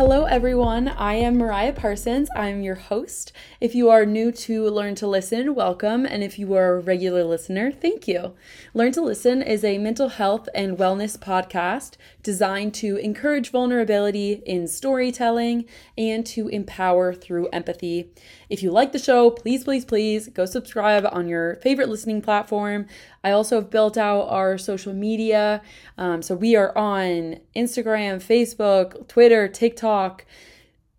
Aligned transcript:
Hello, 0.00 0.24
everyone. 0.24 0.88
I 0.88 1.16
am 1.16 1.36
Mariah 1.36 1.74
Parsons. 1.74 2.30
I'm 2.34 2.62
your 2.62 2.76
host. 2.76 3.32
If 3.60 3.74
you 3.74 3.90
are 3.90 4.06
new 4.06 4.32
to 4.32 4.70
Learn 4.70 4.94
to 4.94 5.06
Listen, 5.06 5.54
welcome. 5.54 6.06
And 6.06 6.24
if 6.24 6.38
you 6.38 6.54
are 6.54 6.76
a 6.76 6.80
regular 6.80 7.22
listener, 7.22 7.70
thank 7.70 8.08
you. 8.08 8.32
Learn 8.72 8.92
to 8.92 9.02
Listen 9.02 9.42
is 9.42 9.62
a 9.62 9.76
mental 9.76 10.08
health 10.08 10.48
and 10.54 10.78
wellness 10.78 11.18
podcast 11.18 11.98
designed 12.22 12.74
to 12.74 12.96
encourage 12.96 13.50
vulnerability 13.50 14.42
in 14.46 14.66
storytelling 14.66 15.64
and 15.96 16.26
to 16.26 16.48
empower 16.48 17.14
through 17.14 17.48
empathy. 17.48 18.10
If 18.48 18.62
you 18.62 18.70
like 18.70 18.92
the 18.92 18.98
show, 18.98 19.30
please, 19.30 19.64
please, 19.64 19.84
please 19.84 20.28
go 20.28 20.44
subscribe 20.44 21.06
on 21.10 21.28
your 21.28 21.56
favorite 21.56 21.88
listening 21.88 22.22
platform. 22.22 22.86
I 23.24 23.30
also 23.30 23.56
have 23.56 23.70
built 23.70 23.96
out 23.96 24.22
our 24.28 24.58
social 24.58 24.92
media. 24.92 25.62
Um, 25.96 26.22
so 26.22 26.34
we 26.34 26.56
are 26.56 26.76
on 26.76 27.40
Instagram, 27.56 28.16
Facebook, 28.16 29.08
Twitter, 29.08 29.48
TikTok. 29.48 30.24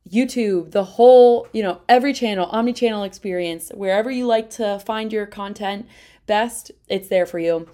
YouTube, 0.09 0.71
the 0.71 0.83
whole, 0.83 1.47
you 1.53 1.63
know, 1.63 1.79
every 1.87 2.11
channel, 2.11 2.45
omni 2.47 2.73
channel 2.73 3.03
experience, 3.03 3.71
wherever 3.73 4.11
you 4.11 4.25
like 4.27 4.49
to 4.49 4.77
find 4.79 5.13
your 5.13 5.25
content 5.25 5.87
best, 6.25 6.71
it's 6.89 7.07
there 7.07 7.25
for 7.25 7.39
you. 7.39 7.67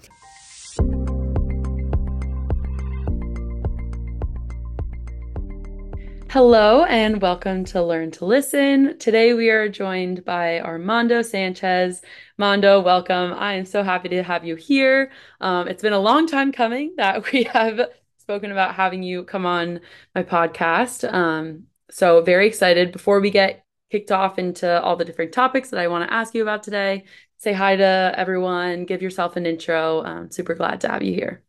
Hello 6.30 6.84
and 6.84 7.22
welcome 7.22 7.64
to 7.64 7.82
Learn 7.82 8.10
to 8.10 8.26
Listen. 8.26 8.98
Today 8.98 9.32
we 9.32 9.48
are 9.48 9.66
joined 9.66 10.26
by 10.26 10.60
Armando 10.60 11.22
Sanchez. 11.22 12.02
Mondo, 12.36 12.80
welcome. 12.80 13.32
I 13.32 13.54
am 13.54 13.64
so 13.64 13.82
happy 13.82 14.10
to 14.10 14.22
have 14.22 14.44
you 14.44 14.54
here. 14.54 15.10
Um, 15.40 15.68
it's 15.68 15.80
been 15.80 15.94
a 15.94 15.98
long 15.98 16.26
time 16.26 16.52
coming 16.52 16.92
that 16.98 17.32
we 17.32 17.44
have 17.44 17.80
spoken 18.18 18.52
about 18.52 18.74
having 18.74 19.02
you 19.02 19.24
come 19.24 19.46
on 19.46 19.80
my 20.14 20.22
podcast. 20.22 21.10
Um, 21.10 21.62
so, 21.90 22.20
very 22.20 22.46
excited. 22.46 22.92
Before 22.92 23.20
we 23.20 23.30
get 23.30 23.64
kicked 23.90 24.12
off 24.12 24.38
into 24.38 24.82
all 24.82 24.96
the 24.96 25.06
different 25.06 25.32
topics 25.32 25.70
that 25.70 25.80
I 25.80 25.88
want 25.88 26.06
to 26.06 26.12
ask 26.12 26.34
you 26.34 26.42
about 26.42 26.62
today, 26.62 27.04
say 27.38 27.54
hi 27.54 27.76
to 27.76 28.12
everyone, 28.14 28.84
give 28.84 29.00
yourself 29.00 29.36
an 29.36 29.46
intro. 29.46 30.02
I'm 30.02 30.30
super 30.30 30.54
glad 30.54 30.82
to 30.82 30.88
have 30.88 31.02
you 31.02 31.14
here. 31.14 31.42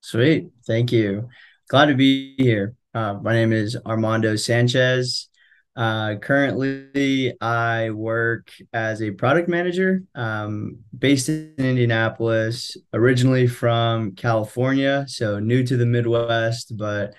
Sweet. 0.00 0.50
Thank 0.64 0.92
you. 0.92 1.28
Glad 1.68 1.86
to 1.86 1.96
be 1.96 2.36
here. 2.38 2.76
Uh, 2.96 3.12
my 3.20 3.34
name 3.34 3.52
is 3.52 3.76
Armando 3.84 4.36
Sanchez. 4.36 5.28
Uh, 5.76 6.14
currently, 6.16 7.34
I 7.42 7.90
work 7.90 8.50
as 8.72 9.02
a 9.02 9.10
product 9.10 9.50
manager 9.50 10.02
um, 10.14 10.78
based 10.98 11.28
in 11.28 11.52
Indianapolis, 11.58 12.74
originally 12.94 13.48
from 13.48 14.12
California, 14.12 15.04
so 15.08 15.38
new 15.38 15.62
to 15.62 15.76
the 15.76 15.84
Midwest, 15.84 16.74
but 16.74 17.12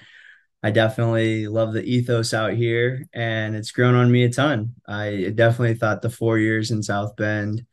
I 0.64 0.72
definitely 0.72 1.47
love 1.47 1.73
the 1.73 1.84
ethos 1.84 2.34
out 2.34 2.53
here 2.53 3.06
and 3.14 3.56
it's 3.56 3.69
grown 3.69 3.94
on 3.94 4.12
me 4.12 4.23
a 4.23 4.30
ton. 4.31 4.73
I 4.88 5.31
definitely 5.36 5.75
thought 5.75 6.02
the 6.02 6.09
four 6.09 6.39
years 6.39 6.72
in 6.72 6.81
South 6.81 7.16
Bend 7.16 7.64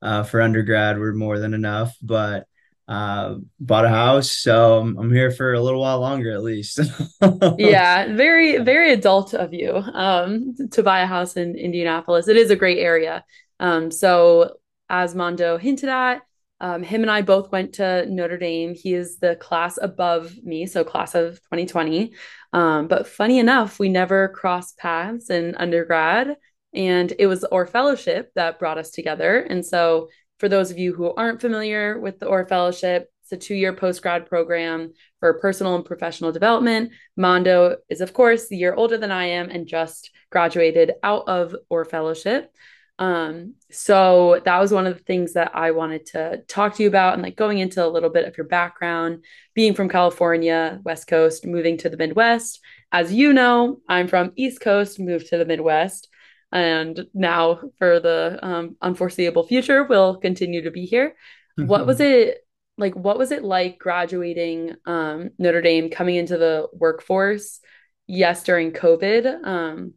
uh, 0.00 0.22
for 0.22 0.40
undergrad 0.40 0.96
were 0.96 1.12
more 1.12 1.38
than 1.38 1.52
enough, 1.52 1.94
but 2.00 2.46
uh, 2.90 3.36
bought 3.60 3.84
a 3.84 3.88
house, 3.88 4.32
so 4.32 4.80
I'm, 4.80 5.12
here 5.12 5.30
for 5.30 5.54
a 5.54 5.60
little 5.60 5.80
while 5.80 6.00
longer 6.00 6.32
at 6.32 6.42
least. 6.42 6.80
yeah, 7.56 8.12
very 8.14 8.58
very 8.58 8.92
adult 8.92 9.32
of 9.32 9.54
you 9.54 9.76
um, 9.76 10.56
to 10.72 10.82
buy 10.82 11.00
a 11.00 11.06
house 11.06 11.36
in 11.36 11.56
Indianapolis. 11.56 12.26
It 12.26 12.36
is 12.36 12.50
a 12.50 12.56
great 12.56 12.78
area. 12.78 13.24
Um, 13.60 13.92
so 13.92 14.56
as 14.88 15.14
Mondo 15.14 15.56
hinted 15.56 15.88
at, 15.88 16.22
um, 16.60 16.82
him 16.82 17.02
and 17.02 17.10
I 17.10 17.22
both 17.22 17.52
went 17.52 17.74
to 17.74 18.06
Notre 18.06 18.36
Dame. 18.36 18.74
He 18.74 18.92
is 18.92 19.18
the 19.18 19.36
class 19.36 19.78
above 19.80 20.34
me, 20.42 20.66
so 20.66 20.82
class 20.82 21.14
of 21.14 21.36
2020. 21.44 22.12
Um, 22.52 22.88
but 22.88 23.06
funny 23.06 23.38
enough, 23.38 23.78
we 23.78 23.88
never 23.88 24.30
crossed 24.30 24.78
paths 24.78 25.30
in 25.30 25.54
undergrad, 25.54 26.36
and 26.74 27.12
it 27.20 27.28
was 27.28 27.44
our 27.44 27.66
fellowship 27.66 28.32
that 28.34 28.58
brought 28.58 28.78
us 28.78 28.90
together. 28.90 29.38
And 29.38 29.64
so 29.64 30.08
for 30.40 30.48
those 30.48 30.70
of 30.70 30.78
you 30.78 30.94
who 30.94 31.14
aren't 31.14 31.42
familiar 31.42 32.00
with 32.00 32.18
the 32.18 32.26
Orr 32.26 32.46
Fellowship, 32.46 33.12
it's 33.22 33.32
a 33.32 33.36
two 33.36 33.54
year 33.54 33.74
post 33.74 34.02
grad 34.02 34.26
program 34.26 34.94
for 35.20 35.34
personal 35.34 35.76
and 35.76 35.84
professional 35.84 36.32
development. 36.32 36.92
Mondo 37.16 37.76
is, 37.90 38.00
of 38.00 38.14
course, 38.14 38.48
the 38.48 38.56
year 38.56 38.74
older 38.74 38.96
than 38.96 39.12
I 39.12 39.26
am 39.26 39.50
and 39.50 39.68
just 39.68 40.10
graduated 40.30 40.94
out 41.02 41.28
of 41.28 41.54
Orr 41.68 41.84
Fellowship. 41.84 42.50
Um, 42.98 43.54
so 43.70 44.40
that 44.44 44.58
was 44.58 44.72
one 44.72 44.86
of 44.86 44.96
the 44.96 45.04
things 45.04 45.34
that 45.34 45.52
I 45.54 45.70
wanted 45.70 46.06
to 46.06 46.42
talk 46.48 46.74
to 46.74 46.82
you 46.82 46.88
about 46.88 47.14
and 47.14 47.22
like 47.22 47.36
going 47.36 47.58
into 47.58 47.84
a 47.84 47.88
little 47.88 48.10
bit 48.10 48.26
of 48.26 48.36
your 48.36 48.46
background, 48.46 49.24
being 49.54 49.74
from 49.74 49.88
California, 49.88 50.80
West 50.84 51.06
Coast, 51.06 51.46
moving 51.46 51.78
to 51.78 51.88
the 51.88 51.96
Midwest. 51.96 52.60
As 52.92 53.12
you 53.12 53.32
know, 53.32 53.80
I'm 53.88 54.08
from 54.08 54.32
East 54.36 54.60
Coast, 54.60 54.98
moved 54.98 55.28
to 55.28 55.38
the 55.38 55.46
Midwest 55.46 56.09
and 56.52 57.06
now 57.14 57.60
for 57.78 58.00
the 58.00 58.38
um, 58.42 58.76
unforeseeable 58.82 59.46
future 59.46 59.84
will 59.84 60.16
continue 60.16 60.62
to 60.62 60.70
be 60.70 60.86
here. 60.86 61.14
What 61.56 61.86
was 61.86 62.00
it 62.00 62.46
like 62.78 62.94
what 62.94 63.18
was 63.18 63.30
it 63.30 63.44
like 63.44 63.78
graduating 63.78 64.76
um, 64.86 65.30
notre 65.38 65.60
dame 65.60 65.90
coming 65.90 66.16
into 66.16 66.38
the 66.38 66.68
workforce? 66.72 67.60
Yes 68.06 68.42
during 68.42 68.72
covid 68.72 69.46
um, 69.46 69.94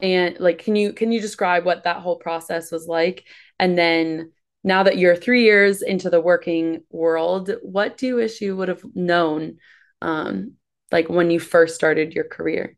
and 0.00 0.40
like 0.40 0.58
can 0.58 0.74
you 0.74 0.92
can 0.92 1.12
you 1.12 1.20
describe 1.20 1.64
what 1.64 1.84
that 1.84 1.98
whole 1.98 2.16
process 2.16 2.72
was 2.72 2.86
like? 2.86 3.26
And 3.58 3.76
then 3.76 4.32
now 4.64 4.84
that 4.84 4.98
you're 4.98 5.16
three 5.16 5.44
years 5.44 5.82
into 5.82 6.10
the 6.10 6.20
working 6.20 6.82
world 6.90 7.50
what 7.62 7.96
do 7.96 8.06
you 8.06 8.14
wish 8.16 8.40
you 8.40 8.56
would 8.56 8.68
have 8.68 8.82
known 8.94 9.58
um, 10.02 10.54
like 10.90 11.08
when 11.08 11.30
you 11.30 11.40
first 11.40 11.74
started 11.74 12.12
your 12.14 12.24
career 12.24 12.77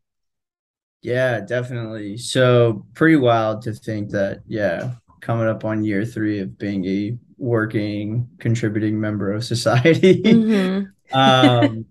yeah, 1.01 1.39
definitely. 1.39 2.17
So 2.17 2.85
pretty 2.93 3.15
wild 3.15 3.63
to 3.63 3.73
think 3.73 4.11
that, 4.11 4.41
yeah, 4.47 4.93
coming 5.21 5.47
up 5.47 5.65
on 5.65 5.83
year 5.83 6.05
three 6.05 6.39
of 6.39 6.57
being 6.57 6.85
a 6.85 7.17
working, 7.37 8.29
contributing 8.39 8.99
member 8.99 9.31
of 9.31 9.43
society. 9.43 10.21
Mm-hmm. 10.21 11.13
um, 11.17 11.85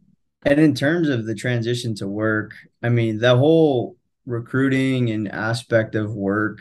and 0.45 0.61
in 0.61 0.75
terms 0.75 1.09
of 1.09 1.27
the 1.27 1.35
transition 1.35 1.95
to 1.97 2.09
work, 2.09 2.53
I 2.83 2.89
mean, 2.89 3.19
the 3.19 3.37
whole 3.37 3.97
recruiting 4.27 5.11
and 5.11 5.29
aspect 5.29 5.95
of 5.95 6.15
work 6.15 6.61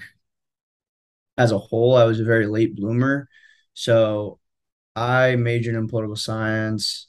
as 1.38 1.52
a 1.52 1.58
whole, 1.58 1.96
I 1.96 2.04
was 2.04 2.20
a 2.20 2.26
very 2.26 2.48
late 2.48 2.76
bloomer. 2.76 3.30
So 3.74 4.40
I 4.96 5.36
majored 5.36 5.76
in 5.76 5.88
political 5.88 6.18
science, 6.18 7.08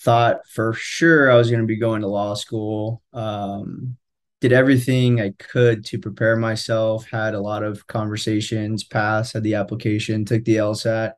thought 0.00 0.46
for 0.48 0.72
sure 0.72 1.30
I 1.30 1.36
was 1.36 1.50
going 1.50 1.60
to 1.60 1.66
be 1.66 1.76
going 1.76 2.00
to 2.00 2.08
law 2.08 2.34
school. 2.34 3.02
Um, 3.12 3.98
did 4.40 4.52
everything 4.52 5.20
I 5.20 5.32
could 5.38 5.84
to 5.86 5.98
prepare 5.98 6.36
myself, 6.36 7.06
had 7.08 7.34
a 7.34 7.40
lot 7.40 7.62
of 7.62 7.86
conversations, 7.86 8.84
passed, 8.84 9.32
had 9.32 9.42
the 9.42 9.54
application, 9.54 10.24
took 10.24 10.44
the 10.44 10.56
LSAT, 10.56 11.12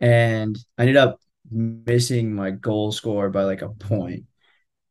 and 0.00 0.58
I 0.76 0.82
ended 0.82 0.96
up 0.96 1.20
missing 1.50 2.34
my 2.34 2.50
goal 2.50 2.92
score 2.92 3.30
by 3.30 3.44
like 3.44 3.62
a 3.62 3.70
point. 3.70 4.24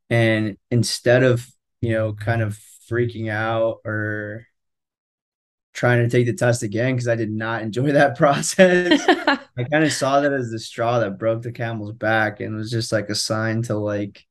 And 0.10 0.58
instead 0.72 1.24
of, 1.24 1.48
you 1.82 1.92
know, 1.92 2.14
kind 2.14 2.42
of 2.42 2.60
freaking 2.90 3.30
out 3.30 3.80
or 3.86 4.48
trying 5.74 6.04
to 6.04 6.10
take 6.10 6.26
the 6.26 6.34
test 6.34 6.64
again 6.64 6.96
because 6.96 7.08
I 7.08 7.16
did 7.16 7.32
not 7.32 7.62
enjoy 7.62 7.92
that 7.92 8.18
process. 8.18 9.02
I 9.08 9.64
kind 9.72 9.84
of 9.84 9.92
saw 9.92 10.22
that 10.22 10.34
as 10.34 10.50
the 10.50 10.60
straw 10.60 11.00
that 11.00 11.20
broke 11.20 11.44
the 11.44 11.52
camel's 11.52 11.94
back 11.94 12.40
and 12.40 12.56
was 12.56 12.72
just 12.72 12.92
like 12.92 13.10
a 13.10 13.16
sign 13.16 13.62
to 13.64 13.76
like 13.76 14.26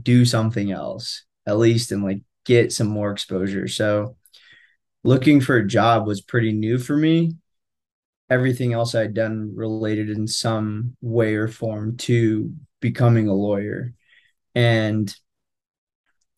do 0.00 0.24
something 0.24 0.72
else 0.72 1.24
at 1.46 1.58
least 1.58 1.92
and 1.92 2.02
like 2.04 2.20
get 2.44 2.72
some 2.72 2.88
more 2.88 3.10
exposure. 3.10 3.68
So 3.68 4.16
looking 5.04 5.40
for 5.40 5.56
a 5.56 5.66
job 5.66 6.06
was 6.06 6.20
pretty 6.20 6.52
new 6.52 6.78
for 6.78 6.96
me. 6.96 7.32
Everything 8.30 8.72
else 8.72 8.94
I'd 8.94 9.14
done 9.14 9.52
related 9.54 10.10
in 10.10 10.26
some 10.26 10.96
way 11.00 11.34
or 11.34 11.48
form 11.48 11.96
to 11.98 12.52
becoming 12.80 13.28
a 13.28 13.34
lawyer. 13.34 13.92
And 14.54 15.14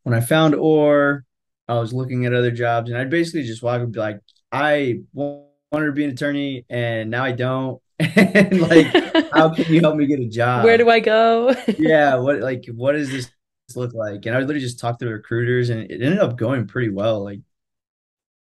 when 0.03 0.15
I 0.15 0.21
found 0.21 0.55
Orr, 0.55 1.25
I 1.69 1.79
was 1.79 1.93
looking 1.93 2.27
at 2.27 2.35
other 2.35 2.51
jobs 2.51 2.91
and 2.91 2.99
I'd 2.99 3.11
basically 3.11 3.45
just 3.45 3.63
walk 3.63 3.81
and 3.81 3.93
be 3.93 3.99
like, 3.99 4.21
I 4.53 5.01
wanted 5.13 5.87
to 5.87 5.93
be 5.93 6.05
an 6.05 6.11
attorney 6.11 6.65
and 6.69 7.11
now 7.11 7.25
I 7.25 7.33
don't. 7.33 7.81
and 8.01 8.61
like, 8.61 8.87
how 9.33 9.51
can 9.55 9.73
you 9.73 9.81
help 9.81 9.97
me 9.97 10.07
get 10.07 10.21
a 10.21 10.29
job? 10.29 10.65
Where 10.65 10.77
do 10.77 10.91
I 10.91 11.01
go? 11.01 11.55
yeah. 11.79 12.17
What 12.17 12.41
like 12.41 12.65
what 12.75 12.97
is 12.97 13.11
this 13.11 13.31
look 13.75 13.95
like? 13.95 14.27
And 14.27 14.35
I 14.35 14.39
would 14.39 14.47
literally 14.47 14.65
just 14.65 14.79
talk 14.79 14.99
to 14.99 15.07
recruiters 15.07 15.71
and 15.71 15.91
it 15.91 16.03
ended 16.03 16.19
up 16.19 16.37
going 16.37 16.67
pretty 16.67 16.91
well. 16.91 17.25
Like 17.25 17.41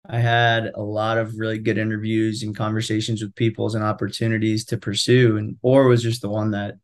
I 0.08 0.18
had 0.18 0.72
a 0.74 0.82
lot 0.82 1.18
of 1.18 1.38
really 1.38 1.58
good 1.58 1.78
interviews 1.78 2.42
and 2.42 2.56
conversations 2.56 3.22
with 3.22 3.34
people 3.34 3.74
and 3.74 3.84
opportunities 3.84 4.64
to 4.66 4.76
pursue. 4.76 5.36
And 5.36 5.56
Orr 5.62 5.88
was 5.88 6.02
just 6.02 6.22
the 6.22 6.28
one 6.28 6.52
that 6.52 6.76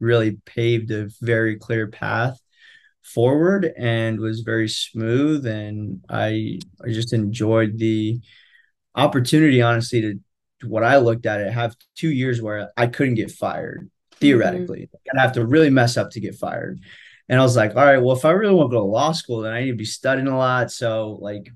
really 0.00 0.38
paved 0.44 0.90
a 0.90 1.08
very 1.20 1.56
clear 1.56 1.88
path 1.88 2.40
forward 3.02 3.72
and 3.76 4.18
was 4.20 4.40
very 4.40 4.68
smooth. 4.68 5.46
And 5.46 6.02
I 6.08 6.60
I 6.82 6.88
just 6.88 7.12
enjoyed 7.12 7.78
the 7.78 8.20
opportunity, 8.94 9.60
honestly, 9.60 10.00
to 10.00 10.20
what 10.66 10.84
I 10.84 10.96
looked 10.98 11.26
at 11.26 11.40
it, 11.40 11.52
have 11.52 11.76
two 11.94 12.10
years 12.10 12.40
where 12.40 12.70
I 12.76 12.86
couldn't 12.86 13.14
get 13.14 13.30
fired 13.30 13.80
mm-hmm. 13.80 14.18
theoretically. 14.18 14.82
Mm-hmm. 14.82 15.18
I'd 15.18 15.22
have 15.22 15.32
to 15.32 15.46
really 15.46 15.70
mess 15.70 15.96
up 15.96 16.10
to 16.12 16.20
get 16.20 16.36
fired 16.36 16.80
And 17.28 17.40
I 17.40 17.42
was 17.42 17.56
like, 17.56 17.74
all 17.74 17.84
right, 17.84 17.98
well, 17.98 18.16
if 18.16 18.24
I 18.24 18.30
really 18.30 18.54
want 18.54 18.70
to 18.70 18.76
go 18.76 18.80
to 18.80 18.86
law 18.86 19.12
school, 19.12 19.40
then 19.40 19.52
I 19.52 19.60
need 19.60 19.70
to 19.70 19.76
be 19.76 19.84
studying 19.84 20.28
a 20.28 20.36
lot. 20.36 20.70
So 20.70 21.18
like 21.20 21.50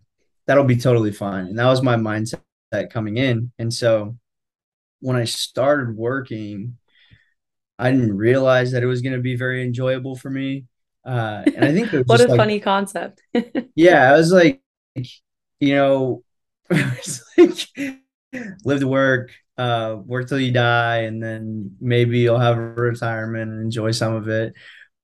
that'll 0.46 0.64
be 0.64 0.76
totally 0.76 1.12
fine. 1.12 1.46
And 1.46 1.58
that 1.58 1.66
was 1.66 1.82
my 1.82 1.96
mindset 1.96 2.40
coming 2.90 3.16
in. 3.16 3.52
And 3.58 3.72
so 3.72 4.16
when 5.00 5.16
I 5.16 5.24
started 5.24 5.96
working, 5.96 6.76
I 7.78 7.90
didn't 7.90 8.16
realize 8.16 8.72
that 8.72 8.82
it 8.82 8.86
was 8.86 9.00
going 9.00 9.14
to 9.14 9.20
be 9.20 9.36
very 9.36 9.64
enjoyable 9.64 10.16
for 10.16 10.28
me. 10.28 10.66
Uh, 11.04 11.42
and 11.46 11.64
I 11.64 11.72
think 11.72 11.92
what 12.08 12.20
a 12.20 12.26
like, 12.26 12.36
funny 12.36 12.60
concept. 12.60 13.22
yeah, 13.74 14.12
I 14.12 14.16
was 14.16 14.32
like, 14.32 14.60
you 15.60 15.74
know, 15.74 16.22
like 16.70 17.68
live 18.64 18.80
to 18.80 18.88
work, 18.88 19.30
uh, 19.56 19.96
work 20.04 20.28
till 20.28 20.40
you 20.40 20.52
die, 20.52 21.02
and 21.02 21.22
then 21.22 21.76
maybe 21.80 22.18
you'll 22.18 22.38
have 22.38 22.58
a 22.58 22.60
retirement 22.60 23.50
and 23.50 23.62
enjoy 23.62 23.92
some 23.92 24.14
of 24.14 24.28
it. 24.28 24.54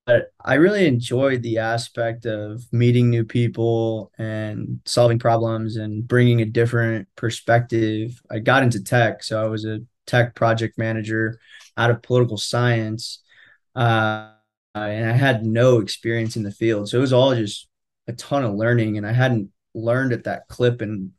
I 0.07 0.53
really 0.53 0.87
enjoyed 0.87 1.43
the 1.43 1.57
aspect 1.57 2.25
of 2.25 2.63
meeting 2.71 3.09
new 3.09 3.25
people 3.25 4.11
and 4.17 4.79
solving 4.85 5.19
problems 5.19 5.75
and 5.75 6.07
bringing 6.07 6.41
a 6.41 6.45
different 6.45 7.09
perspective. 7.17 8.21
I 8.31 8.39
got 8.39 8.63
into 8.63 8.81
tech, 8.81 9.21
so 9.23 9.43
I 9.43 9.47
was 9.47 9.65
a 9.65 9.81
tech 10.05 10.33
project 10.33 10.77
manager 10.77 11.39
out 11.75 11.91
of 11.91 12.01
political 12.01 12.37
science. 12.37 13.21
Uh, 13.75 14.31
and 14.73 15.09
I 15.09 15.13
had 15.13 15.45
no 15.45 15.79
experience 15.79 16.37
in 16.37 16.43
the 16.43 16.51
field. 16.51 16.87
So 16.87 16.97
it 16.97 17.01
was 17.01 17.13
all 17.13 17.35
just 17.35 17.67
a 18.07 18.13
ton 18.13 18.45
of 18.45 18.55
learning. 18.55 18.97
And 18.97 19.05
I 19.05 19.11
hadn't 19.11 19.51
learned 19.73 20.13
at 20.13 20.23
that 20.23 20.47
clip 20.47 20.81
in 20.81 21.11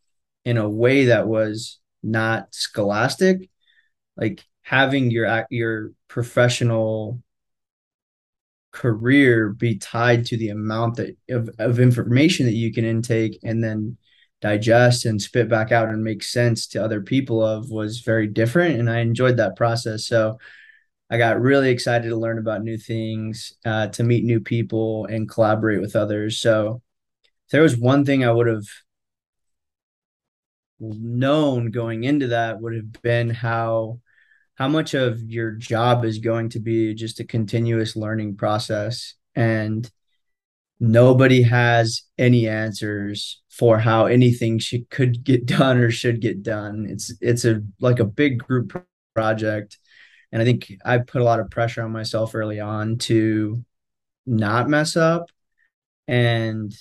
in 0.44 0.56
a 0.56 0.68
way 0.68 1.06
that 1.06 1.28
was 1.28 1.78
not 2.02 2.54
scholastic. 2.54 3.50
Like 4.16 4.44
having 4.62 5.10
your 5.10 5.46
your 5.50 5.92
professional 6.08 7.22
career 8.70 9.50
be 9.50 9.76
tied 9.76 10.26
to 10.26 10.36
the 10.36 10.50
amount 10.50 10.96
that 10.96 11.16
of, 11.30 11.50
of 11.58 11.80
information 11.80 12.46
that 12.46 12.52
you 12.52 12.72
can 12.72 12.84
intake 12.84 13.38
and 13.42 13.62
then 13.62 13.96
digest 14.40 15.04
and 15.04 15.20
spit 15.20 15.48
back 15.48 15.72
out 15.72 15.88
and 15.88 16.04
make 16.04 16.22
sense 16.22 16.68
to 16.68 16.82
other 16.82 17.00
people 17.00 17.44
of 17.44 17.70
was 17.70 18.00
very 18.00 18.28
different 18.28 18.78
and 18.78 18.88
i 18.88 19.00
enjoyed 19.00 19.36
that 19.38 19.56
process. 19.56 20.06
So 20.06 20.38
i 21.10 21.18
got 21.18 21.40
really 21.40 21.70
excited 21.70 22.08
to 22.08 22.16
learn 22.16 22.38
about 22.38 22.62
new 22.62 22.78
things 22.78 23.54
uh, 23.64 23.88
to 23.88 24.04
meet 24.04 24.24
new 24.24 24.40
people 24.40 25.06
and 25.06 25.28
collaborate 25.28 25.80
with 25.80 25.96
others. 25.96 26.40
So 26.40 26.82
if 27.24 27.50
there 27.52 27.62
was 27.62 27.76
one 27.76 28.04
thing 28.04 28.24
i 28.24 28.30
would 28.30 28.46
have 28.48 28.66
known 30.80 31.70
going 31.70 32.04
into 32.04 32.28
that 32.28 32.60
would 32.60 32.74
have 32.74 32.92
been 33.02 33.30
how 33.30 34.00
how 34.58 34.66
much 34.66 34.92
of 34.94 35.22
your 35.22 35.52
job 35.52 36.04
is 36.04 36.18
going 36.18 36.48
to 36.48 36.58
be 36.58 36.92
just 36.92 37.20
a 37.20 37.24
continuous 37.24 37.94
learning 37.94 38.36
process? 38.36 39.14
And 39.36 39.88
nobody 40.80 41.42
has 41.42 42.02
any 42.18 42.48
answers 42.48 43.40
for 43.48 43.78
how 43.78 44.06
anything 44.06 44.58
should 44.58 44.90
could 44.90 45.22
get 45.22 45.46
done 45.46 45.78
or 45.78 45.92
should 45.92 46.20
get 46.20 46.42
done. 46.42 46.86
It's 46.90 47.14
it's 47.20 47.44
a 47.44 47.62
like 47.80 48.00
a 48.00 48.04
big 48.04 48.38
group 48.38 48.84
project. 49.14 49.78
And 50.30 50.42
i 50.42 50.44
think 50.44 50.72
i 50.84 50.98
put 50.98 51.22
a 51.22 51.24
lot 51.24 51.40
of 51.40 51.50
pressure 51.50 51.82
on 51.82 51.90
myself 51.90 52.34
early 52.34 52.60
on 52.60 52.98
to 52.98 53.64
not 54.26 54.68
mess 54.68 54.96
up. 54.96 55.30
And 56.08 56.74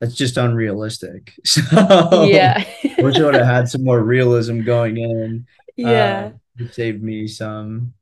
that's 0.00 0.14
just 0.14 0.36
unrealistic. 0.36 1.32
So 1.44 2.24
yeah. 2.24 2.64
wish 2.98 3.16
i 3.16 3.24
would 3.24 3.34
have 3.34 3.46
had 3.46 3.68
some 3.68 3.82
more 3.82 4.00
realism 4.00 4.62
going 4.62 4.96
in. 4.96 5.46
Yeah. 5.74 6.32
Uh, 6.34 6.38
it 6.66 6.74
saved 6.74 7.02
me 7.02 7.26
some 7.26 7.94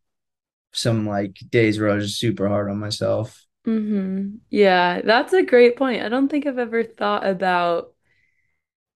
some 0.72 1.06
like 1.06 1.36
days 1.50 1.80
where 1.80 1.90
I 1.90 1.96
was 1.96 2.18
super 2.18 2.48
hard 2.48 2.70
on 2.70 2.78
myself. 2.78 3.44
Mm-hmm. 3.66 4.36
Yeah, 4.48 5.02
that's 5.02 5.32
a 5.32 5.42
great 5.42 5.76
point. 5.76 6.02
I 6.02 6.08
don't 6.08 6.28
think 6.28 6.46
I've 6.46 6.58
ever 6.58 6.82
thought 6.84 7.26
about 7.26 7.92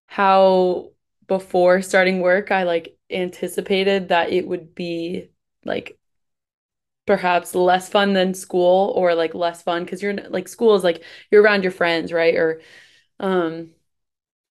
how 0.06 0.93
before 1.26 1.82
starting 1.82 2.20
work 2.20 2.50
I 2.50 2.64
like 2.64 2.96
anticipated 3.11 4.08
that 4.08 4.31
it 4.31 4.46
would 4.46 4.75
be 4.75 5.31
like 5.64 5.99
perhaps 7.06 7.55
less 7.55 7.88
fun 7.88 8.12
than 8.14 8.34
school 8.34 8.93
or 8.96 9.14
like 9.14 9.34
less 9.34 9.62
fun 9.62 9.84
because 9.84 10.02
you're 10.02 10.14
like 10.14 10.49
school 10.49 10.75
is 10.75 10.84
like 10.84 11.02
you're 11.31 11.43
around 11.43 11.62
your 11.62 11.72
friends, 11.72 12.12
right? 12.12 12.34
Or 12.37 12.60
um 13.20 13.72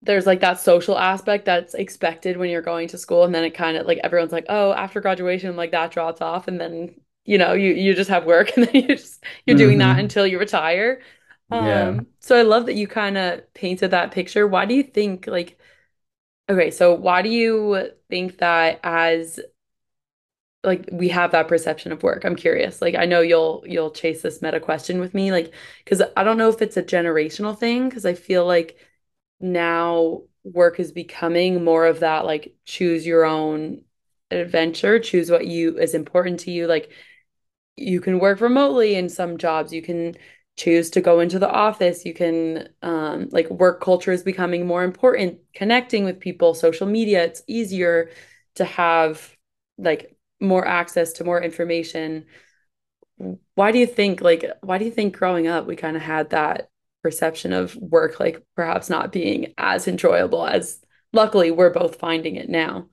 there's 0.02 0.26
like 0.26 0.40
that 0.40 0.58
social 0.58 0.98
aspect 0.98 1.44
that's 1.44 1.74
expected 1.74 2.36
when 2.36 2.50
you're 2.50 2.62
going 2.62 2.88
to 2.88 2.98
school 2.98 3.24
and 3.24 3.34
then 3.34 3.44
it 3.44 3.54
kind 3.54 3.76
of 3.76 3.86
like 3.86 3.98
everyone's 4.02 4.32
like 4.32 4.46
oh 4.48 4.72
after 4.72 5.00
graduation 5.00 5.56
like 5.56 5.70
that 5.70 5.90
drops 5.90 6.20
off 6.20 6.48
and 6.48 6.60
then 6.60 6.94
you 7.24 7.38
know 7.38 7.52
you 7.52 7.72
you 7.72 7.94
just 7.94 8.10
have 8.10 8.24
work 8.24 8.50
and 8.56 8.66
then 8.66 8.74
you 8.74 8.88
just 8.88 9.24
you're 9.46 9.56
doing 9.56 9.78
mm-hmm. 9.78 9.94
that 9.94 9.98
until 9.98 10.26
you 10.26 10.38
retire 10.38 11.00
um 11.50 11.66
yeah. 11.66 12.00
so 12.20 12.36
i 12.36 12.42
love 12.42 12.66
that 12.66 12.74
you 12.74 12.86
kind 12.86 13.16
of 13.16 13.40
painted 13.54 13.92
that 13.92 14.10
picture 14.10 14.46
why 14.46 14.64
do 14.64 14.74
you 14.74 14.82
think 14.82 15.26
like 15.26 15.58
okay 16.48 16.70
so 16.70 16.94
why 16.94 17.22
do 17.22 17.28
you 17.28 17.90
think 18.08 18.38
that 18.38 18.80
as 18.82 19.38
like 20.64 20.88
we 20.92 21.08
have 21.08 21.32
that 21.32 21.48
perception 21.48 21.92
of 21.92 22.02
work 22.02 22.24
i'm 22.24 22.36
curious 22.36 22.80
like 22.80 22.94
i 22.94 23.04
know 23.04 23.20
you'll 23.20 23.64
you'll 23.66 23.90
chase 23.90 24.22
this 24.22 24.42
meta 24.42 24.60
question 24.60 25.00
with 25.00 25.12
me 25.12 25.32
like 25.32 25.52
because 25.84 26.02
i 26.16 26.24
don't 26.24 26.38
know 26.38 26.48
if 26.48 26.62
it's 26.62 26.76
a 26.76 26.82
generational 26.82 27.56
thing 27.56 27.88
because 27.88 28.06
i 28.06 28.14
feel 28.14 28.46
like 28.46 28.78
now 29.42 30.22
work 30.44 30.80
is 30.80 30.92
becoming 30.92 31.64
more 31.64 31.86
of 31.86 32.00
that 32.00 32.24
like 32.24 32.54
choose 32.64 33.06
your 33.06 33.24
own 33.24 33.82
adventure, 34.30 34.98
choose 34.98 35.30
what 35.30 35.46
you 35.46 35.78
is 35.78 35.94
important 35.94 36.40
to 36.40 36.50
you. 36.50 36.66
Like 36.66 36.90
you 37.76 38.00
can 38.00 38.18
work 38.18 38.40
remotely 38.40 38.94
in 38.94 39.08
some 39.08 39.38
jobs, 39.38 39.72
you 39.72 39.82
can 39.82 40.14
choose 40.56 40.90
to 40.90 41.00
go 41.00 41.20
into 41.20 41.38
the 41.38 41.50
office, 41.50 42.04
you 42.04 42.14
can 42.14 42.68
um 42.82 43.28
like 43.32 43.48
work 43.50 43.80
culture 43.80 44.12
is 44.12 44.22
becoming 44.22 44.66
more 44.66 44.84
important, 44.84 45.38
connecting 45.54 46.04
with 46.04 46.20
people, 46.20 46.54
social 46.54 46.86
media, 46.86 47.24
it's 47.24 47.42
easier 47.46 48.10
to 48.56 48.64
have 48.64 49.36
like 49.78 50.16
more 50.40 50.66
access 50.66 51.14
to 51.14 51.24
more 51.24 51.42
information. 51.42 52.26
Why 53.54 53.72
do 53.72 53.78
you 53.78 53.86
think 53.86 54.20
like 54.20 54.44
why 54.62 54.78
do 54.78 54.84
you 54.84 54.90
think 54.90 55.16
growing 55.16 55.46
up 55.46 55.66
we 55.66 55.76
kind 55.76 55.96
of 55.96 56.02
had 56.02 56.30
that 56.30 56.70
perception 57.02 57.52
of 57.52 57.74
work 57.76 58.20
like 58.20 58.42
perhaps 58.54 58.88
not 58.88 59.12
being 59.12 59.52
as 59.58 59.88
enjoyable 59.88 60.46
as 60.46 60.80
luckily 61.12 61.50
we're 61.50 61.70
both 61.70 61.96
finding 61.96 62.36
it 62.36 62.48
now. 62.48 62.86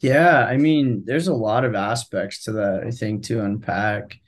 Yeah, 0.00 0.44
I 0.44 0.56
mean, 0.56 1.04
there's 1.04 1.28
a 1.28 1.34
lot 1.34 1.64
of 1.64 1.74
aspects 1.74 2.44
to 2.44 2.52
that, 2.52 2.84
I 2.86 2.90
think, 2.90 3.24
to 3.24 3.44
unpack. 3.44 4.18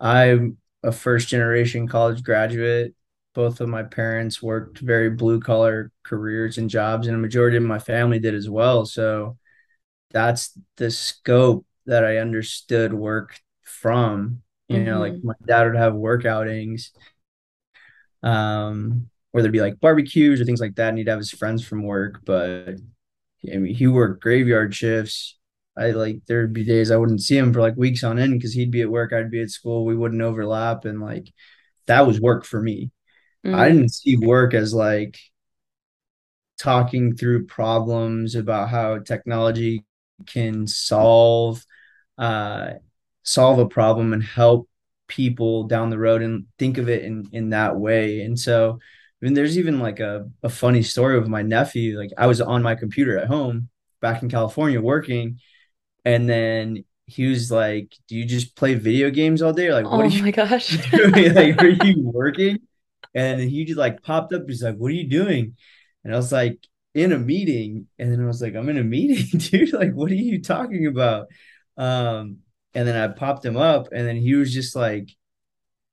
I'm 0.00 0.56
a 0.82 0.92
first 0.92 1.28
generation 1.28 1.86
college 1.86 2.22
graduate. 2.22 2.94
Both 3.34 3.60
of 3.60 3.68
my 3.68 3.82
parents 3.82 4.42
worked 4.42 4.78
very 4.78 5.10
blue 5.10 5.40
collar 5.40 5.90
careers 6.04 6.56
and 6.56 6.70
jobs, 6.70 7.06
and 7.06 7.16
a 7.16 7.20
majority 7.20 7.56
of 7.56 7.62
my 7.64 7.78
family 7.78 8.18
did 8.18 8.34
as 8.34 8.48
well. 8.48 8.86
So 8.86 9.36
that's 10.10 10.58
the 10.76 10.90
scope 10.90 11.66
that 11.86 12.04
I 12.04 12.18
understood 12.18 12.94
work 12.94 13.38
from. 13.62 14.42
You 14.68 14.76
mm-hmm. 14.76 14.84
know, 14.86 15.00
like 15.00 15.12
mm-hmm. 15.12 15.28
my 15.28 15.34
dad 15.44 15.64
would 15.64 15.76
have 15.76 15.94
work 15.94 16.24
outings 16.24 16.92
um, 18.24 19.08
or 19.32 19.42
there'd 19.42 19.52
be 19.52 19.60
like 19.60 19.78
barbecues 19.80 20.40
or 20.40 20.44
things 20.44 20.60
like 20.60 20.74
that. 20.76 20.88
And 20.88 20.98
he'd 20.98 21.08
have 21.08 21.18
his 21.18 21.30
friends 21.30 21.64
from 21.64 21.84
work, 21.84 22.20
but 22.24 22.76
I 23.52 23.56
mean, 23.56 23.74
he 23.74 23.86
worked 23.86 24.22
graveyard 24.22 24.74
shifts. 24.74 25.38
I 25.76 25.90
like 25.90 26.20
there'd 26.26 26.52
be 26.52 26.64
days 26.64 26.90
I 26.90 26.96
wouldn't 26.96 27.20
see 27.22 27.36
him 27.36 27.52
for 27.52 27.60
like 27.60 27.76
weeks 27.76 28.04
on 28.04 28.18
end 28.18 28.32
because 28.34 28.52
he'd 28.52 28.70
be 28.70 28.82
at 28.82 28.90
work, 28.90 29.12
I'd 29.12 29.30
be 29.30 29.42
at 29.42 29.50
school, 29.50 29.84
we 29.84 29.96
wouldn't 29.96 30.22
overlap, 30.22 30.84
and 30.84 31.00
like 31.00 31.28
that 31.86 32.06
was 32.06 32.20
work 32.20 32.44
for 32.44 32.60
me. 32.60 32.90
Mm-hmm. 33.44 33.56
I 33.56 33.68
didn't 33.68 33.92
see 33.92 34.16
work 34.16 34.54
as 34.54 34.72
like 34.72 35.18
talking 36.58 37.16
through 37.16 37.46
problems 37.46 38.36
about 38.36 38.68
how 38.68 39.00
technology 39.00 39.84
can 40.26 40.66
solve 40.68 41.64
uh 42.16 42.70
solve 43.24 43.58
a 43.58 43.66
problem 43.66 44.12
and 44.12 44.22
help 44.22 44.68
people 45.08 45.64
down 45.64 45.90
the 45.90 45.98
road 45.98 46.22
and 46.22 46.46
think 46.58 46.78
of 46.78 46.88
it 46.88 47.04
in 47.04 47.28
in 47.32 47.50
that 47.50 47.76
way. 47.76 48.22
And 48.22 48.38
so 48.38 48.78
I 48.80 49.24
mean 49.24 49.34
there's 49.34 49.58
even 49.58 49.80
like 49.80 50.00
a, 50.00 50.30
a 50.42 50.48
funny 50.48 50.82
story 50.82 51.18
with 51.18 51.28
my 51.28 51.42
nephew 51.42 51.98
like 51.98 52.10
I 52.18 52.26
was 52.26 52.40
on 52.40 52.62
my 52.62 52.74
computer 52.74 53.18
at 53.18 53.28
home 53.28 53.68
back 54.00 54.22
in 54.22 54.28
California 54.30 54.80
working 54.80 55.40
and 56.04 56.28
then 56.28 56.84
he 57.06 57.26
was 57.28 57.50
like 57.50 57.94
do 58.08 58.16
you 58.16 58.24
just 58.24 58.56
play 58.56 58.74
video 58.74 59.10
games 59.10 59.42
all 59.42 59.52
day? 59.52 59.72
Like 59.72 59.90
what 59.90 60.00
oh 60.00 60.04
are 60.06 60.06
you 60.06 60.22
my 60.22 60.30
gosh. 60.30 60.68
doing? 60.90 61.34
like 61.34 61.60
are 61.62 61.68
you 61.68 61.96
working? 62.10 62.58
And 63.14 63.40
he 63.40 63.64
just 63.64 63.78
like 63.78 64.02
popped 64.02 64.32
up 64.32 64.42
he's 64.48 64.62
like 64.62 64.76
what 64.76 64.88
are 64.90 64.94
you 64.94 65.08
doing? 65.08 65.56
And 66.04 66.12
I 66.12 66.16
was 66.16 66.32
like 66.32 66.58
in 66.94 67.12
a 67.12 67.18
meeting 67.18 67.88
and 67.98 68.12
then 68.12 68.22
I 68.22 68.26
was 68.26 68.40
like 68.42 68.54
I'm 68.54 68.68
in 68.68 68.78
a 68.78 68.84
meeting 68.84 69.38
dude. 69.40 69.72
Like 69.72 69.92
what 69.92 70.10
are 70.10 70.14
you 70.14 70.42
talking 70.42 70.86
about? 70.86 71.28
Um 71.76 72.38
and 72.74 72.86
then 72.86 72.96
I 72.96 73.12
popped 73.12 73.44
him 73.44 73.56
up, 73.56 73.88
and 73.92 74.06
then 74.06 74.16
he 74.16 74.34
was 74.34 74.52
just 74.52 74.74
like, 74.76 75.10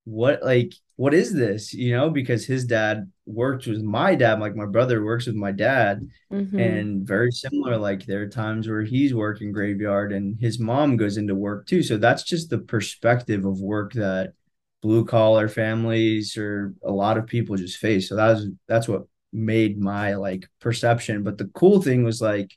"What? 0.04 0.42
Like, 0.42 0.72
what 0.96 1.14
is 1.14 1.32
this?" 1.32 1.72
You 1.74 1.96
know, 1.96 2.10
because 2.10 2.44
his 2.46 2.64
dad 2.64 3.10
worked 3.26 3.66
with 3.66 3.82
my 3.82 4.14
dad, 4.14 4.40
like 4.40 4.56
my 4.56 4.66
brother 4.66 5.04
works 5.04 5.26
with 5.26 5.36
my 5.36 5.52
dad, 5.52 6.08
mm-hmm. 6.32 6.58
and 6.58 7.06
very 7.06 7.32
similar. 7.32 7.76
Like, 7.78 8.06
there 8.06 8.22
are 8.22 8.28
times 8.28 8.68
where 8.68 8.82
he's 8.82 9.14
working 9.14 9.52
graveyard, 9.52 10.12
and 10.12 10.38
his 10.40 10.58
mom 10.58 10.96
goes 10.96 11.16
into 11.16 11.34
work 11.34 11.66
too. 11.66 11.82
So 11.82 11.96
that's 11.96 12.24
just 12.24 12.50
the 12.50 12.58
perspective 12.58 13.44
of 13.44 13.60
work 13.60 13.92
that 13.94 14.34
blue 14.82 15.04
collar 15.04 15.48
families 15.48 16.36
or 16.36 16.74
a 16.82 16.90
lot 16.90 17.16
of 17.16 17.26
people 17.26 17.56
just 17.56 17.78
face. 17.78 18.08
So 18.08 18.16
that 18.16 18.28
was 18.28 18.48
that's 18.66 18.88
what 18.88 19.04
made 19.32 19.78
my 19.78 20.14
like 20.14 20.48
perception. 20.60 21.22
But 21.22 21.38
the 21.38 21.46
cool 21.46 21.80
thing 21.80 22.04
was 22.04 22.20
like 22.20 22.52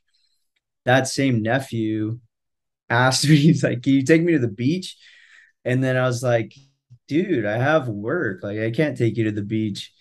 that 0.84 1.08
same 1.08 1.42
nephew 1.42 2.18
asked 2.88 3.24
me, 3.28 3.36
he's 3.36 3.62
like, 3.62 3.82
Can 3.82 3.94
you 3.94 4.02
take 4.02 4.22
me 4.22 4.32
to 4.32 4.38
the 4.38 4.48
beach? 4.48 4.96
And 5.64 5.82
then 5.82 5.96
I 5.96 6.06
was 6.06 6.22
like, 6.22 6.54
dude, 7.08 7.46
I 7.46 7.58
have 7.58 7.88
work. 7.88 8.42
Like 8.42 8.58
I 8.58 8.70
can't 8.70 8.96
take 8.96 9.16
you 9.16 9.24
to 9.24 9.32
the 9.32 9.42
beach. 9.42 9.92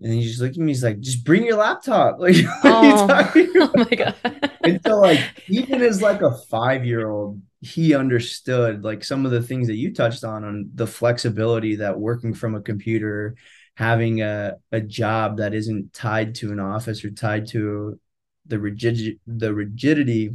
And 0.00 0.12
he 0.12 0.24
just 0.24 0.40
looked 0.40 0.56
at 0.56 0.60
me, 0.62 0.72
he's 0.72 0.84
like, 0.84 1.00
just 1.00 1.24
bring 1.24 1.44
your 1.44 1.56
laptop. 1.56 2.16
Like, 2.20 2.36
oh, 2.64 3.06
oh 3.56 3.72
my 3.74 3.96
God. 3.96 4.14
and 4.62 4.80
so 4.86 5.00
like 5.00 5.20
even 5.48 5.82
as 5.82 6.02
like 6.02 6.22
a 6.22 6.36
five 6.50 6.84
year 6.84 7.08
old, 7.08 7.40
he 7.60 7.94
understood 7.94 8.84
like 8.84 9.02
some 9.02 9.24
of 9.24 9.32
the 9.32 9.42
things 9.42 9.68
that 9.68 9.76
you 9.76 9.94
touched 9.94 10.22
on 10.22 10.44
on 10.44 10.70
the 10.74 10.86
flexibility 10.86 11.76
that 11.76 11.98
working 11.98 12.34
from 12.34 12.54
a 12.54 12.60
computer 12.60 13.36
having 13.76 14.22
a, 14.22 14.56
a 14.72 14.80
job 14.80 15.36
that 15.38 15.52
isn't 15.52 15.92
tied 15.92 16.34
to 16.34 16.50
an 16.52 16.60
office 16.60 17.04
or 17.04 17.10
tied 17.10 17.46
to 17.46 17.98
the 18.46 18.58
rigid 18.58 19.18
the 19.26 19.52
rigidity 19.52 20.30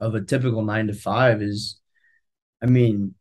of 0.00 0.14
a 0.14 0.20
typical 0.20 0.62
nine 0.62 0.86
to 0.86 0.94
five 0.94 1.42
is 1.42 1.80
i 2.62 2.66
mean 2.66 3.14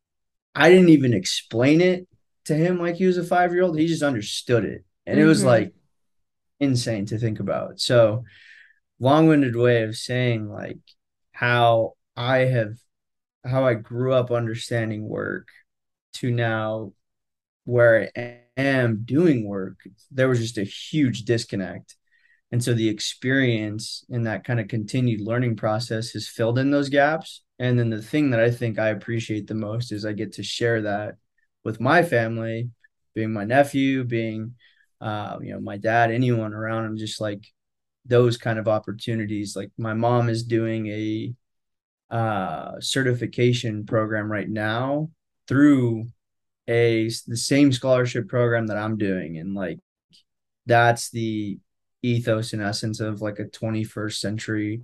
i 0.55 0.69
didn't 0.69 0.89
even 0.89 1.13
explain 1.13 1.81
it 1.81 2.07
to 2.45 2.55
him 2.55 2.79
like 2.79 2.95
he 2.95 3.05
was 3.05 3.17
a 3.17 3.23
five 3.23 3.53
year 3.53 3.63
old 3.63 3.77
he 3.77 3.87
just 3.87 4.03
understood 4.03 4.65
it 4.65 4.83
and 5.05 5.17
mm-hmm. 5.17 5.25
it 5.25 5.27
was 5.27 5.39
mm-hmm. 5.39 5.47
like 5.47 5.73
insane 6.59 7.05
to 7.05 7.17
think 7.17 7.39
about 7.39 7.79
so 7.79 8.23
long-winded 8.99 9.55
way 9.55 9.83
of 9.83 9.95
saying 9.95 10.49
like 10.49 10.79
how 11.31 11.93
i 12.17 12.39
have 12.39 12.73
how 13.45 13.65
I 13.65 13.73
grew 13.73 14.13
up 14.13 14.31
understanding 14.31 15.07
work 15.07 15.47
to 16.13 16.31
now 16.31 16.93
where 17.65 18.09
I 18.15 18.39
am 18.57 19.03
doing 19.05 19.47
work, 19.47 19.77
there 20.11 20.29
was 20.29 20.39
just 20.39 20.57
a 20.57 20.63
huge 20.63 21.23
disconnect. 21.23 21.95
And 22.51 22.63
so 22.63 22.73
the 22.73 22.89
experience 22.89 24.03
in 24.09 24.23
that 24.23 24.43
kind 24.43 24.59
of 24.59 24.67
continued 24.67 25.21
learning 25.21 25.55
process 25.55 26.11
has 26.11 26.27
filled 26.27 26.57
in 26.57 26.71
those 26.71 26.89
gaps. 26.89 27.43
And 27.59 27.77
then 27.77 27.89
the 27.89 28.01
thing 28.01 28.31
that 28.31 28.39
I 28.39 28.49
think 28.49 28.79
I 28.79 28.89
appreciate 28.89 29.47
the 29.47 29.53
most 29.53 29.91
is 29.91 30.05
I 30.05 30.13
get 30.13 30.33
to 30.33 30.43
share 30.43 30.81
that 30.83 31.15
with 31.63 31.79
my 31.79 32.01
family, 32.01 32.69
being 33.13 33.31
my 33.33 33.43
nephew, 33.43 34.03
being, 34.03 34.55
uh, 35.01 35.37
you 35.41 35.53
know, 35.53 35.59
my 35.59 35.77
dad, 35.77 36.11
anyone 36.11 36.53
around. 36.53 36.85
I'm 36.85 36.97
just 36.97 37.21
like 37.21 37.45
those 38.05 38.37
kind 38.37 38.57
of 38.57 38.67
opportunities. 38.67 39.55
Like 39.55 39.71
my 39.77 39.93
mom 39.93 40.29
is 40.29 40.43
doing 40.43 40.87
a 40.87 41.33
uh, 42.13 42.79
certification 42.79 43.85
program 43.85 44.31
right 44.31 44.49
now 44.49 45.09
through 45.47 46.07
a 46.67 47.09
the 47.27 47.37
same 47.37 47.71
scholarship 47.71 48.27
program 48.27 48.67
that 48.67 48.77
I'm 48.77 48.97
doing, 48.97 49.37
and 49.37 49.53
like 49.53 49.79
that's 50.65 51.09
the 51.09 51.59
ethos 52.01 52.53
and 52.53 52.61
essence 52.61 52.99
of 52.99 53.21
like 53.21 53.39
a 53.39 53.45
21st 53.45 54.19
century 54.19 54.81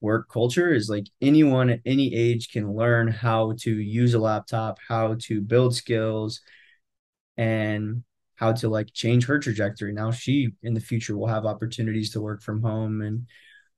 work 0.00 0.28
culture 0.30 0.72
is 0.72 0.88
like 0.88 1.06
anyone 1.20 1.70
at 1.70 1.80
any 1.86 2.14
age 2.14 2.50
can 2.50 2.74
learn 2.74 3.08
how 3.08 3.54
to 3.60 3.70
use 3.70 4.14
a 4.14 4.18
laptop, 4.18 4.78
how 4.86 5.16
to 5.20 5.40
build 5.40 5.74
skills, 5.74 6.40
and 7.36 8.02
how 8.36 8.52
to 8.52 8.68
like 8.68 8.92
change 8.92 9.26
her 9.26 9.38
trajectory. 9.38 9.92
Now 9.92 10.10
she 10.10 10.50
in 10.62 10.74
the 10.74 10.80
future 10.80 11.16
will 11.16 11.26
have 11.26 11.46
opportunities 11.46 12.10
to 12.10 12.20
work 12.20 12.42
from 12.42 12.62
home 12.62 13.02
and 13.02 13.26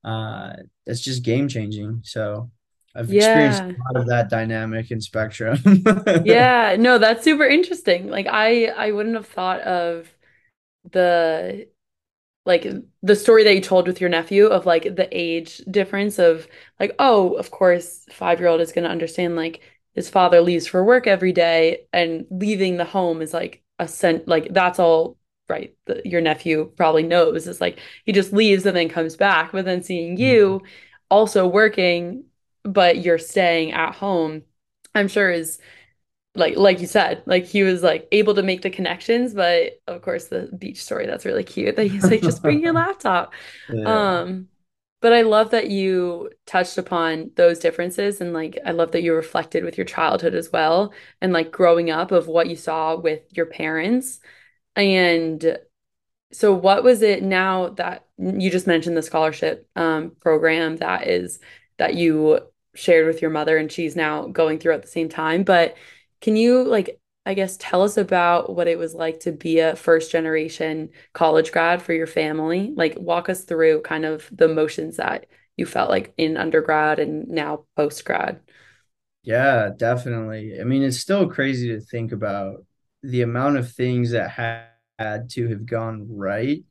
uh 0.05 0.55
it's 0.87 1.01
just 1.01 1.25
game 1.25 1.49
changing. 1.49 2.01
So 2.05 2.51
I've 2.95 3.13
yeah. 3.13 3.51
experienced 3.51 3.63
a 3.63 3.93
lot 3.93 4.01
of 4.01 4.09
that 4.09 4.29
dynamic 4.31 4.91
and 4.91 5.03
spectrum. 5.03 5.59
yeah, 6.25 6.77
no, 6.79 6.99
that's 6.99 7.23
super 7.23 7.45
interesting. 7.45 8.09
Like 8.11 8.27
I 8.27 8.67
I 8.67 8.91
wouldn't 8.93 9.15
have 9.15 9.27
thought 9.27 9.61
of 9.61 10.09
the 10.91 11.69
like 12.49 12.67
the 13.03 13.15
story 13.15 13.45
that 13.45 13.55
you 13.55 13.61
told 13.61 13.87
with 13.87 14.01
your 14.01 14.11
nephew 14.11 14.47
of 14.47 14.67
like 14.67 14.97
the 14.97 15.09
age 15.13 15.59
difference 15.71 16.19
of 16.19 16.49
like 16.81 16.95
oh, 16.99 17.35
of 17.35 17.51
course, 17.53 18.05
5-year-old 18.11 18.61
is 18.61 18.73
going 18.73 18.85
to 18.85 18.91
understand 18.91 19.37
like 19.37 19.61
his 19.95 20.11
father 20.11 20.41
leaves 20.41 20.67
for 20.67 20.85
work 20.85 21.07
every 21.07 21.33
day 21.33 21.87
and 21.93 22.27
leaving 22.31 22.77
the 22.77 22.85
home 22.85 23.23
is 23.23 23.33
like 23.33 23.63
a 23.79 23.87
cent 23.87 24.27
like 24.27 24.53
that's 24.53 24.81
all 24.81 25.17
right 25.49 25.75
the, 25.87 26.03
your 26.05 26.21
nephew 26.21 26.71
probably 26.77 27.05
knows 27.05 27.47
is 27.47 27.61
like 27.61 27.79
he 28.05 28.13
just 28.13 28.33
leaves 28.33 28.67
and 28.67 28.77
then 28.77 28.89
comes 28.89 29.17
back 29.17 29.53
but 29.53 29.65
then 29.65 29.83
seeing 29.83 30.17
you 30.17 30.59
mm-hmm. 30.59 30.67
also 31.11 31.47
working 31.47 32.25
but 32.69 32.99
you're 32.99 33.19
staying 33.19 33.73
at 33.73 33.95
home, 33.95 34.43
I'm 34.95 35.09
sure 35.09 35.31
is 35.31 35.59
like 36.35 36.57
like 36.57 36.81
you 36.81 36.87
said, 36.87 37.23
like 37.27 37.47
he 37.47 37.63
was 37.63 37.83
like 37.83 38.09
able 38.13 38.35
to 38.35 38.43
make 38.43 38.63
the 38.63 38.71
connections, 38.71 39.35
but 39.35 39.81
of 39.87 40.03
course 40.03 40.27
the 40.27 40.49
beach 40.57 40.83
story 40.83 41.07
that's 41.07 41.25
really 41.25 41.45
cute 41.45 41.77
that 41.77 41.87
he's 41.87 42.05
like 42.05 42.23
just 42.23 42.43
bring 42.43 42.61
your 42.61 42.73
laptop. 42.75 43.33
Yeah. 43.69 44.21
Um 44.21 44.49
but 45.01 45.13
I 45.13 45.23
love 45.23 45.51
that 45.53 45.71
you 45.71 46.31
touched 46.45 46.77
upon 46.77 47.31
those 47.37 47.61
differences 47.61 48.21
and 48.21 48.33
like 48.33 48.59
I 48.65 48.73
love 48.73 48.93
that 48.93 49.03
you 49.03 49.15
reflected 49.15 49.65
with 49.65 49.79
your 49.79 49.85
childhood 49.85 50.35
as 50.35 50.51
well 50.53 50.93
and 51.21 51.33
like 51.33 51.53
growing 51.53 51.91
up 51.91 52.11
of 52.11 52.27
what 52.27 52.49
you 52.49 52.57
saw 52.57 52.97
with 52.97 53.23
your 53.31 53.47
parents. 53.47 54.19
And 54.75 55.59
so 56.33 56.53
what 56.53 56.83
was 56.85 57.03
it 57.03 57.23
now 57.23 57.71
that 57.71 58.07
you 58.19 58.51
just 58.51 58.67
mentioned 58.67 58.97
the 58.97 59.03
scholarship 59.03 59.69
um, 59.77 60.13
program 60.21 60.77
that 60.77 61.07
is 61.07 61.39
that 61.79 61.95
you 61.95 62.41
shared 62.75 63.07
with 63.07 63.23
your 63.23 63.31
mother 63.31 63.57
and 63.57 63.71
she's 63.73 63.97
now 63.97 64.27
going 64.27 64.59
through 64.59 64.75
at 64.75 64.83
the 64.83 64.89
same 64.89 65.09
time. 65.09 65.43
But 65.45 65.77
can 66.21 66.37
you 66.37 66.65
like 66.65 67.01
I 67.27 67.35
guess 67.35 67.59
tell 67.59 67.83
us 67.83 67.99
about 67.99 68.57
what 68.57 68.69
it 68.69 68.79
was 68.79 68.95
like 68.95 69.21
to 69.21 69.33
be 69.33 69.59
a 69.59 69.77
first 69.77 70.11
generation 70.11 70.89
college 71.13 71.53
grad 71.53 71.83
for 71.83 71.93
your 71.93 72.07
family. 72.07 72.73
Like 72.75 72.97
walk 72.99 73.29
us 73.29 73.45
through 73.45 73.83
kind 73.83 74.07
of 74.07 74.27
the 74.33 74.47
emotions 74.47 74.97
that 74.97 75.27
you 75.55 75.67
felt 75.67 75.91
like 75.91 76.15
in 76.17 76.39
undergrad 76.39 76.99
and 76.99 77.29
now 77.29 77.67
post 77.77 78.03
grad. 78.07 78.41
Yeah, 79.25 79.69
definitely. 79.77 80.59
I 80.59 80.65
mean, 80.65 80.83
it's 80.83 81.01
still 81.01 81.29
crazy 81.29 81.69
to 81.69 81.81
think 81.81 82.13
about 82.13 82.65
the 83.03 83.21
amount 83.21 83.59
of 83.59 83.71
things 83.73 84.13
that 84.13 84.31
had 84.31 85.29
to 85.31 85.49
have 85.49 85.67
gone 85.67 86.07
right 86.09 86.65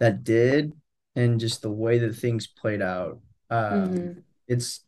that 0.00 0.24
did 0.24 0.72
and 1.16 1.38
just 1.38 1.60
the 1.60 1.70
way 1.70 1.98
that 1.98 2.16
things 2.16 2.46
played 2.46 2.80
out. 2.80 3.20
Um, 3.50 3.88
mm-hmm. 3.88 4.20
It's 4.46 4.84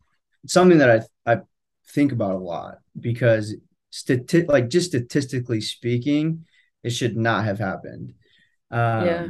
something 0.47 0.79
that 0.79 1.07
I 1.25 1.31
I 1.31 1.41
think 1.89 2.11
about 2.11 2.35
a 2.35 2.39
lot 2.39 2.79
because 2.99 3.53
stati- 3.91 4.47
like 4.47 4.69
just 4.69 4.87
statistically 4.87 5.61
speaking, 5.61 6.45
it 6.83 6.91
should 6.91 7.17
not 7.17 7.45
have 7.45 7.59
happened. 7.59 8.13
Um, 8.69 9.05
yeah. 9.05 9.27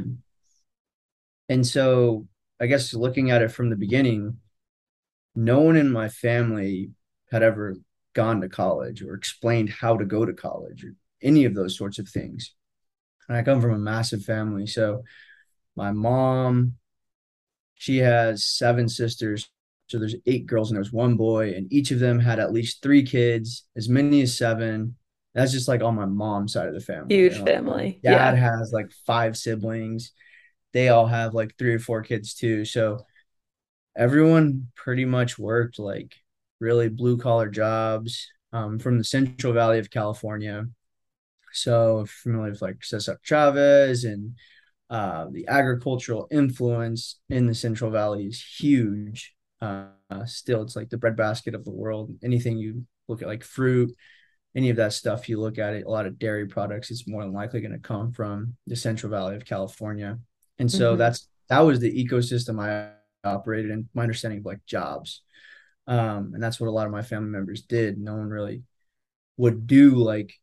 And 1.48 1.66
so 1.66 2.28
I 2.60 2.66
guess 2.66 2.94
looking 2.94 3.30
at 3.30 3.42
it 3.42 3.50
from 3.50 3.70
the 3.70 3.76
beginning, 3.76 4.38
no 5.34 5.60
one 5.60 5.76
in 5.76 5.90
my 5.90 6.08
family 6.08 6.90
had 7.30 7.42
ever 7.42 7.76
gone 8.14 8.40
to 8.42 8.48
college 8.48 9.02
or 9.02 9.14
explained 9.14 9.70
how 9.70 9.96
to 9.96 10.04
go 10.04 10.24
to 10.24 10.32
college 10.32 10.84
or 10.84 10.94
any 11.22 11.44
of 11.44 11.54
those 11.54 11.76
sorts 11.76 11.98
of 11.98 12.08
things. 12.08 12.54
And 13.28 13.36
I 13.36 13.42
come 13.42 13.60
from 13.60 13.72
a 13.72 13.78
massive 13.78 14.22
family. 14.22 14.66
So 14.66 15.04
my 15.74 15.92
mom, 15.92 16.74
she 17.74 17.98
has 17.98 18.44
seven 18.44 18.88
sisters 18.88 19.48
so 19.92 19.98
there's 19.98 20.16
eight 20.24 20.46
girls 20.46 20.70
and 20.70 20.76
there's 20.76 20.90
one 20.90 21.16
boy, 21.16 21.52
and 21.54 21.70
each 21.70 21.90
of 21.90 21.98
them 21.98 22.18
had 22.18 22.38
at 22.38 22.50
least 22.50 22.82
three 22.82 23.02
kids, 23.02 23.66
as 23.76 23.90
many 23.90 24.22
as 24.22 24.38
seven. 24.38 24.96
That's 25.34 25.52
just 25.52 25.68
like 25.68 25.82
on 25.82 25.96
my 25.96 26.06
mom's 26.06 26.54
side 26.54 26.66
of 26.66 26.72
the 26.72 26.80
family. 26.80 27.14
Huge 27.14 27.34
you 27.34 27.38
know? 27.40 27.44
family. 27.44 28.00
Dad 28.02 28.34
yeah. 28.34 28.58
has 28.58 28.72
like 28.72 28.90
five 29.06 29.36
siblings. 29.36 30.12
They 30.72 30.88
all 30.88 31.06
have 31.06 31.34
like 31.34 31.58
three 31.58 31.74
or 31.74 31.78
four 31.78 32.00
kids 32.00 32.32
too. 32.32 32.64
So 32.64 33.04
everyone 33.94 34.68
pretty 34.76 35.04
much 35.04 35.38
worked 35.38 35.78
like 35.78 36.14
really 36.58 36.88
blue 36.88 37.18
collar 37.18 37.50
jobs 37.50 38.28
um, 38.54 38.78
from 38.78 38.96
the 38.96 39.04
Central 39.04 39.52
Valley 39.52 39.78
of 39.78 39.90
California. 39.90 40.64
So 41.52 42.06
familiar 42.08 42.52
with 42.52 42.62
like 42.62 42.82
Cesar 42.82 43.20
Chavez 43.22 44.04
and 44.04 44.36
uh, 44.88 45.26
the 45.30 45.46
agricultural 45.48 46.28
influence 46.30 47.20
in 47.28 47.46
the 47.46 47.54
Central 47.54 47.90
Valley 47.90 48.24
is 48.24 48.42
huge. 48.42 49.34
Uh, 49.62 49.86
still, 50.26 50.62
it's 50.62 50.74
like 50.74 50.90
the 50.90 50.98
breadbasket 50.98 51.54
of 51.54 51.64
the 51.64 51.70
world. 51.70 52.10
Anything 52.22 52.58
you 52.58 52.84
look 53.06 53.22
at, 53.22 53.28
like 53.28 53.44
fruit, 53.44 53.94
any 54.56 54.70
of 54.70 54.76
that 54.76 54.92
stuff, 54.92 55.28
you 55.28 55.40
look 55.40 55.58
at 55.58 55.74
it, 55.74 55.86
a 55.86 55.90
lot 55.90 56.06
of 56.06 56.18
dairy 56.18 56.46
products, 56.46 56.90
it's 56.90 57.06
more 57.06 57.22
than 57.22 57.32
likely 57.32 57.60
going 57.60 57.72
to 57.72 57.78
come 57.78 58.12
from 58.12 58.54
the 58.66 58.74
Central 58.74 59.10
Valley 59.10 59.36
of 59.36 59.44
California. 59.44 60.18
And 60.58 60.70
so 60.70 60.90
mm-hmm. 60.90 60.98
that's 60.98 61.28
that 61.48 61.60
was 61.60 61.78
the 61.78 62.04
ecosystem 62.04 62.60
I 62.60 62.90
operated 63.24 63.70
in. 63.70 63.88
My 63.94 64.02
understanding 64.02 64.40
of 64.40 64.46
like 64.46 64.66
jobs, 64.66 65.22
um, 65.86 66.32
and 66.34 66.42
that's 66.42 66.58
what 66.58 66.68
a 66.68 66.72
lot 66.72 66.86
of 66.86 66.92
my 66.92 67.02
family 67.02 67.30
members 67.30 67.62
did. 67.62 67.98
No 67.98 68.16
one 68.16 68.28
really 68.28 68.64
would 69.36 69.66
do 69.68 69.94
like 69.94 70.34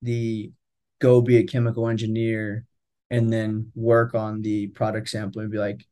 the 0.00 0.52
go 1.00 1.20
be 1.20 1.38
a 1.38 1.44
chemical 1.44 1.88
engineer 1.88 2.66
and 3.10 3.32
then 3.32 3.72
work 3.74 4.14
on 4.14 4.42
the 4.42 4.68
product 4.68 5.08
sample 5.08 5.42
and 5.42 5.50
be 5.50 5.58
like 5.58 5.84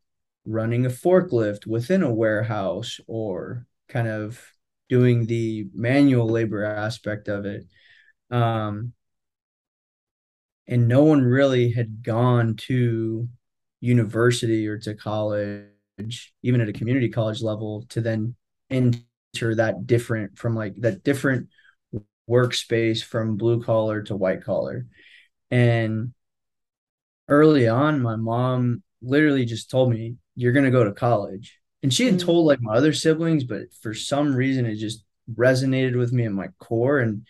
running 0.45 0.87
a 0.87 0.91
forklift 0.91 1.67
within 1.67 2.03
a 2.03 2.13
warehouse 2.13 3.01
or 3.07 3.67
kind 3.89 4.09
of 4.09 4.45
doing 4.89 5.27
the 5.27 5.67
manual 5.75 6.29
labor 6.29 6.65
aspect 6.65 7.29
of 7.29 7.47
it. 7.47 7.65
Um, 8.31 8.93
and 10.67 10.89
no 10.89 11.05
one 11.05 11.23
really 11.23 11.73
had 11.73 12.03
gone 12.03 12.57
to 12.57 13.29
university 13.81 14.67
or 14.69 14.79
to 14.79 14.95
college, 14.95 16.33
even 16.43 16.61
at 16.61 16.69
a 16.69 16.73
community 16.73 17.09
college 17.09 17.43
level, 17.43 17.85
to 17.91 18.01
then 18.01 18.35
enter 18.71 19.55
that 19.57 19.87
different 19.87 20.39
from 20.39 20.55
like 20.55 20.75
that 20.77 21.03
different 21.03 21.49
workspace 22.29 23.03
from 23.03 23.37
blue 23.37 23.63
collar 23.63 24.03
to 24.03 24.17
white 24.17 24.43
collar. 24.45 24.87
And 25.51 26.15
early 27.29 27.69
on, 27.69 28.01
my 28.01 28.17
mom 28.17 28.83
literally 29.03 29.45
just 29.45 29.71
told 29.71 29.91
me, 29.91 30.17
You're 30.35 30.53
going 30.53 30.65
to 30.65 30.71
go 30.71 30.85
to 30.85 30.93
college. 30.93 31.59
And 31.83 31.93
she 31.93 32.05
had 32.05 32.15
mm-hmm. 32.15 32.27
told 32.27 32.47
like 32.47 32.61
my 32.61 32.75
other 32.75 32.93
siblings, 32.93 33.45
but 33.45 33.73
for 33.81 33.93
some 33.93 34.35
reason, 34.35 34.67
it 34.67 34.77
just 34.77 35.05
resonated 35.33 35.97
with 35.97 36.13
me 36.13 36.25
in 36.25 36.33
my 36.33 36.49
core. 36.59 36.99
And 36.99 37.27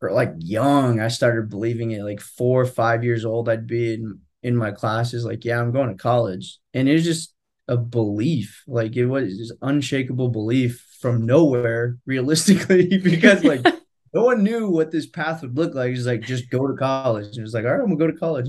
or 0.00 0.12
like 0.12 0.34
young, 0.38 1.00
I 1.00 1.08
started 1.08 1.48
believing 1.48 1.92
it. 1.92 2.02
Like 2.02 2.20
four 2.20 2.60
or 2.60 2.66
five 2.66 3.04
years 3.04 3.24
old, 3.24 3.48
I'd 3.48 3.66
be 3.66 3.94
in 3.94 4.20
in 4.42 4.56
my 4.56 4.70
classes, 4.70 5.24
like, 5.24 5.44
yeah, 5.44 5.60
I'm 5.60 5.72
going 5.72 5.88
to 5.88 6.00
college. 6.00 6.58
And 6.72 6.88
it 6.88 6.92
was 6.92 7.04
just 7.04 7.34
a 7.68 7.76
belief. 7.76 8.62
Like 8.66 8.96
it 8.96 9.06
was 9.06 9.36
just 9.36 9.54
unshakable 9.62 10.28
belief 10.28 10.86
from 11.00 11.26
nowhere, 11.26 11.98
realistically, 12.06 12.98
because 13.02 13.42
like 13.44 13.62
no 14.14 14.24
one 14.24 14.44
knew 14.44 14.70
what 14.70 14.90
this 14.90 15.06
path 15.06 15.42
would 15.42 15.56
look 15.56 15.74
like. 15.74 15.92
It's 15.92 16.06
like 16.06 16.22
just 16.22 16.50
go 16.50 16.66
to 16.66 16.74
college. 16.74 17.26
And 17.26 17.38
it 17.38 17.42
was 17.42 17.54
like, 17.54 17.64
all 17.64 17.72
right, 17.72 17.80
I'm 17.80 17.86
gonna 17.86 17.96
go 17.96 18.06
to 18.06 18.18
college. 18.18 18.48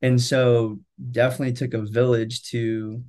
And 0.00 0.20
so 0.20 0.78
definitely 1.10 1.54
took 1.54 1.74
a 1.74 1.82
village 1.82 2.50
to 2.50 3.02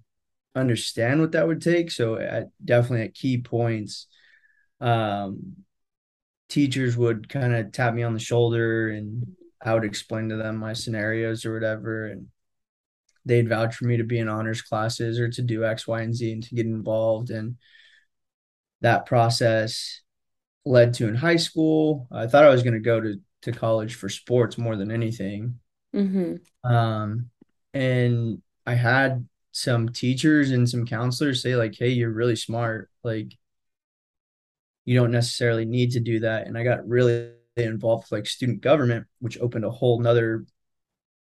understand 0.55 1.21
what 1.21 1.33
that 1.33 1.47
would 1.47 1.61
take. 1.61 1.91
So 1.91 2.17
at 2.17 2.49
definitely 2.63 3.05
at 3.05 3.13
key 3.13 3.41
points, 3.41 4.07
um, 4.81 5.57
teachers 6.49 6.97
would 6.97 7.29
kind 7.29 7.55
of 7.55 7.71
tap 7.71 7.93
me 7.93 8.03
on 8.03 8.13
the 8.13 8.19
shoulder 8.19 8.89
and 8.89 9.35
I 9.61 9.73
would 9.73 9.83
explain 9.83 10.29
to 10.29 10.37
them 10.37 10.57
my 10.57 10.73
scenarios 10.73 11.45
or 11.45 11.53
whatever. 11.53 12.07
And 12.07 12.27
they'd 13.25 13.49
vouch 13.49 13.75
for 13.75 13.85
me 13.85 13.97
to 13.97 14.03
be 14.03 14.19
in 14.19 14.29
honors 14.29 14.61
classes 14.61 15.19
or 15.19 15.29
to 15.29 15.41
do 15.41 15.63
X, 15.63 15.87
Y, 15.87 16.01
and 16.01 16.15
Z 16.15 16.31
and 16.31 16.43
to 16.43 16.55
get 16.55 16.65
involved. 16.65 17.29
And 17.29 17.57
that 18.81 19.05
process 19.05 20.01
led 20.65 20.93
to 20.95 21.07
in 21.07 21.15
high 21.15 21.35
school. 21.35 22.07
I 22.11 22.27
thought 22.27 22.45
I 22.45 22.49
was 22.49 22.63
going 22.63 22.73
to 22.73 22.79
go 22.79 22.99
to, 22.99 23.19
to 23.43 23.51
college 23.51 23.95
for 23.95 24.09
sports 24.09 24.57
more 24.57 24.75
than 24.75 24.91
anything. 24.91 25.59
Mm-hmm. 25.93 26.71
Um, 26.71 27.29
and 27.73 28.41
I 28.65 28.73
had 28.75 29.27
some 29.59 29.89
teachers 29.89 30.51
and 30.51 30.69
some 30.69 30.85
counselors 30.85 31.41
say 31.41 31.55
like, 31.55 31.75
"Hey, 31.77 31.89
you're 31.89 32.11
really 32.11 32.35
smart. 32.35 32.89
Like, 33.03 33.37
you 34.85 34.95
don't 34.95 35.11
necessarily 35.11 35.65
need 35.65 35.91
to 35.91 35.99
do 35.99 36.21
that." 36.21 36.47
And 36.47 36.57
I 36.57 36.63
got 36.63 36.87
really 36.87 37.31
involved 37.57 38.05
with 38.05 38.19
like 38.19 38.27
student 38.27 38.61
government, 38.61 39.07
which 39.19 39.39
opened 39.39 39.65
a 39.65 39.71
whole 39.71 39.99
nother 39.99 40.45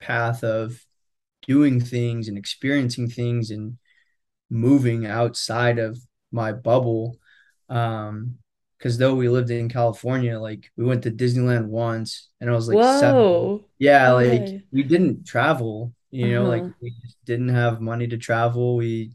path 0.00 0.44
of 0.44 0.84
doing 1.46 1.80
things 1.80 2.28
and 2.28 2.38
experiencing 2.38 3.08
things 3.08 3.50
and 3.50 3.78
moving 4.50 5.06
outside 5.06 5.78
of 5.78 5.98
my 6.30 6.52
bubble. 6.52 7.16
Um, 7.68 8.38
because 8.78 8.96
though 8.96 9.16
we 9.16 9.28
lived 9.28 9.50
in 9.50 9.68
California, 9.68 10.38
like 10.38 10.70
we 10.76 10.84
went 10.84 11.02
to 11.02 11.10
Disneyland 11.10 11.66
once, 11.66 12.28
and 12.40 12.48
I 12.48 12.54
was 12.54 12.68
like, 12.68 12.76
Whoa. 12.76 13.00
Seven. 13.00 13.64
yeah, 13.78 14.12
okay. 14.12 14.38
like 14.38 14.62
we 14.70 14.84
didn't 14.84 15.26
travel, 15.26 15.92
you 16.10 16.28
know, 16.32 16.42
uh-huh. 16.42 16.50
like 16.50 16.72
we 16.80 16.94
just 17.02 17.16
didn't 17.24 17.50
have 17.50 17.80
money 17.80 18.06
to 18.08 18.18
travel. 18.18 18.76
We 18.76 19.12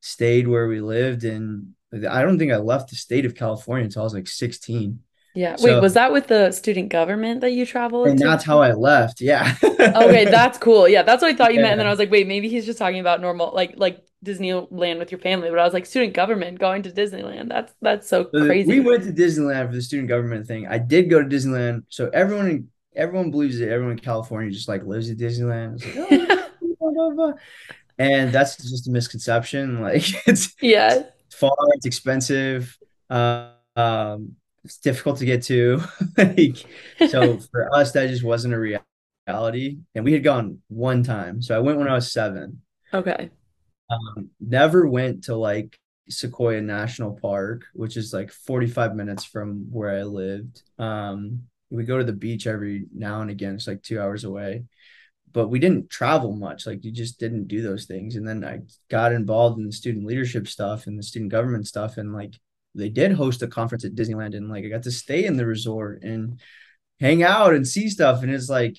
stayed 0.00 0.48
where 0.48 0.68
we 0.68 0.80
lived, 0.80 1.24
and 1.24 1.74
I 2.08 2.22
don't 2.22 2.38
think 2.38 2.52
I 2.52 2.56
left 2.56 2.90
the 2.90 2.96
state 2.96 3.24
of 3.24 3.34
California 3.34 3.84
until 3.84 4.02
I 4.02 4.04
was 4.04 4.14
like 4.14 4.28
16. 4.28 5.00
Yeah. 5.34 5.56
So, 5.56 5.66
Wait, 5.66 5.80
was 5.80 5.94
that 5.94 6.12
with 6.12 6.26
the 6.26 6.50
student 6.50 6.88
government 6.88 7.40
that 7.42 7.52
you 7.52 7.64
traveled? 7.64 8.08
And 8.08 8.18
to? 8.18 8.24
that's 8.24 8.44
how 8.44 8.60
I 8.60 8.72
left. 8.72 9.20
Yeah. 9.20 9.54
okay, 9.62 10.24
that's 10.24 10.58
cool. 10.58 10.88
Yeah, 10.88 11.02
that's 11.02 11.22
what 11.22 11.32
I 11.32 11.36
thought 11.36 11.52
you 11.52 11.60
yeah. 11.60 11.66
meant. 11.66 11.72
And 11.72 11.80
then 11.80 11.86
I 11.86 11.90
was 11.90 11.98
like, 11.98 12.10
wait, 12.10 12.26
maybe 12.26 12.48
he's 12.48 12.66
just 12.66 12.78
talking 12.78 13.00
about 13.00 13.20
normal, 13.20 13.52
like 13.54 13.74
like 13.76 14.04
Disneyland 14.24 14.98
with 14.98 15.12
your 15.12 15.20
family. 15.20 15.48
But 15.50 15.58
I 15.58 15.64
was 15.64 15.72
like, 15.72 15.86
student 15.86 16.14
government 16.14 16.58
going 16.58 16.82
to 16.82 16.90
Disneyland. 16.90 17.48
That's 17.48 17.72
that's 17.80 18.08
so, 18.08 18.28
so 18.32 18.46
crazy. 18.46 18.68
We 18.68 18.80
went 18.80 19.04
to 19.04 19.12
Disneyland 19.12 19.68
for 19.68 19.74
the 19.74 19.82
student 19.82 20.08
government 20.08 20.46
thing. 20.46 20.66
I 20.66 20.78
did 20.78 21.08
go 21.08 21.22
to 21.22 21.28
Disneyland. 21.28 21.84
So 21.88 22.10
everyone 22.12 22.50
in, 22.50 22.68
everyone 22.94 23.30
believes 23.30 23.58
that 23.58 23.70
everyone 23.70 23.92
in 23.92 23.98
California 23.98 24.50
just 24.50 24.68
like 24.68 24.84
lives 24.84 25.10
at 25.10 25.16
Disneyland. 25.16 25.84
Like, 25.84 26.50
oh, 26.82 27.34
and 27.98 28.32
that's 28.32 28.56
just 28.56 28.88
a 28.88 28.90
misconception. 28.90 29.80
Like 29.80 30.04
it's 30.26 30.54
yeah, 30.60 31.04
it's 31.26 31.36
far, 31.36 31.52
it's 31.74 31.86
expensive. 31.86 32.76
Uh, 33.08 33.50
um, 33.76 34.36
it's 34.64 34.78
difficult 34.78 35.18
to 35.18 35.24
get 35.24 35.42
to. 35.44 35.80
like, 36.18 36.56
so 37.08 37.38
for 37.38 37.74
us, 37.74 37.92
that 37.92 38.08
just 38.08 38.24
wasn't 38.24 38.54
a 38.54 38.80
reality. 39.26 39.78
And 39.94 40.04
we 40.04 40.12
had 40.12 40.24
gone 40.24 40.58
one 40.68 41.02
time. 41.02 41.40
So 41.40 41.56
I 41.56 41.60
went 41.60 41.78
when 41.78 41.88
I 41.88 41.94
was 41.94 42.12
seven. 42.12 42.60
Okay. 42.92 43.30
Um, 43.88 44.30
never 44.38 44.86
went 44.86 45.24
to 45.24 45.36
like 45.36 45.78
Sequoia 46.08 46.60
National 46.60 47.18
Park, 47.20 47.64
which 47.72 47.96
is 47.96 48.12
like 48.12 48.30
45 48.30 48.94
minutes 48.94 49.24
from 49.24 49.66
where 49.70 49.98
I 49.98 50.02
lived. 50.02 50.62
Um, 50.78 51.42
we 51.70 51.84
go 51.84 51.98
to 51.98 52.04
the 52.04 52.12
beach 52.12 52.46
every 52.46 52.86
now 52.94 53.20
and 53.22 53.30
again. 53.30 53.54
It's 53.54 53.66
like 53.66 53.82
two 53.82 54.00
hours 54.00 54.24
away, 54.24 54.64
but 55.32 55.48
we 55.48 55.58
didn't 55.58 55.90
travel 55.90 56.34
much. 56.34 56.66
Like 56.66 56.84
you 56.84 56.90
just 56.90 57.20
didn't 57.20 57.48
do 57.48 57.62
those 57.62 57.86
things. 57.86 58.16
And 58.16 58.26
then 58.26 58.44
I 58.44 58.60
got 58.90 59.12
involved 59.12 59.58
in 59.58 59.66
the 59.66 59.72
student 59.72 60.06
leadership 60.06 60.48
stuff 60.48 60.86
and 60.86 60.98
the 60.98 61.02
student 61.02 61.30
government 61.30 61.66
stuff. 61.66 61.96
And 61.96 62.12
like 62.12 62.34
they 62.74 62.88
did 62.88 63.12
host 63.12 63.42
a 63.42 63.46
conference 63.46 63.84
at 63.84 63.94
Disneyland 63.94 64.36
and 64.36 64.48
like 64.48 64.64
I 64.64 64.68
got 64.68 64.84
to 64.84 64.92
stay 64.92 65.24
in 65.24 65.36
the 65.36 65.46
resort 65.46 66.02
and 66.02 66.40
hang 66.98 67.22
out 67.22 67.54
and 67.54 67.66
see 67.66 67.88
stuff 67.88 68.22
and 68.22 68.30
it's 68.30 68.48
like 68.48 68.76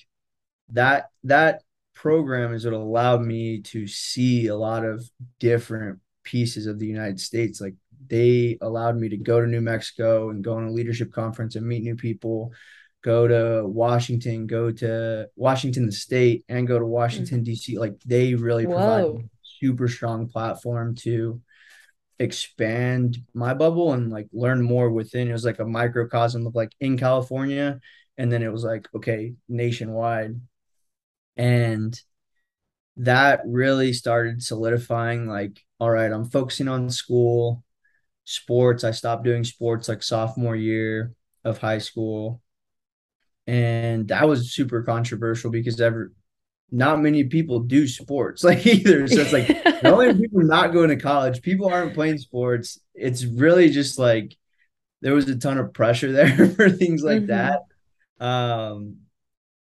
that 0.70 1.10
that 1.24 1.62
program 1.94 2.54
is 2.54 2.64
what 2.64 2.72
allowed 2.72 3.20
me 3.20 3.60
to 3.60 3.86
see 3.86 4.46
a 4.46 4.56
lot 4.56 4.84
of 4.84 5.08
different 5.40 5.98
pieces 6.22 6.66
of 6.66 6.78
the 6.78 6.86
United 6.86 7.20
States 7.20 7.60
like 7.60 7.74
they 8.08 8.58
allowed 8.60 8.96
me 8.96 9.08
to 9.08 9.16
go 9.16 9.40
to 9.40 9.46
New 9.46 9.60
Mexico 9.60 10.30
and 10.30 10.44
go 10.44 10.54
on 10.54 10.66
a 10.66 10.70
leadership 10.70 11.12
conference 11.12 11.56
and 11.56 11.66
meet 11.66 11.82
new 11.82 11.96
people 11.96 12.52
go 13.02 13.26
to 13.26 13.66
Washington 13.66 14.46
go 14.46 14.70
to 14.70 15.28
Washington 15.36 15.90
state 15.90 16.44
and 16.48 16.66
go 16.66 16.78
to 16.78 16.86
Washington 16.86 17.42
mm-hmm. 17.42 17.74
DC 17.74 17.78
like 17.78 18.00
they 18.06 18.34
really 18.34 18.64
provide 18.64 19.28
super 19.42 19.88
strong 19.88 20.28
platform 20.28 20.94
to 20.94 21.40
expand 22.22 23.18
my 23.34 23.52
bubble 23.54 23.92
and 23.92 24.10
like 24.10 24.28
learn 24.32 24.62
more 24.62 24.90
within. 24.90 25.28
It 25.28 25.32
was 25.32 25.44
like 25.44 25.58
a 25.58 25.64
microcosm 25.64 26.46
of 26.46 26.54
like 26.54 26.72
in 26.80 26.96
California, 26.96 27.80
and 28.16 28.30
then 28.30 28.42
it 28.42 28.52
was 28.52 28.64
like 28.64 28.88
okay, 28.94 29.34
nationwide, 29.48 30.40
and 31.36 31.98
that 32.98 33.40
really 33.46 33.92
started 33.92 34.42
solidifying 34.42 35.26
like 35.26 35.60
all 35.80 35.90
right, 35.90 36.12
I'm 36.12 36.30
focusing 36.30 36.68
on 36.68 36.90
school, 36.90 37.64
sports. 38.24 38.84
I 38.84 38.92
stopped 38.92 39.24
doing 39.24 39.44
sports 39.44 39.88
like 39.88 40.02
sophomore 40.02 40.56
year 40.56 41.12
of 41.44 41.58
high 41.58 41.78
school. 41.78 42.40
And 43.46 44.08
that 44.08 44.28
was 44.28 44.52
super 44.52 44.82
controversial 44.82 45.50
because 45.50 45.80
ever 45.80 46.12
not 46.70 47.00
many 47.00 47.24
people 47.24 47.60
do 47.60 47.86
sports 47.86 48.42
like 48.44 48.66
either. 48.66 49.06
So 49.06 49.20
it's 49.20 49.32
like 49.32 49.46
the 49.46 49.92
only 49.92 50.14
people 50.20 50.42
not 50.42 50.72
going 50.72 50.88
to 50.88 50.96
college, 50.96 51.42
people 51.42 51.68
aren't 51.68 51.94
playing 51.94 52.18
sports. 52.18 52.80
It's 52.94 53.24
really 53.24 53.70
just 53.70 53.98
like 53.98 54.36
there 55.02 55.14
was 55.14 55.28
a 55.28 55.36
ton 55.36 55.58
of 55.58 55.74
pressure 55.74 56.12
there 56.12 56.48
for 56.48 56.70
things 56.70 57.02
like 57.04 57.24
mm-hmm. 57.24 57.58
that. 58.18 58.24
Um, 58.24 58.96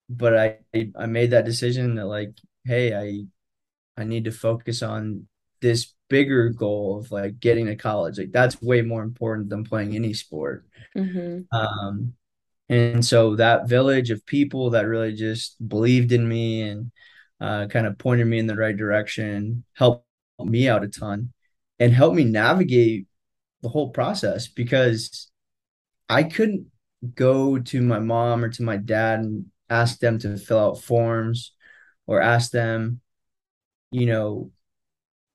but 0.10 0.38
I 0.38 0.58
I 0.98 1.06
made 1.06 1.32
that 1.32 1.46
decision 1.46 1.96
that 1.96 2.06
like, 2.06 2.32
hey, 2.66 2.94
I 2.94 4.02
I 4.02 4.04
need 4.04 4.26
to 4.26 4.32
focus 4.32 4.82
on 4.84 5.28
this 5.62 5.94
bigger 6.10 6.50
goal 6.50 7.00
of 7.00 7.12
like 7.12 7.40
getting 7.40 7.66
to 7.66 7.76
college. 7.76 8.18
Like 8.18 8.32
that's 8.32 8.62
way 8.62 8.82
more 8.82 9.04
important 9.04 9.50
than 9.50 9.64
playing 9.64 9.96
any 9.96 10.14
sport. 10.14 10.66
Mm-hmm. 10.96 11.56
Um, 11.56 12.14
and 12.70 13.06
so 13.06 13.36
that 13.36 13.70
village 13.70 14.10
of 14.10 14.26
people 14.26 14.72
that 14.72 14.88
really 14.88 15.14
just 15.14 15.56
believed 15.68 16.12
in 16.12 16.28
me 16.28 16.64
and 16.64 16.92
uh, 17.40 17.68
kind 17.68 17.88
of 17.88 17.98
pointed 17.98 18.28
me 18.28 18.40
in 18.40 18.48
the 18.48 18.56
right 18.56 18.76
direction, 18.76 19.64
helped 19.74 20.06
me 20.40 20.68
out 20.68 20.84
a 20.84 20.88
ton, 20.88 21.32
and 21.80 21.94
helped 21.94 22.16
me 22.16 22.24
navigate 22.24 23.08
the 23.62 23.70
whole 23.70 23.90
process 23.90 24.48
because 24.48 25.30
I 26.10 26.24
couldn't 26.24 26.68
go 27.16 27.60
to 27.60 27.82
my 27.82 28.00
mom 28.00 28.44
or 28.44 28.50
to 28.50 28.64
my 28.64 28.78
dad 28.78 29.20
and 29.20 29.46
ask 29.70 30.00
them 30.00 30.20
to 30.20 30.38
fill 30.38 30.60
out 30.60 30.82
forms 30.82 31.54
or 32.06 32.22
ask 32.22 32.52
them, 32.52 33.02
you 33.92 34.06
know, 34.06 34.52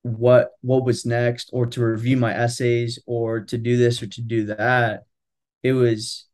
what 0.02 0.50
what 0.62 0.84
was 0.84 1.06
next 1.06 1.50
or 1.52 1.66
to 1.66 1.84
review 1.84 2.16
my 2.16 2.34
essays 2.34 2.98
or 3.06 3.40
to 3.40 3.56
do 3.56 3.76
this 3.76 4.02
or 4.02 4.06
to 4.08 4.20
do 4.20 4.46
that. 4.46 5.04
It 5.62 5.72
was 5.72 6.26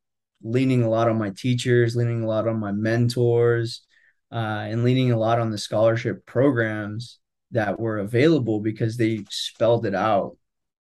leaning 0.43 0.83
a 0.83 0.91
lot 0.91 1.09
on 1.09 1.19
my 1.19 1.31
teachers, 1.31 1.97
leaning 1.97 2.23
a 2.23 2.27
lot 2.27 2.47
on 2.47 2.59
my 2.59 2.73
mentors, 2.73 3.83
uh, 4.33 4.67
and 4.69 4.85
leaning 4.85 5.13
a 5.13 5.19
lot 5.19 5.41
on 5.41 5.51
the 5.51 5.59
scholarship 5.59 6.25
programs 6.27 7.19
that 7.51 7.79
were 7.81 7.99
available 7.99 8.61
because 8.61 8.97
they 8.97 9.25
spelled 9.31 9.87
it 9.87 9.95
out. 9.95 10.37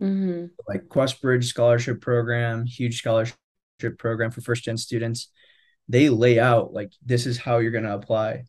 Mm-hmm. 0.02 0.46
Like 0.68 0.88
Questbridge 0.88 1.46
scholarship 1.46 2.02
program, 2.02 2.66
huge 2.66 3.00
scholarship 3.00 3.36
program 3.98 4.32
for 4.32 4.42
first 4.42 4.64
gen 4.64 4.78
students. 4.78 5.30
they 5.90 6.10
lay 6.10 6.40
out 6.40 6.74
like 6.74 6.92
this 7.06 7.26
is 7.26 7.38
how 7.38 7.58
you're 7.58 7.72
going 7.72 7.84
to 7.84 7.94
apply 7.94 8.44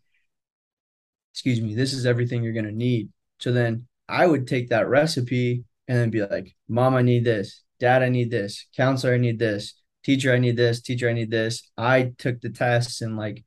excuse 1.33 1.61
me 1.61 1.75
this 1.75 1.93
is 1.93 2.07
everything 2.07 2.43
you're 2.43 2.53
going 2.53 2.65
to 2.65 2.71
need 2.71 3.09
so 3.41 3.51
then 3.51 3.87
i 4.09 4.25
would 4.25 4.47
take 4.47 4.69
that 4.69 4.89
recipe 4.89 5.65
and 5.89 5.99
then 5.99 6.11
be 6.11 6.23
like 6.23 6.55
mom 6.69 6.95
i 6.95 7.03
need 7.03 7.25
this 7.25 7.63
dad 7.81 8.03
i 8.03 8.09
need 8.09 8.31
this 8.31 8.67
counselor 8.77 9.15
i 9.15 9.19
need 9.19 9.39
this 9.39 9.75
teacher 10.05 10.33
i 10.33 10.39
need 10.39 10.57
this 10.57 10.81
teacher 10.81 11.09
i 11.09 11.13
need 11.13 11.31
this 11.31 11.71
i 11.77 12.13
took 12.19 12.41
the 12.41 12.51
tests 12.51 13.01
and 13.01 13.17
like 13.17 13.45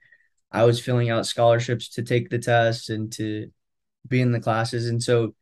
i 0.51 0.63
was 0.63 0.79
filling 0.79 1.09
out 1.09 1.25
scholarships 1.25 1.89
to 1.89 2.03
take 2.03 2.29
the 2.29 2.39
tests 2.39 2.89
and 2.89 3.11
to 3.11 3.51
be 4.07 4.21
in 4.21 4.31
the 4.31 4.39
classes 4.39 4.89
and 4.89 5.01
so 5.01 5.35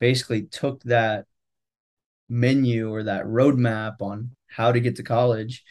basically 0.00 0.42
took 0.42 0.82
that 0.84 1.26
menu 2.28 2.90
or 2.90 3.04
that 3.04 3.24
roadmap 3.24 4.00
on 4.00 4.30
how 4.48 4.72
to 4.72 4.80
get 4.80 4.96
to 4.96 5.02
college 5.02 5.64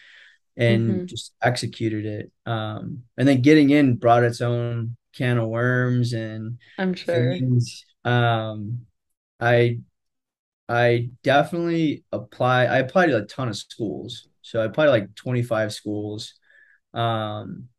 and 0.58 0.90
mm-hmm. 0.90 1.06
just 1.06 1.34
executed 1.42 2.06
it. 2.06 2.32
Um, 2.46 3.04
and 3.18 3.28
then 3.28 3.42
getting 3.42 3.70
in 3.70 3.98
brought 3.98 4.24
its 4.24 4.42
own 4.42 4.96
can 5.14 5.38
of 5.38 5.50
worms 5.50 6.14
and 6.14 6.60
I'm 6.78 6.94
sure. 6.94 7.32
Things. 7.32 7.86
Um, 8.04 8.86
I 9.40 9.80
I 10.70 11.10
definitely 11.24 12.04
apply. 12.12 12.66
I 12.66 12.78
applied 12.78 13.08
to 13.08 13.18
a 13.18 13.26
ton 13.26 13.50
of 13.50 13.58
schools, 13.58 14.28
so 14.52 14.62
I 14.62 14.66
applied 14.66 14.86
to 14.86 14.92
like 14.92 15.16
25 15.16 15.72
schools. 15.72 16.34
Um, 16.94 17.70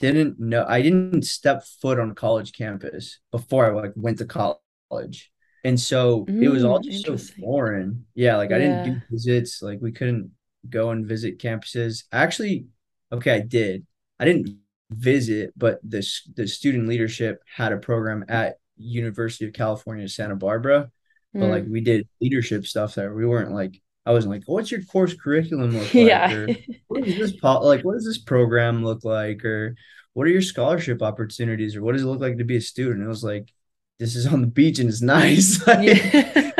didn't 0.00 0.40
know 0.40 0.64
I 0.66 0.82
didn't 0.82 1.22
step 1.22 1.62
foot 1.80 2.00
on 2.00 2.10
a 2.10 2.14
college 2.14 2.52
campus 2.52 3.20
before 3.30 3.66
I 3.66 3.70
like 3.70 3.92
went 3.94 4.18
to 4.18 4.24
college. 4.24 5.30
And 5.62 5.78
so 5.78 6.24
mm, 6.24 6.42
it 6.42 6.48
was 6.48 6.64
all 6.64 6.80
mm, 6.80 6.84
just 6.84 7.06
so 7.06 7.16
foreign. 7.40 8.06
Yeah, 8.16 8.38
like 8.38 8.50
yeah. 8.50 8.56
I 8.56 8.58
didn't 8.58 8.84
do 8.86 9.00
visits, 9.08 9.62
like 9.62 9.78
we 9.80 9.92
couldn't 9.92 10.32
go 10.68 10.90
and 10.90 11.06
visit 11.06 11.38
campuses. 11.38 12.02
Actually, 12.10 12.66
okay, 13.12 13.34
I 13.34 13.40
did. 13.40 13.86
I 14.18 14.24
didn't 14.24 14.58
visit, 14.90 15.52
but 15.56 15.78
the 15.88 16.04
the 16.34 16.48
student 16.48 16.88
leadership 16.88 17.40
had 17.46 17.72
a 17.72 17.76
program 17.76 18.24
at 18.28 18.56
University 18.78 19.44
of 19.44 19.52
California, 19.52 20.08
Santa 20.08 20.34
Barbara. 20.34 20.90
But 21.32 21.42
mm. 21.42 21.50
like 21.50 21.64
we 21.68 21.82
did 21.82 22.08
leadership 22.20 22.66
stuff 22.66 22.96
there. 22.96 23.14
We 23.14 23.26
weren't 23.26 23.52
like 23.52 23.80
I 24.06 24.12
wasn't 24.12 24.32
like, 24.32 24.44
what's 24.46 24.70
your 24.70 24.82
course 24.82 25.14
curriculum 25.14 25.70
look 25.72 25.82
like? 25.94 25.94
Yeah. 25.94 26.32
Or 26.32 26.48
what 26.88 27.06
is 27.06 27.18
this 27.18 27.36
po- 27.36 27.60
like? 27.60 27.82
What 27.84 27.94
does 27.94 28.06
this 28.06 28.18
program 28.18 28.84
look 28.84 29.04
like? 29.04 29.44
Or 29.44 29.76
what 30.12 30.26
are 30.26 30.30
your 30.30 30.42
scholarship 30.42 31.02
opportunities? 31.02 31.76
Or 31.76 31.82
what 31.82 31.92
does 31.92 32.02
it 32.02 32.06
look 32.06 32.20
like 32.20 32.38
to 32.38 32.44
be 32.44 32.56
a 32.56 32.60
student? 32.60 33.04
It 33.04 33.08
was 33.08 33.24
like, 33.24 33.52
this 33.98 34.16
is 34.16 34.26
on 34.26 34.40
the 34.40 34.46
beach 34.46 34.78
and 34.78 34.88
it's 34.88 35.02
nice. 35.02 35.66
like, 35.66 35.86
yeah. 35.86 36.52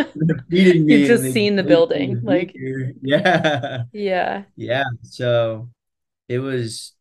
You've 0.49 1.09
just 1.09 1.33
seen 1.33 1.57
the 1.57 1.63
building. 1.63 2.21
Like, 2.23 2.55
yeah. 3.03 3.85
Yeah. 3.93 4.43
Yeah. 4.57 4.85
So 5.03 5.71
it 6.29 6.39
was 6.39 6.93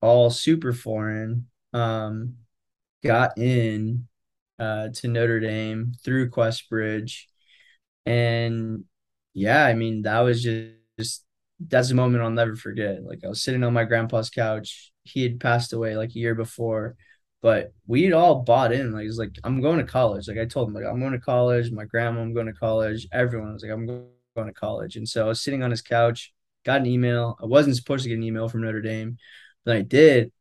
all 0.00 0.30
super 0.30 0.72
foreign. 0.72 1.46
Um, 1.72 2.34
got 3.02 3.38
in 3.38 4.08
uh, 4.58 4.88
to 4.88 5.08
Notre 5.08 5.40
Dame 5.40 5.94
through 6.04 6.30
Questbridge. 6.30 7.24
And 8.06 8.84
yeah, 9.34 9.64
I 9.64 9.74
mean, 9.74 10.02
that 10.02 10.20
was 10.20 10.42
just, 10.42 10.74
just 10.98 11.24
that's 11.60 11.90
a 11.90 11.94
moment 11.94 12.22
I'll 12.22 12.30
never 12.30 12.56
forget. 12.56 13.02
Like 13.04 13.20
I 13.24 13.28
was 13.28 13.42
sitting 13.42 13.64
on 13.64 13.72
my 13.72 13.84
grandpa's 13.84 14.30
couch. 14.30 14.92
He 15.04 15.22
had 15.22 15.40
passed 15.40 15.72
away 15.72 15.96
like 15.96 16.10
a 16.10 16.18
year 16.18 16.34
before, 16.34 16.96
but 17.42 17.72
we'd 17.86 18.12
all 18.12 18.42
bought 18.42 18.72
in. 18.72 18.92
Like 18.92 19.06
it's 19.06 19.18
like 19.18 19.36
I'm 19.44 19.60
going 19.60 19.78
to 19.78 19.84
college. 19.84 20.28
Like 20.28 20.38
I 20.38 20.44
told 20.46 20.68
him, 20.68 20.74
like 20.74 20.84
I'm 20.84 21.00
going 21.00 21.12
to 21.12 21.20
college. 21.20 21.70
My 21.72 21.84
grandma, 21.84 22.20
I'm 22.20 22.34
going 22.34 22.46
to 22.46 22.52
college. 22.52 23.06
Everyone 23.12 23.52
was 23.52 23.62
like, 23.62 23.72
I'm 23.72 23.86
going 23.86 24.08
to 24.46 24.52
college. 24.52 24.96
And 24.96 25.08
so 25.08 25.24
I 25.24 25.28
was 25.28 25.40
sitting 25.40 25.62
on 25.62 25.70
his 25.70 25.82
couch, 25.82 26.32
got 26.64 26.80
an 26.80 26.86
email. 26.86 27.36
I 27.42 27.46
wasn't 27.46 27.76
supposed 27.76 28.04
to 28.04 28.08
get 28.08 28.16
an 28.18 28.24
email 28.24 28.48
from 28.48 28.62
Notre 28.62 28.82
Dame, 28.82 29.16
but 29.64 29.76
I 29.76 29.82
did, 29.82 30.32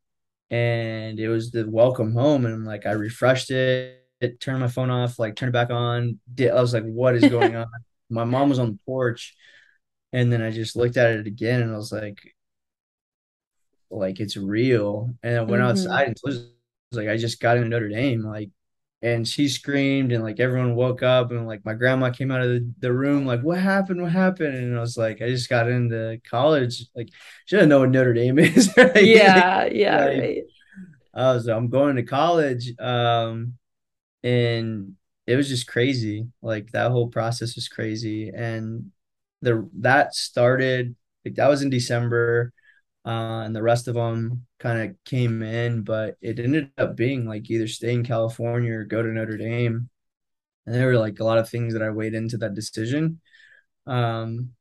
and 0.50 1.20
it 1.20 1.30
was 1.30 1.52
the 1.52 1.70
welcome 1.70 2.14
home. 2.14 2.46
And 2.46 2.66
like 2.66 2.86
I 2.86 2.92
refreshed 2.92 3.52
it, 3.52 4.06
it 4.22 4.40
turned 4.40 4.60
my 4.60 4.68
phone 4.68 4.90
off, 4.90 5.20
like 5.20 5.36
turned 5.36 5.50
it 5.50 5.54
back 5.54 5.70
on. 5.72 6.20
Did 6.34 6.52
I 6.52 6.62
was 6.62 6.74
like, 6.74 6.84
what 6.84 7.16
is 7.16 7.22
going 7.30 7.56
on? 7.56 7.68
My 8.10 8.24
mom 8.24 8.50
was 8.50 8.60
on 8.60 8.72
the 8.72 8.80
porch, 8.86 9.36
and 10.14 10.32
then 10.32 10.42
I 10.42 10.52
just 10.52 10.76
looked 10.76 10.98
at 10.98 11.12
it 11.12 11.28
again, 11.28 11.62
and 11.62 11.74
I 11.74 11.78
was 11.78 11.92
like, 11.92 12.20
like 13.90 14.20
it's 14.20 14.38
real. 14.38 15.14
And 15.24 15.38
I 15.38 15.42
went 15.42 15.62
mm-hmm. 15.62 15.70
outside 15.70 16.08
and 16.08 16.18
was 16.24 16.50
like 16.92 17.10
I 17.10 17.18
just 17.18 17.40
got 17.40 17.58
into 17.58 17.70
Notre 17.70 17.90
Dame, 17.90 18.24
like, 18.24 18.50
and 19.02 19.28
she 19.28 19.48
screamed, 19.48 20.12
and 20.12 20.24
like 20.24 20.40
everyone 20.40 20.76
woke 20.76 21.04
up, 21.04 21.32
and 21.32 21.48
like 21.48 21.64
my 21.66 21.74
grandma 21.74 22.10
came 22.10 22.32
out 22.32 22.42
of 22.42 22.50
the, 22.50 22.74
the 22.80 22.94
room, 22.94 23.26
like, 23.26 23.42
what 23.42 23.60
happened? 23.60 24.02
What 24.02 24.12
happened? 24.12 24.56
And 24.56 24.78
I 24.78 24.82
was 24.82 24.98
like, 24.98 25.22
I 25.22 25.30
just 25.30 25.50
got 25.50 25.70
into 25.70 26.20
college. 26.30 26.86
Like, 26.96 27.10
she 27.46 27.56
doesn't 27.56 27.70
know 27.70 27.82
what 27.82 27.92
Notre 27.92 28.14
Dame 28.14 28.40
is. 28.40 28.74
Right? 28.76 29.06
Yeah, 29.06 29.66
yeah, 29.66 30.06
like, 30.06 30.20
right. 30.20 30.44
I 31.14 31.34
was, 31.34 31.46
like, 31.46 31.58
I'm 31.58 31.70
going 31.70 31.96
to 31.98 32.04
college, 32.04 32.74
um, 32.80 33.54
and 34.24 34.97
it 35.28 35.36
was 35.36 35.50
just 35.50 35.68
crazy. 35.68 36.28
Like 36.42 36.72
that 36.72 36.92
whole 36.92 37.10
process 37.10 37.56
was 37.56 37.68
crazy, 37.70 38.30
and 38.30 38.92
the 39.42 39.70
that 39.80 40.16
started 40.16 40.96
like 41.26 41.36
that 41.36 41.50
was 41.50 41.62
in 41.62 41.70
December 41.70 42.54
uh, 43.06 43.44
and 43.46 43.56
the 43.56 43.64
rest 43.64 43.88
of 43.88 43.96
them 43.96 44.46
kind 44.60 44.90
of 44.92 44.96
came 45.06 45.42
in, 45.42 45.84
but 45.84 46.18
it 46.22 46.40
ended 46.40 46.72
up 46.78 46.98
being 46.98 47.26
like 47.26 47.50
either 47.50 47.68
stay 47.68 47.94
in 47.94 48.04
California 48.04 48.74
or 48.74 48.84
go 48.84 49.02
to 49.02 49.10
Notre 49.10 49.38
Dame. 49.38 49.90
And 50.66 50.76
there 50.76 50.88
were 50.88 50.98
like 50.98 51.20
a 51.20 51.24
lot 51.24 51.38
of 51.38 51.50
things 51.50 51.74
that 51.74 51.82
I 51.82 51.90
weighed 51.90 52.14
into 52.14 52.38
that 52.40 52.54
decision. 52.54 53.22
Um, 53.86 54.52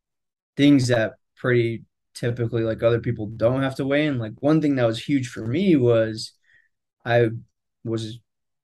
things 0.57 0.89
that 0.89 1.15
pretty 1.37 1.85
typically 2.15 2.63
like 2.63 2.83
other 2.83 3.01
people 3.01 3.27
don't 3.27 3.63
have 3.63 3.77
to 3.77 3.87
weigh 3.87 4.07
in. 4.07 4.19
Like 4.19 4.35
one 4.41 4.61
thing 4.61 4.77
that 4.77 4.87
was 4.87 5.03
huge 5.03 5.29
for 5.29 5.47
me 5.47 5.77
was 5.77 6.33
I 7.05 7.31
was 7.85 8.21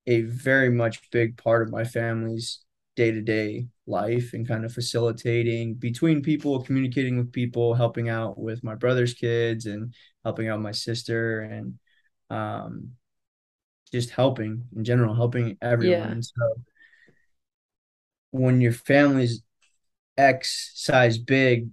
a 0.07 0.23
very 0.23 0.71
much 0.71 1.11
big 1.11 1.37
part 1.37 1.63
of 1.63 1.71
my 1.71 1.85
family's 1.85 2.65
day 2.97 3.11
to 3.11 3.23
day 3.23 3.67
life 3.87 4.33
and 4.33 4.47
kind 4.47 4.65
of 4.65 4.73
facilitating 4.73 5.75
between 5.75 6.23
people, 6.23 6.63
communicating 6.63 7.17
with 7.17 7.33
people, 7.33 7.75
helping 7.75 8.09
out 8.09 8.39
with 8.39 8.63
my 8.63 8.75
brother's 8.75 9.15
kids 9.15 9.67
and 9.67 9.95
helping 10.25 10.49
out 10.49 10.61
my 10.61 10.73
sister 10.73 11.41
and 11.41 11.79
um, 12.31 12.91
just 13.91 14.11
helping 14.11 14.65
in 14.77 14.85
general, 14.85 15.15
helping 15.15 15.57
everyone. 15.63 16.17
Yeah. 16.17 16.21
So 16.21 16.63
when 18.31 18.61
your 18.61 18.73
family's 18.73 19.43
X 20.17 20.73
size 20.75 21.19
big, 21.19 21.71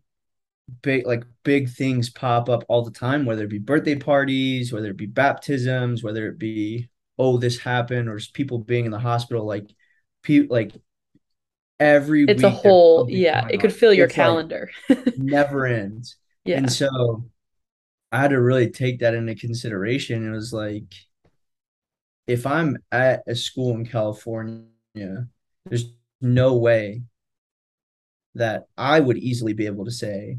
big 0.81 1.05
like 1.05 1.23
big 1.43 1.69
things 1.69 2.09
pop 2.09 2.49
up 2.49 2.63
all 2.67 2.83
the 2.83 2.91
time, 2.91 3.25
whether 3.25 3.43
it 3.43 3.49
be 3.49 3.59
birthday 3.59 3.95
parties, 3.95 4.71
whether 4.71 4.89
it 4.89 4.97
be 4.97 5.05
baptisms, 5.05 6.03
whether 6.03 6.27
it 6.27 6.37
be 6.37 6.89
oh 7.19 7.37
this 7.37 7.59
happened 7.59 8.09
or 8.09 8.19
people 8.33 8.57
being 8.57 8.85
in 8.85 8.91
the 8.91 8.99
hospital, 8.99 9.45
like 9.45 9.69
people 10.23 10.55
like 10.55 10.71
every 11.79 12.25
it's 12.25 12.43
a 12.43 12.49
whole 12.49 13.07
yeah 13.09 13.47
it 13.49 13.59
could 13.61 13.73
fill 13.73 13.93
your 13.93 14.07
it's 14.07 14.15
calendar. 14.15 14.69
like 14.89 15.13
never 15.17 15.65
ends. 15.65 16.15
Yeah. 16.45 16.57
And 16.57 16.71
so 16.71 17.25
i 18.11 18.19
had 18.21 18.31
to 18.31 18.41
really 18.41 18.71
take 18.71 18.99
that 18.99 19.13
into 19.13 19.35
consideration. 19.35 20.27
It 20.27 20.31
was 20.31 20.51
like 20.51 20.93
if 22.29 22.45
i'm 22.45 22.77
at 22.91 23.23
a 23.27 23.35
school 23.35 23.73
in 23.73 23.85
california 23.85 24.65
there's 25.65 25.91
no 26.21 26.55
way 26.55 27.01
that 28.35 28.67
i 28.77 28.99
would 28.99 29.17
easily 29.17 29.53
be 29.53 29.65
able 29.65 29.83
to 29.85 29.91
say 29.91 30.37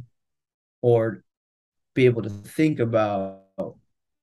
or 0.83 1.25
be 1.95 2.07
able 2.07 2.23
to 2.23 2.31
think 2.31 2.79
about 2.79 3.40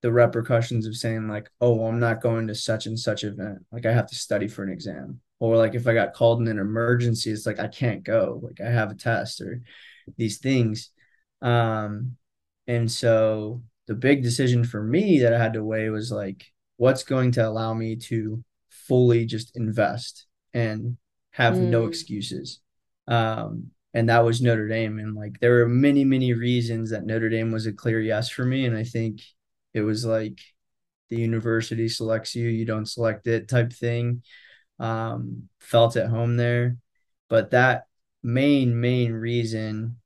the 0.01 0.11
repercussions 0.11 0.85
of 0.85 0.95
saying 0.95 1.27
like 1.27 1.49
oh 1.61 1.73
well, 1.73 1.87
i'm 1.89 1.99
not 1.99 2.21
going 2.21 2.47
to 2.47 2.55
such 2.55 2.85
and 2.85 2.99
such 2.99 3.23
event 3.23 3.59
like 3.71 3.85
i 3.85 3.91
have 3.91 4.07
to 4.07 4.15
study 4.15 4.47
for 4.47 4.63
an 4.63 4.71
exam 4.71 5.19
or 5.39 5.57
like 5.57 5.75
if 5.75 5.87
I 5.87 5.93
got 5.93 6.13
called 6.13 6.41
in 6.41 6.47
an 6.47 6.59
emergency, 6.59 7.31
it's 7.31 7.45
like 7.45 7.59
I 7.59 7.67
can't 7.67 8.03
go, 8.03 8.39
like 8.41 8.59
I 8.59 8.69
have 8.71 8.91
a 8.91 8.95
test 8.95 9.41
or 9.41 9.61
these 10.17 10.39
things. 10.39 10.89
Um, 11.41 12.17
and 12.65 12.91
so 12.91 13.61
the 13.87 13.93
big 13.93 14.23
decision 14.23 14.63
for 14.63 14.81
me 14.81 15.19
that 15.19 15.33
I 15.33 15.37
had 15.37 15.53
to 15.53 15.63
weigh 15.63 15.89
was 15.89 16.11
like, 16.11 16.45
what's 16.77 17.03
going 17.03 17.31
to 17.33 17.47
allow 17.47 17.73
me 17.73 17.95
to 17.95 18.43
fully 18.69 19.25
just 19.25 19.55
invest 19.55 20.25
and 20.53 20.97
have 21.31 21.53
mm. 21.53 21.69
no 21.69 21.85
excuses. 21.85 22.59
Um, 23.07 23.71
and 23.93 24.09
that 24.09 24.25
was 24.25 24.41
Notre 24.41 24.67
Dame. 24.67 24.99
And 24.99 25.15
like 25.15 25.39
there 25.39 25.59
were 25.59 25.67
many, 25.67 26.03
many 26.03 26.33
reasons 26.33 26.89
that 26.89 27.05
Notre 27.05 27.29
Dame 27.29 27.51
was 27.51 27.67
a 27.67 27.73
clear 27.73 28.01
yes 28.01 28.29
for 28.29 28.43
me. 28.43 28.65
And 28.65 28.75
I 28.75 28.83
think 28.83 29.21
it 29.77 29.81
was 29.81 30.03
like 30.03 30.39
the 31.09 31.17
university 31.17 31.87
selects 31.87 32.35
you, 32.35 32.49
you 32.49 32.65
don't 32.65 32.87
select 32.87 33.27
it 33.27 33.47
type 33.47 33.71
thing 33.71 34.23
um, 34.79 35.49
felt 35.59 35.95
at 35.95 36.09
home 36.09 36.35
there. 36.37 36.77
But 37.29 37.51
that 37.51 37.85
main, 38.23 38.79
main 38.79 39.13
reason 39.13 39.97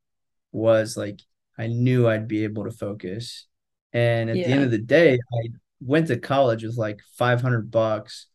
was 0.51 0.97
like 0.97 1.21
I 1.57 1.67
knew 1.67 2.07
I'd 2.07 2.27
be 2.27 2.43
able 2.43 2.65
to 2.65 2.71
focus. 2.71 3.47
And 3.93 4.29
at 4.29 4.37
yeah. 4.37 4.47
the 4.47 4.53
end 4.53 4.63
of 4.63 4.71
the 4.71 4.77
day, 4.77 5.13
I 5.13 5.49
went 5.79 6.07
to 6.07 6.17
college 6.17 6.63
with 6.63 6.77
like 6.77 6.99
500 7.17 7.71
bucks 7.71 8.27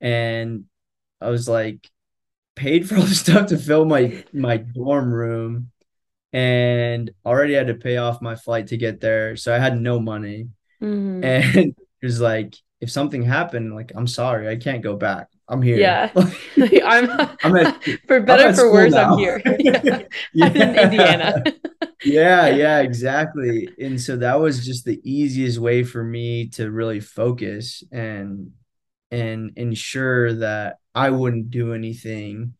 and 0.00 0.64
I 1.20 1.30
was 1.30 1.48
like 1.48 1.88
paid 2.56 2.88
for 2.88 2.96
all 2.96 3.02
the 3.02 3.14
stuff 3.14 3.48
to 3.48 3.58
fill 3.58 3.84
my 3.84 4.24
my 4.32 4.58
dorm 4.58 5.12
room 5.12 5.70
and 6.32 7.10
already 7.24 7.54
had 7.54 7.68
to 7.68 7.74
pay 7.74 7.96
off 7.96 8.20
my 8.20 8.34
flight 8.34 8.68
to 8.68 8.76
get 8.76 9.00
there. 9.00 9.36
So 9.36 9.54
I 9.54 9.58
had 9.58 9.80
no 9.80 9.98
money. 9.98 10.48
Mm-hmm. 10.82 11.24
and 11.24 11.56
it 11.56 11.76
was 12.02 12.20
like 12.20 12.54
if 12.80 12.90
something 12.90 13.22
happened, 13.22 13.74
like 13.74 13.92
I'm 13.94 14.06
sorry, 14.06 14.48
I 14.48 14.56
can't 14.56 14.82
go 14.82 14.96
back. 14.96 15.28
I'm 15.48 15.62
here. 15.62 15.78
Yeah, 15.78 16.10
I'm. 16.84 17.10
I'm 17.42 17.56
at, 17.56 17.82
for 18.06 18.20
better 18.20 18.48
I'm 18.48 18.54
for 18.54 18.72
worse, 18.72 18.92
now. 18.92 19.12
I'm 19.12 19.18
here. 19.18 19.42
yeah. 19.58 20.02
yeah. 20.32 20.46
I'm 20.46 20.56
in 20.56 20.78
Indiana. 20.78 21.42
yeah, 22.04 22.48
yeah, 22.48 22.80
exactly. 22.80 23.68
And 23.80 24.00
so 24.00 24.16
that 24.16 24.38
was 24.40 24.64
just 24.64 24.84
the 24.84 25.00
easiest 25.02 25.58
way 25.58 25.82
for 25.82 26.04
me 26.04 26.48
to 26.50 26.70
really 26.70 27.00
focus 27.00 27.82
and 27.90 28.52
and 29.10 29.52
ensure 29.56 30.34
that 30.34 30.76
I 30.94 31.10
wouldn't 31.10 31.50
do 31.50 31.72
anything 31.72 32.54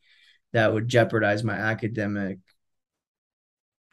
that 0.52 0.72
would 0.72 0.88
jeopardize 0.88 1.44
my 1.44 1.54
academic 1.54 2.38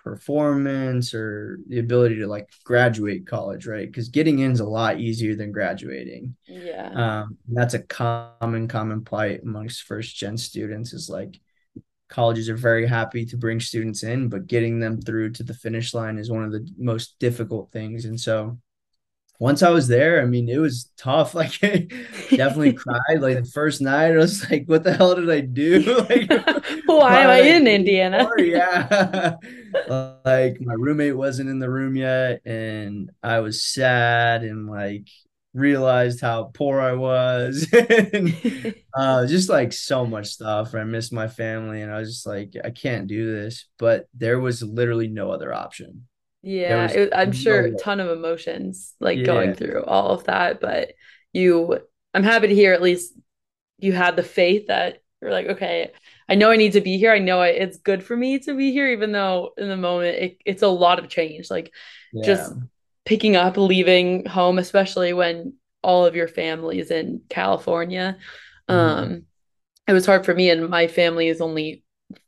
performance 0.06 1.16
or 1.16 1.60
the 1.68 1.80
ability 1.80 2.20
to 2.20 2.28
like 2.28 2.48
graduate 2.64 3.26
college, 3.26 3.66
right? 3.66 3.88
Because 3.88 4.08
getting 4.08 4.40
in 4.40 4.52
is 4.52 4.60
a 4.60 4.66
lot 4.66 5.00
easier 5.00 5.36
than 5.36 5.52
graduating. 5.52 6.36
Yeah. 6.48 6.92
Um, 6.94 7.38
that's 7.48 7.74
a 7.74 7.80
common, 7.80 8.68
common 8.68 9.04
plight 9.04 9.42
amongst 9.42 9.82
first 9.82 10.16
gen 10.16 10.38
students 10.38 10.94
is 10.94 11.10
like 11.10 11.40
colleges 12.08 12.50
are 12.50 12.56
very 12.56 12.86
happy 12.86 13.26
to 13.26 13.36
bring 13.36 13.60
students 13.60 14.04
in, 14.04 14.30
but 14.30 14.46
getting 14.46 14.80
them 14.80 15.02
through 15.02 15.32
to 15.32 15.44
the 15.44 15.56
finish 15.56 15.96
line 15.96 16.20
is 16.20 16.30
one 16.30 16.44
of 16.44 16.52
the 16.52 16.70
most 16.78 17.18
difficult 17.20 17.72
things. 17.72 18.06
And 18.06 18.20
so 18.20 18.60
once 19.40 19.64
I 19.64 19.70
was 19.70 19.88
there, 19.88 20.22
I 20.22 20.26
mean, 20.26 20.50
it 20.50 20.58
was 20.58 20.92
tough. 20.98 21.34
Like, 21.36 21.60
definitely 21.60 22.74
cried. 22.74 23.20
Like 23.20 23.44
the 23.44 23.50
first 23.54 23.82
night, 23.82 24.14
I 24.14 24.18
was 24.18 24.50
like, 24.50 24.66
"What 24.68 24.84
the 24.84 24.94
hell 24.94 25.16
did 25.16 25.30
I 25.30 25.42
do? 25.42 26.06
Like, 26.10 26.30
why 26.86 27.20
am 27.20 27.30
I 27.30 27.40
in 27.42 27.68
Indiana?" 27.68 28.28
yeah, 28.38 29.36
like 29.90 30.60
my 30.62 30.74
roommate 30.74 31.16
wasn't 31.16 31.50
in 31.50 31.60
the 31.60 31.70
room 31.70 31.96
yet, 31.96 32.42
and 32.46 33.12
I 33.22 33.40
was 33.40 33.64
sad 33.64 34.44
and 34.44 34.70
like 34.70 35.08
realized 35.54 36.22
how 36.22 36.52
poor 36.54 36.80
I 36.82 36.94
was, 36.94 37.68
and 37.74 38.76
uh, 38.94 39.26
just 39.26 39.50
like 39.50 39.74
so 39.74 40.06
much 40.06 40.28
stuff. 40.28 40.76
I 40.76 40.84
missed 40.84 41.14
my 41.14 41.28
family, 41.28 41.82
and 41.82 41.92
I 41.92 42.00
was 42.00 42.10
just 42.10 42.26
like, 42.28 42.54
I 42.64 42.70
can't 42.72 43.08
do 43.08 43.34
this. 43.34 43.66
But 43.78 44.08
there 44.14 44.40
was 44.40 44.64
literally 44.64 45.08
no 45.08 45.32
other 45.32 45.54
option. 45.54 46.08
Yeah, 46.46 46.92
it, 46.92 47.10
I'm 47.14 47.32
sure 47.32 47.62
a 47.62 47.72
ton 47.76 48.00
of 48.00 48.16
emotions 48.16 48.94
like 49.00 49.18
yeah. 49.18 49.26
going 49.26 49.56
through 49.56 49.84
all 49.84 50.12
of 50.12 50.26
that, 50.26 50.62
but 50.62 50.94
you 51.34 51.80
I'm 52.14 52.24
happy 52.24 52.48
to 52.48 52.56
hear 52.56 52.72
at 52.72 52.84
least 52.84 53.14
you 53.80 53.94
had 53.94 54.16
the 54.16 54.24
faith 54.24 54.68
that 54.68 55.02
you're 55.22 55.32
like, 55.32 55.48
okay, 55.48 55.92
I 56.30 56.36
know 56.36 56.52
I 56.52 56.56
need 56.56 56.74
to 56.74 56.82
be 56.82 57.00
here. 57.00 57.12
I 57.12 57.18
know 57.18 57.42
it's 57.42 57.78
good 57.78 58.04
for 58.04 58.16
me 58.16 58.38
to 58.40 58.56
be 58.56 58.72
here, 58.72 58.88
even 58.92 59.12
though 59.12 59.54
in 59.58 59.70
the 59.70 59.76
moment 59.76 60.18
it, 60.18 60.38
it's 60.46 60.62
a 60.62 60.68
lot 60.68 61.00
of 61.00 61.10
change. 61.10 61.50
Like 61.50 61.74
yeah. 62.14 62.24
just 62.24 62.54
picking 63.06 63.36
up, 63.36 63.58
leaving 63.58 64.28
home, 64.28 64.60
especially 64.60 65.14
when 65.14 65.54
all 65.82 66.06
of 66.06 66.16
your 66.16 66.28
family 66.28 66.78
is 66.78 66.92
in 66.92 67.22
California. 67.28 68.18
Mm-hmm. 68.70 69.04
Um, 69.04 69.24
it 69.88 69.94
was 69.94 70.06
hard 70.06 70.26
for 70.26 70.36
me, 70.36 70.52
and 70.52 70.70
my 70.70 70.86
family 70.86 71.28
is 71.28 71.42
only 71.42 71.84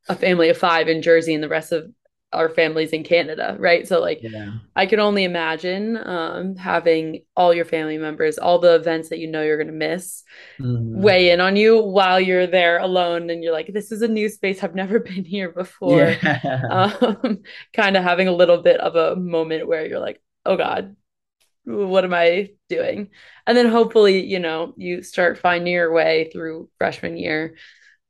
a 0.09 0.15
family 0.15 0.49
of 0.49 0.57
five 0.57 0.87
in 0.87 1.03
Jersey, 1.03 1.35
and 1.35 1.43
the 1.43 1.49
rest 1.49 1.71
of 1.71 1.91
our 2.33 2.49
families 2.49 2.91
in 2.91 3.03
Canada, 3.03 3.55
right? 3.57 3.87
So 3.87 4.01
like 4.01 4.19
yeah. 4.21 4.51
I 4.75 4.85
can 4.85 4.99
only 4.99 5.23
imagine 5.23 5.97
um, 5.97 6.55
having 6.55 7.21
all 7.37 7.53
your 7.53 7.63
family 7.63 7.97
members, 7.97 8.37
all 8.37 8.59
the 8.59 8.75
events 8.75 9.09
that 9.09 9.19
you 9.19 9.27
know 9.27 9.41
you're 9.41 9.57
going 9.57 9.67
to 9.67 9.73
miss, 9.73 10.23
mm-hmm. 10.59 11.01
weigh 11.01 11.29
in 11.29 11.39
on 11.39 11.55
you 11.55 11.81
while 11.81 12.19
you're 12.19 12.47
there 12.47 12.79
alone 12.79 13.29
and 13.29 13.43
you're 13.43 13.53
like 13.53 13.71
this 13.71 13.91
is 13.91 14.01
a 14.01 14.07
new 14.07 14.27
space 14.27 14.61
I've 14.61 14.75
never 14.75 14.99
been 15.11 15.23
here 15.23 15.51
before. 15.51 16.15
Yeah. 16.21 16.97
Um, 17.11 17.43
kind 17.73 17.95
of 17.95 18.03
having 18.03 18.27
a 18.27 18.33
little 18.35 18.61
bit 18.61 18.79
of 18.81 18.95
a 18.95 19.15
moment 19.15 19.67
where 19.67 19.85
you're 19.85 19.99
like, 19.99 20.21
"Oh 20.45 20.57
god, 20.57 20.95
what 21.63 22.03
am 22.03 22.13
I 22.13 22.51
doing?" 22.67 23.09
And 23.45 23.57
then 23.57 23.67
hopefully, 23.67 24.25
you 24.25 24.39
know, 24.39 24.73
you 24.75 25.01
start 25.01 25.37
finding 25.37 25.73
your 25.73 25.93
way 25.93 26.29
through 26.31 26.69
freshman 26.77 27.17
year. 27.17 27.55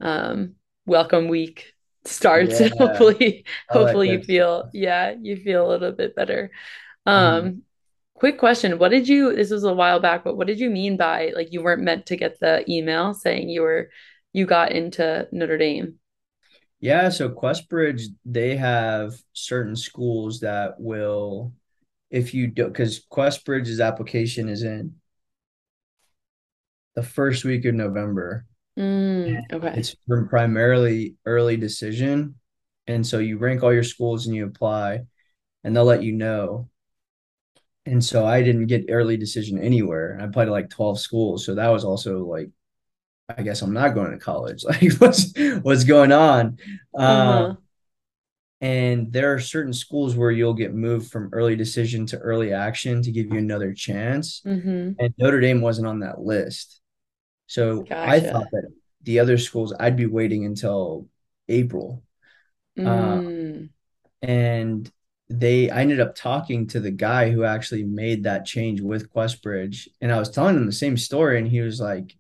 Um, 0.02 0.56
welcome 0.86 1.28
week 1.28 1.74
starts 2.08 2.60
yeah. 2.62 2.70
hopefully 2.78 3.46
hopefully 3.70 4.10
like 4.10 4.20
you 4.20 4.24
feel 4.24 4.70
yeah 4.74 5.14
you 5.22 5.38
feel 5.38 5.68
a 5.68 5.70
little 5.70 5.92
bit 5.92 6.16
better. 6.16 6.52
Um 7.06 7.44
mm 7.44 7.62
quick 8.18 8.40
question. 8.40 8.80
What 8.80 8.90
did 8.90 9.08
you 9.08 9.36
this 9.36 9.52
was 9.52 9.64
a 9.64 9.74
while 9.74 10.00
back 10.00 10.24
but 10.24 10.36
what 10.36 10.48
did 10.48 10.60
you 10.60 10.70
mean 10.72 10.98
by 10.98 11.32
like 11.36 11.54
you 11.54 11.62
weren't 11.62 11.84
meant 11.84 12.08
to 12.08 12.18
get 12.18 12.40
the 12.40 12.66
email 12.68 13.14
saying 13.14 13.50
you 13.50 13.62
were 13.62 13.92
you 14.34 14.46
got 14.46 14.72
into 14.72 15.28
Notre 15.32 15.58
Dame? 15.58 16.00
Yeah 16.80 17.10
so 17.10 17.30
Questbridge 17.30 18.06
they 18.26 18.56
have 18.56 19.16
certain 19.34 19.76
schools 19.76 20.40
that 20.40 20.80
will 20.80 21.54
if 22.10 22.34
you 22.34 22.48
do 22.48 22.68
because 22.68 23.06
Questbridge's 23.06 23.80
application 23.80 24.50
is 24.50 24.64
in 24.64 24.96
the 26.96 27.04
first 27.04 27.46
week 27.46 27.66
of 27.66 27.76
November 27.76 28.48
Mm, 28.78 29.42
okay. 29.52 29.74
It's 29.76 29.96
from 30.08 30.30
primarily 30.30 31.16
early 31.26 31.58
decision. 31.58 32.36
And 32.86 33.06
so 33.06 33.20
you 33.20 33.38
rank 33.38 33.64
all 33.64 33.74
your 33.74 33.84
schools 33.84 34.28
and 34.28 34.36
you 34.36 34.46
apply, 34.46 35.02
and 35.64 35.76
they'll 35.76 35.84
let 35.84 36.04
you 36.04 36.14
know. 36.14 36.70
And 37.86 38.04
so 38.04 38.26
I 38.26 38.44
didn't 38.44 38.68
get 38.68 38.86
early 38.90 39.18
decision 39.18 39.58
anywhere. 39.60 40.18
I 40.22 40.26
applied 40.26 40.46
to 40.46 40.52
like 40.52 40.70
12 40.70 41.00
schools. 41.00 41.46
So 41.46 41.56
that 41.56 41.70
was 41.70 41.84
also 41.84 42.26
like, 42.26 42.50
I 43.30 43.42
guess 43.42 43.62
I'm 43.62 43.74
not 43.74 43.94
going 43.94 44.12
to 44.12 44.18
college. 44.18 44.64
Like, 44.68 44.94
what's 45.00 45.34
what's 45.62 45.84
going 45.84 46.12
on? 46.12 46.58
Uh-huh. 46.98 47.48
Um, 47.50 47.58
and 48.60 49.14
there 49.14 49.34
are 49.34 49.40
certain 49.40 49.74
schools 49.74 50.16
where 50.16 50.32
you'll 50.32 50.54
get 50.54 50.74
moved 50.74 51.12
from 51.12 51.30
early 51.32 51.56
decision 51.56 52.06
to 52.08 52.18
early 52.18 52.54
action 52.54 53.04
to 53.04 53.12
give 53.12 53.28
you 53.28 53.38
another 53.38 53.74
chance. 53.74 54.42
Mm-hmm. 54.46 54.94
And 55.00 55.14
Notre 55.18 55.40
Dame 55.40 55.62
wasn't 55.62 55.88
on 55.88 56.00
that 56.00 56.20
list. 56.20 56.82
So 57.48 57.82
gotcha. 57.82 58.10
I 58.10 58.20
thought 58.20 58.48
that 58.52 58.70
the 59.04 59.20
other 59.20 59.38
schools 59.38 59.74
I'd 59.80 59.96
be 59.96 60.06
waiting 60.06 60.46
until 60.46 61.08
April. 61.48 62.04
Uh, 62.78 62.84
mm. 62.84 63.70
And 64.22 64.92
they 65.30 65.70
I 65.70 65.82
ended 65.82 66.00
up 66.00 66.16
talking 66.16 66.68
to 66.68 66.80
the 66.80 66.92
guy 66.92 67.32
who 67.32 67.44
actually 67.44 67.84
made 67.84 68.24
that 68.24 68.46
change 68.46 68.82
with 68.82 69.12
Questbridge. 69.12 69.88
And 70.02 70.12
I 70.12 70.20
was 70.20 70.30
telling 70.30 70.56
him 70.56 70.66
the 70.66 70.72
same 70.72 70.98
story, 70.98 71.38
and 71.38 71.48
he 71.48 71.62
was 71.62 71.80
like, 71.80 72.16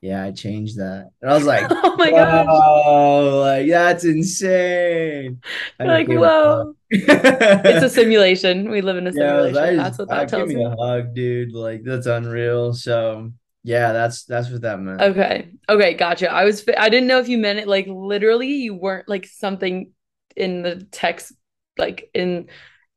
Yeah, 0.00 0.22
I 0.24 0.32
changed 0.32 0.78
that. 0.78 1.10
And 1.20 1.30
I 1.30 1.34
was 1.34 1.44
like, 1.44 1.66
Oh 1.70 1.96
my 1.96 2.10
god. 2.10 2.46
Oh, 2.48 3.40
like 3.40 3.68
that's 3.68 4.04
insane. 4.04 5.40
like, 5.78 6.08
whoa. 6.08 6.74
it's 6.90 7.84
a 7.84 7.90
simulation. 8.00 8.70
We 8.70 8.82
live 8.82 8.96
in 8.96 9.06
a 9.06 9.12
simulation. 9.12 9.76
Yeah, 9.76 9.82
that's 9.82 9.98
what 9.98 10.08
that 10.08 10.28
tells 10.28 10.48
me. 10.48 10.56
me. 10.56 10.64
a 10.64 10.76
hug, 10.76 11.14
dude. 11.14 11.52
Like 11.52 11.82
that's 11.84 12.06
unreal. 12.06 12.74
So 12.74 13.32
yeah, 13.64 13.92
that's 13.92 14.24
that's 14.24 14.50
what 14.50 14.62
that 14.62 14.80
meant. 14.80 15.00
Okay. 15.00 15.50
Okay, 15.68 15.94
gotcha. 15.94 16.30
I 16.30 16.44
was 16.44 16.64
I 16.76 16.88
didn't 16.88 17.06
know 17.06 17.20
if 17.20 17.28
you 17.28 17.38
meant 17.38 17.60
it 17.60 17.68
like 17.68 17.86
literally 17.86 18.48
you 18.48 18.74
weren't 18.74 19.08
like 19.08 19.26
something 19.26 19.92
in 20.34 20.62
the 20.62 20.86
text 20.90 21.32
like 21.78 22.10
in 22.14 22.48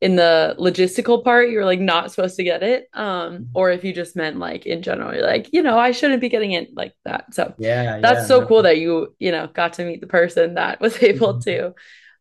in 0.02 0.16
the 0.16 0.56
logistical 0.60 1.24
part 1.24 1.50
you're 1.50 1.66
like 1.66 1.80
not 1.80 2.12
supposed 2.12 2.36
to 2.36 2.44
get 2.44 2.62
it 2.64 2.88
um 2.94 3.34
mm-hmm. 3.34 3.44
or 3.54 3.72
if 3.72 3.84
you 3.84 3.94
just 3.94 4.16
meant 4.16 4.38
like 4.38 4.66
in 4.66 4.82
general 4.82 5.14
you're 5.14 5.26
like 5.26 5.50
you 5.54 5.64
know 5.64 5.78
I 5.78 5.92
shouldn't 5.92 6.22
be 6.22 6.30
getting 6.30 6.52
it 6.52 6.70
like 6.76 6.94
that. 7.06 7.34
So 7.34 7.54
Yeah. 7.58 8.00
That's 8.00 8.22
yeah, 8.22 8.26
so 8.26 8.42
no. 8.42 8.48
cool 8.48 8.64
that 8.64 8.78
you, 8.78 9.16
you 9.20 9.32
know, 9.32 9.48
got 9.48 9.74
to 9.74 9.86
meet 9.86 10.02
the 10.02 10.08
person 10.08 10.56
that 10.56 10.82
was 10.82 11.02
able 11.04 11.36
mm-hmm. 11.36 11.50
to 11.50 11.74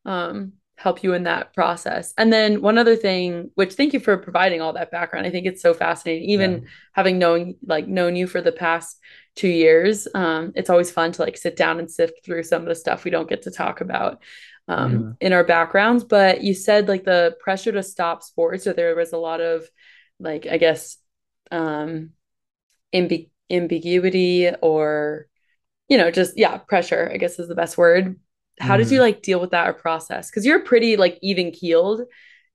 um 0.05 0.53
help 0.77 1.03
you 1.03 1.15
in 1.15 1.23
that 1.25 1.55
process. 1.55 2.13
And 2.19 2.33
then 2.33 2.61
one 2.61 2.79
other 2.79 2.97
thing, 2.97 3.51
which 3.55 3.75
thank 3.75 3.93
you 3.93 4.01
for 4.01 4.17
providing 4.17 4.61
all 4.61 4.73
that 4.73 4.91
background. 4.91 5.27
I 5.27 5.31
think 5.31 5.47
it's 5.47 5.63
so 5.63 5.73
fascinating. 5.73 6.29
Even 6.31 6.53
yeah. 6.53 6.69
having 6.93 7.19
known 7.19 7.55
like 7.65 7.87
known 7.87 8.17
you 8.17 8.27
for 8.27 8.41
the 8.41 8.53
past 8.53 8.99
two 9.37 9.49
years, 9.49 10.09
um, 10.15 10.53
it's 10.55 10.71
always 10.71 10.91
fun 10.91 11.13
to 11.13 11.23
like 11.23 11.37
sit 11.37 11.57
down 11.57 11.79
and 11.79 11.91
sift 11.91 12.25
through 12.25 12.43
some 12.43 12.63
of 12.63 12.69
the 12.69 12.75
stuff 12.75 13.05
we 13.05 13.11
don't 13.11 13.29
get 13.29 13.43
to 13.43 13.51
talk 13.51 13.81
about 13.81 14.21
um, 14.67 15.17
yeah. 15.21 15.27
in 15.29 15.33
our 15.33 15.45
backgrounds. 15.45 16.03
But 16.03 16.43
you 16.43 16.55
said 16.55 16.89
like 16.89 17.05
the 17.05 17.37
pressure 17.41 17.73
to 17.73 17.83
stop 17.83 18.23
sports, 18.23 18.67
or 18.67 18.73
there 18.73 18.97
was 18.97 19.13
a 19.13 19.19
lot 19.19 19.41
of 19.41 19.69
like 20.19 20.47
I 20.47 20.59
guess 20.59 20.97
um, 21.53 22.11
ambi- 22.93 23.31
ambiguity 23.49 24.51
or 24.61 25.29
you 25.89 25.99
know 25.99 26.11
just 26.11 26.37
yeah 26.37 26.59
pressure. 26.59 27.09
I 27.13 27.19
guess 27.19 27.39
is 27.39 27.47
the 27.49 27.55
best 27.55 27.79
word 27.79 28.17
how 28.61 28.75
mm. 28.75 28.79
did 28.79 28.91
you 28.91 29.01
like 29.01 29.23
deal 29.23 29.41
with 29.41 29.51
that 29.51 29.69
or 29.69 29.73
process 29.73 30.31
because 30.31 30.47
you're 30.47 30.65
pretty 30.65 30.97
like 30.97 31.19
even 31.23 31.51
keeled 31.51 32.03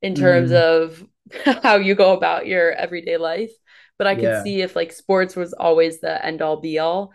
in 0.01 0.15
terms 0.15 0.51
mm. 0.51 0.55
of 0.55 1.05
how 1.63 1.75
you 1.75 1.95
go 1.95 2.13
about 2.13 2.47
your 2.47 2.71
everyday 2.71 3.17
life 3.17 3.51
but 3.97 4.07
i 4.07 4.15
could 4.15 4.23
yeah. 4.23 4.43
see 4.43 4.62
if 4.62 4.75
like 4.75 4.91
sports 4.91 5.35
was 5.35 5.53
always 5.53 5.99
the 5.99 6.25
end 6.25 6.41
all 6.41 6.57
be 6.57 6.79
all 6.79 7.12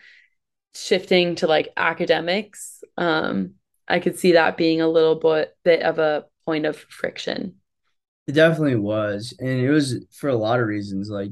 shifting 0.74 1.34
to 1.34 1.46
like 1.46 1.68
academics 1.76 2.82
um 2.98 3.52
i 3.88 3.98
could 3.98 4.18
see 4.18 4.32
that 4.32 4.56
being 4.56 4.80
a 4.80 4.88
little 4.88 5.16
bit 5.16 5.56
bit 5.64 5.82
of 5.82 5.98
a 5.98 6.24
point 6.44 6.66
of 6.66 6.76
friction 6.76 7.54
it 8.26 8.32
definitely 8.32 8.76
was 8.76 9.34
and 9.38 9.48
it 9.48 9.70
was 9.70 10.04
for 10.12 10.28
a 10.28 10.36
lot 10.36 10.60
of 10.60 10.66
reasons 10.66 11.08
like 11.08 11.30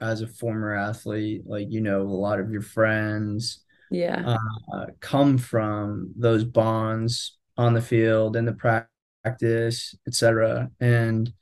as 0.00 0.22
a 0.22 0.26
former 0.26 0.74
athlete 0.74 1.42
like 1.46 1.70
you 1.70 1.80
know 1.80 2.02
a 2.02 2.04
lot 2.04 2.40
of 2.40 2.50
your 2.50 2.62
friends 2.62 3.63
yeah 3.90 4.36
uh, 4.72 4.86
come 5.00 5.38
from 5.38 6.12
those 6.16 6.44
bonds 6.44 7.38
on 7.56 7.74
the 7.74 7.82
field 7.82 8.36
and 8.36 8.46
the 8.46 8.52
practice 8.52 9.94
etc 10.06 10.70
and 10.80 11.32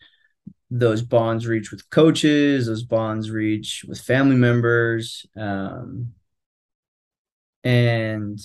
those 0.74 1.02
bonds 1.02 1.46
reach 1.46 1.70
with 1.70 1.88
coaches, 1.90 2.66
those 2.66 2.82
bonds 2.82 3.30
reach 3.30 3.84
with 3.86 4.00
family 4.00 4.36
members. 4.36 5.26
Um, 5.36 6.14
and 7.62 8.40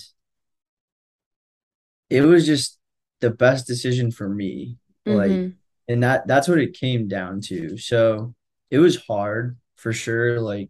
it 2.10 2.20
was 2.20 2.44
just 2.44 2.78
the 3.20 3.30
best 3.30 3.66
decision 3.66 4.10
for 4.10 4.28
me. 4.28 4.76
Like, 5.06 5.30
mm-hmm. 5.30 5.50
and 5.90 6.02
that 6.02 6.26
that's 6.26 6.48
what 6.48 6.58
it 6.58 6.78
came 6.78 7.08
down 7.08 7.40
to. 7.42 7.78
So 7.78 8.34
it 8.70 8.78
was 8.78 9.02
hard 9.06 9.56
for 9.76 9.94
sure. 9.94 10.38
Like, 10.38 10.68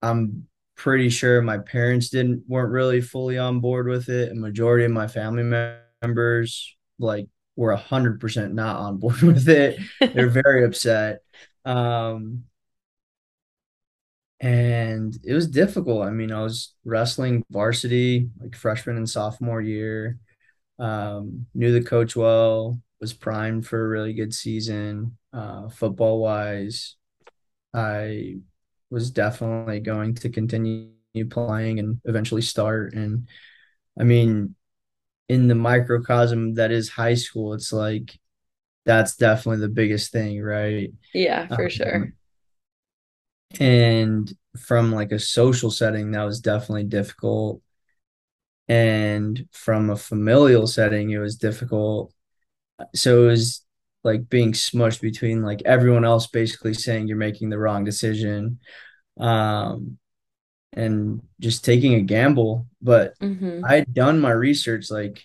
I'm 0.00 0.46
pretty 0.78 1.10
sure 1.10 1.42
my 1.42 1.58
parents 1.58 2.08
didn't 2.08 2.44
weren't 2.46 2.70
really 2.72 3.00
fully 3.00 3.36
on 3.36 3.60
board 3.60 3.88
with 3.88 4.08
it. 4.08 4.30
A 4.32 4.34
majority 4.34 4.84
of 4.84 4.92
my 4.92 5.08
family 5.08 5.42
members 5.42 6.76
like 7.00 7.26
were 7.56 7.72
a 7.72 7.76
hundred 7.76 8.20
percent 8.20 8.54
not 8.54 8.76
on 8.76 8.96
board 9.00 9.20
with 9.20 9.48
it. 9.48 9.78
They're 10.00 10.28
very 10.28 10.64
upset. 10.64 11.20
Um, 11.64 12.44
and 14.40 15.18
it 15.24 15.34
was 15.34 15.48
difficult. 15.48 16.06
I 16.06 16.10
mean, 16.10 16.30
I 16.30 16.42
was 16.42 16.74
wrestling 16.84 17.44
varsity 17.50 18.30
like 18.40 18.54
freshman 18.54 18.96
and 18.96 19.10
sophomore 19.10 19.60
year. 19.60 20.18
Um, 20.78 21.46
knew 21.54 21.72
the 21.72 21.82
coach 21.82 22.14
well, 22.14 22.80
was 23.00 23.12
primed 23.12 23.66
for 23.66 23.84
a 23.84 23.88
really 23.88 24.12
good 24.12 24.32
season. 24.32 25.18
Uh, 25.32 25.68
football 25.70 26.20
wise, 26.20 26.94
I 27.74 28.36
was 28.90 29.10
definitely 29.10 29.80
going 29.80 30.14
to 30.16 30.28
continue 30.28 30.90
playing 31.30 31.78
and 31.78 32.00
eventually 32.04 32.42
start. 32.42 32.94
And 32.94 33.28
I 33.98 34.04
mean, 34.04 34.54
in 35.28 35.48
the 35.48 35.54
microcosm 35.54 36.54
that 36.54 36.70
is 36.70 36.88
high 36.88 37.14
school, 37.14 37.54
it's 37.54 37.72
like 37.72 38.18
that's 38.84 39.16
definitely 39.16 39.60
the 39.60 39.68
biggest 39.68 40.12
thing, 40.12 40.42
right? 40.42 40.90
Yeah, 41.14 41.46
for 41.48 41.64
um, 41.64 41.68
sure 41.68 42.12
and 43.60 44.32
from 44.58 44.92
like 44.92 45.12
a 45.12 45.18
social 45.18 45.70
setting 45.70 46.10
that 46.10 46.24
was 46.24 46.40
definitely 46.40 46.84
difficult 46.84 47.62
and 48.68 49.46
from 49.52 49.90
a 49.90 49.96
familial 49.96 50.66
setting 50.66 51.10
it 51.10 51.18
was 51.18 51.36
difficult 51.36 52.12
so 52.94 53.24
it 53.24 53.26
was 53.28 53.64
like 54.04 54.28
being 54.28 54.52
smushed 54.52 55.00
between 55.00 55.42
like 55.42 55.62
everyone 55.64 56.04
else 56.04 56.26
basically 56.26 56.74
saying 56.74 57.08
you're 57.08 57.16
making 57.16 57.50
the 57.50 57.58
wrong 57.58 57.84
decision 57.84 58.58
um 59.18 59.98
and 60.72 61.22
just 61.40 61.64
taking 61.64 61.94
a 61.94 62.00
gamble 62.00 62.66
but 62.80 63.18
mm-hmm. 63.18 63.64
i'd 63.66 63.92
done 63.92 64.20
my 64.20 64.30
research 64.30 64.90
like 64.90 65.22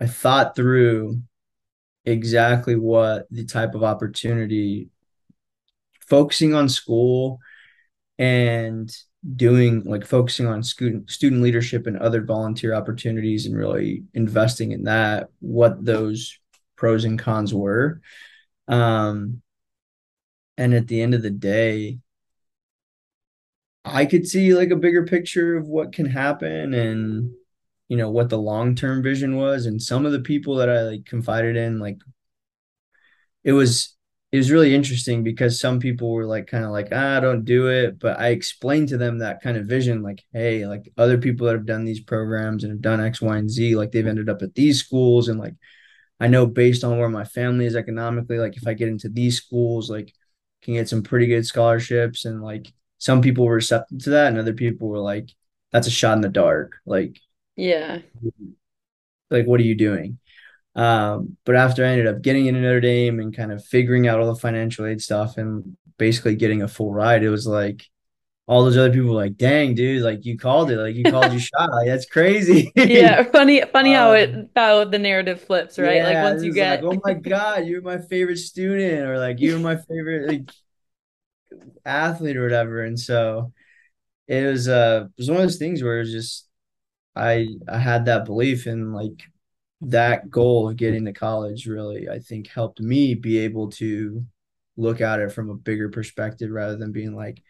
i 0.00 0.06
thought 0.06 0.54
through 0.54 1.20
exactly 2.04 2.76
what 2.76 3.26
the 3.30 3.44
type 3.44 3.74
of 3.74 3.82
opportunity 3.82 4.88
focusing 6.00 6.54
on 6.54 6.68
school 6.68 7.38
and 8.18 8.94
doing 9.36 9.82
like 9.84 10.04
focusing 10.04 10.46
on 10.46 10.62
student 10.62 11.10
student 11.10 11.42
leadership 11.42 11.86
and 11.86 11.96
other 11.98 12.22
volunteer 12.22 12.74
opportunities 12.74 13.46
and 13.46 13.56
really 13.56 14.04
investing 14.12 14.72
in 14.72 14.84
that 14.84 15.28
what 15.40 15.82
those 15.82 16.38
pros 16.84 17.06
and 17.06 17.18
cons 17.18 17.54
were. 17.54 18.02
Um 18.68 19.40
and 20.58 20.74
at 20.74 20.86
the 20.86 21.00
end 21.00 21.14
of 21.14 21.22
the 21.22 21.30
day 21.30 21.98
i 23.86 24.04
could 24.04 24.28
see 24.28 24.54
like 24.54 24.70
a 24.70 24.76
bigger 24.76 25.06
picture 25.06 25.56
of 25.56 25.66
what 25.66 25.92
can 25.92 26.06
happen 26.06 26.74
and 26.74 27.30
you 27.88 27.96
know 27.96 28.10
what 28.10 28.28
the 28.28 28.38
long-term 28.38 29.02
vision 29.02 29.36
was. 29.36 29.66
And 29.66 29.80
some 29.80 30.04
of 30.04 30.12
the 30.12 30.20
people 30.20 30.56
that 30.56 30.68
i 30.68 30.82
like 30.82 31.06
confided 31.06 31.56
in 31.56 31.78
like 31.78 31.98
it 33.42 33.52
was 33.52 33.96
it 34.32 34.38
was 34.38 34.50
really 34.50 34.74
interesting 34.74 35.22
because 35.22 35.60
some 35.60 35.78
people 35.78 36.12
were 36.12 36.26
like 36.26 36.48
kind 36.48 36.64
of 36.64 36.70
like 36.70 36.88
ah 36.92 37.20
don't 37.20 37.44
do 37.44 37.68
it. 37.68 37.98
But 37.98 38.18
i 38.18 38.28
explained 38.28 38.88
to 38.88 38.98
them 38.98 39.18
that 39.18 39.42
kind 39.42 39.56
of 39.56 39.66
vision 39.66 40.02
like 40.02 40.22
hey 40.32 40.66
like 40.66 40.90
other 40.98 41.18
people 41.18 41.46
that 41.46 41.54
have 41.54 41.66
done 41.66 41.84
these 41.84 42.00
programs 42.00 42.64
and 42.64 42.72
have 42.72 42.82
done 42.82 43.00
x 43.00 43.20
y 43.20 43.36
and 43.36 43.50
z 43.50 43.76
like 43.76 43.92
they've 43.92 44.06
ended 44.06 44.28
up 44.28 44.42
at 44.42 44.54
these 44.54 44.80
schools 44.80 45.28
and 45.28 45.38
like 45.38 45.54
i 46.20 46.26
know 46.26 46.46
based 46.46 46.84
on 46.84 46.98
where 46.98 47.08
my 47.08 47.24
family 47.24 47.66
is 47.66 47.76
economically 47.76 48.38
like 48.38 48.56
if 48.56 48.66
i 48.66 48.74
get 48.74 48.88
into 48.88 49.08
these 49.08 49.36
schools 49.36 49.90
like 49.90 50.12
can 50.64 50.74
get 50.74 50.88
some 50.88 51.02
pretty 51.02 51.26
good 51.26 51.46
scholarships. 51.46 52.24
And 52.24 52.42
like 52.42 52.72
some 52.98 53.20
people 53.20 53.44
were 53.44 53.54
receptive 53.54 54.02
to 54.04 54.10
that 54.10 54.28
and 54.28 54.38
other 54.38 54.54
people 54.54 54.88
were 54.88 54.98
like 54.98 55.30
that's 55.70 55.86
a 55.86 55.90
shot 55.90 56.16
in 56.16 56.22
the 56.22 56.28
dark. 56.28 56.72
Like 56.86 57.18
yeah. 57.56 58.00
like 59.30 59.46
what 59.46 59.60
are 59.60 59.64
you 59.64 59.76
doing? 59.76 60.18
Um, 60.74 61.36
but 61.44 61.54
after 61.54 61.84
I 61.84 61.90
ended 61.90 62.08
up 62.08 62.22
getting 62.22 62.46
into 62.46 62.60
Notre 62.60 62.80
Dame 62.80 63.20
and 63.20 63.36
kind 63.36 63.52
of 63.52 63.64
figuring 63.64 64.08
out 64.08 64.18
all 64.18 64.32
the 64.32 64.40
financial 64.40 64.86
aid 64.86 65.00
stuff 65.00 65.36
and 65.36 65.76
basically 65.98 66.34
getting 66.34 66.62
a 66.62 66.68
full 66.68 66.92
ride, 66.92 67.22
it 67.22 67.30
was 67.30 67.46
like 67.46 67.84
all 68.46 68.64
those 68.64 68.76
other 68.76 68.90
people 68.90 69.08
were 69.08 69.14
like, 69.14 69.36
dang, 69.36 69.74
dude, 69.74 70.02
like 70.02 70.24
you 70.24 70.36
called 70.36 70.70
it, 70.70 70.76
like 70.76 70.94
you 70.94 71.04
called 71.04 71.32
your 71.32 71.40
shot. 71.54 71.70
Like, 71.70 71.86
that's 71.86 72.06
crazy. 72.06 72.70
yeah, 72.76 73.22
funny, 73.32 73.62
funny 73.72 73.94
um, 73.94 74.00
how 74.00 74.12
it 74.12 74.34
um, 74.34 74.48
how 74.54 74.84
the 74.84 74.98
narrative 74.98 75.40
flips, 75.40 75.78
right? 75.78 75.96
Yeah, 75.96 76.04
like 76.04 76.32
once 76.32 76.42
you 76.42 76.52
get 76.52 76.84
like, 76.84 76.94
oh 76.94 77.00
my 77.04 77.14
God, 77.14 77.66
you're 77.66 77.80
my 77.82 77.98
favorite 77.98 78.36
student, 78.38 79.08
or 79.08 79.18
like 79.18 79.40
you're 79.40 79.58
my 79.58 79.76
favorite 79.76 80.28
like 80.28 80.50
athlete 81.84 82.36
or 82.36 82.42
whatever. 82.42 82.84
And 82.84 82.98
so 82.98 83.52
it 84.28 84.44
was 84.44 84.68
uh 84.68 85.06
it 85.06 85.20
was 85.20 85.28
one 85.28 85.38
of 85.38 85.44
those 85.44 85.58
things 85.58 85.82
where 85.82 85.96
it 85.96 86.00
was 86.00 86.12
just 86.12 86.48
I 87.16 87.46
I 87.68 87.78
had 87.78 88.06
that 88.06 88.26
belief 88.26 88.66
in 88.66 88.92
like 88.92 89.22
that 89.82 90.30
goal 90.30 90.68
of 90.68 90.76
getting 90.76 91.04
to 91.06 91.12
college 91.12 91.66
really, 91.66 92.08
I 92.08 92.18
think, 92.18 92.48
helped 92.48 92.80
me 92.80 93.14
be 93.14 93.38
able 93.38 93.70
to 93.72 94.24
look 94.76 95.00
at 95.00 95.20
it 95.20 95.32
from 95.32 95.50
a 95.50 95.54
bigger 95.54 95.88
perspective 95.88 96.50
rather 96.50 96.76
than 96.76 96.92
being 96.92 97.14
like, 97.14 97.42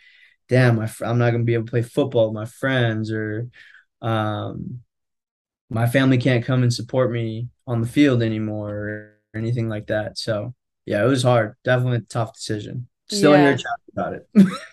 damn, 0.49 0.77
my, 0.77 0.89
I'm 1.01 1.19
not 1.19 1.31
going 1.31 1.43
to 1.43 1.47
be 1.47 1.55
able 1.55 1.65
to 1.67 1.71
play 1.71 1.83
football 1.83 2.27
with 2.27 2.35
my 2.35 2.45
friends 2.45 3.11
or 3.11 3.49
um, 4.03 4.81
my 5.71 5.87
family 5.87 6.19
can't 6.19 6.45
come 6.45 6.63
and 6.63 6.73
support 6.73 7.11
me 7.11 7.49
on 7.67 7.81
the 7.81 7.87
field 7.87 8.23
anymore 8.23 8.71
or 8.71 9.19
anything 9.35 9.69
like 9.69 9.87
that. 9.87 10.19
So, 10.19 10.55
yeah, 10.87 11.03
it 11.03 11.09
was 11.09 11.23
hard. 11.23 11.55
Definitely 11.65 11.99
a 11.99 12.01
tough 12.03 12.35
decision. 12.35 12.89
Still 13.11 13.33
yeah. 13.33 13.39
in 13.39 13.45
your 13.45 13.57
chat 13.57 13.81
about 13.93 14.15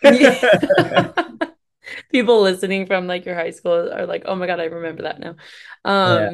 it. 0.02 1.48
People 2.12 2.42
listening 2.42 2.86
from 2.86 3.08
like 3.08 3.26
your 3.26 3.36
high 3.36 3.52
school 3.52 3.92
are 3.92 4.06
like, 4.06 4.24
oh 4.26 4.36
my 4.36 4.48
God, 4.48 4.60
I 4.60 4.66
remember 4.66 5.04
that 5.04 5.20
now. 5.20 5.36
Um, 5.84 6.22
yeah 6.22 6.34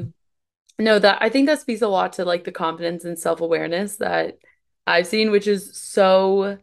no 0.79 0.99
that 0.99 1.17
i 1.21 1.29
think 1.29 1.47
that 1.47 1.59
speaks 1.59 1.81
a 1.81 1.87
lot 1.87 2.13
to 2.13 2.25
like 2.25 2.43
the 2.43 2.51
confidence 2.51 3.03
and 3.03 3.17
self-awareness 3.17 3.97
that 3.97 4.37
i've 4.85 5.07
seen 5.07 5.31
which 5.31 5.47
is 5.47 5.75
so 5.77 6.57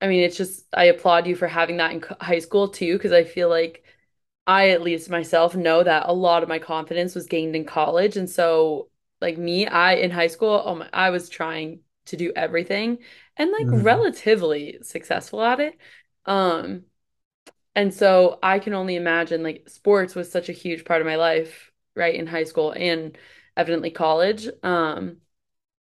i 0.00 0.06
mean 0.08 0.22
it's 0.22 0.36
just 0.36 0.66
i 0.72 0.84
applaud 0.84 1.26
you 1.26 1.34
for 1.34 1.46
having 1.46 1.76
that 1.78 1.92
in 1.92 2.02
high 2.20 2.38
school 2.38 2.68
too 2.68 2.94
because 2.96 3.12
i 3.12 3.24
feel 3.24 3.48
like 3.48 3.84
i 4.46 4.70
at 4.70 4.82
least 4.82 5.10
myself 5.10 5.54
know 5.54 5.82
that 5.82 6.08
a 6.08 6.12
lot 6.12 6.42
of 6.42 6.48
my 6.48 6.58
confidence 6.58 7.14
was 7.14 7.26
gained 7.26 7.54
in 7.54 7.64
college. 7.64 8.16
And 8.16 8.28
so 8.28 8.88
like 9.20 9.38
me 9.38 9.66
i 9.66 9.94
in 9.94 10.10
high 10.10 10.26
school 10.28 10.62
oh 10.64 10.74
my 10.74 10.88
i 10.92 11.10
was 11.10 11.28
trying 11.28 11.80
to 12.06 12.16
do 12.16 12.32
everything 12.34 12.98
and 13.36 13.52
like 13.52 13.66
mm. 13.66 13.84
relatively 13.84 14.78
successful 14.82 15.42
at 15.42 15.60
it. 15.60 15.78
Um 16.26 16.84
and 17.76 17.94
so 17.94 18.38
i 18.42 18.58
can 18.58 18.74
only 18.74 18.96
imagine 18.96 19.42
like 19.42 19.68
sports 19.68 20.14
was 20.14 20.32
such 20.32 20.48
a 20.48 20.52
huge 20.52 20.84
part 20.84 21.00
of 21.00 21.06
my 21.06 21.16
life 21.16 21.70
right 21.94 22.14
in 22.14 22.26
high 22.26 22.44
school 22.44 22.72
and 22.72 23.16
evidently 23.56 23.90
college. 23.90 24.48
Um 24.62 25.18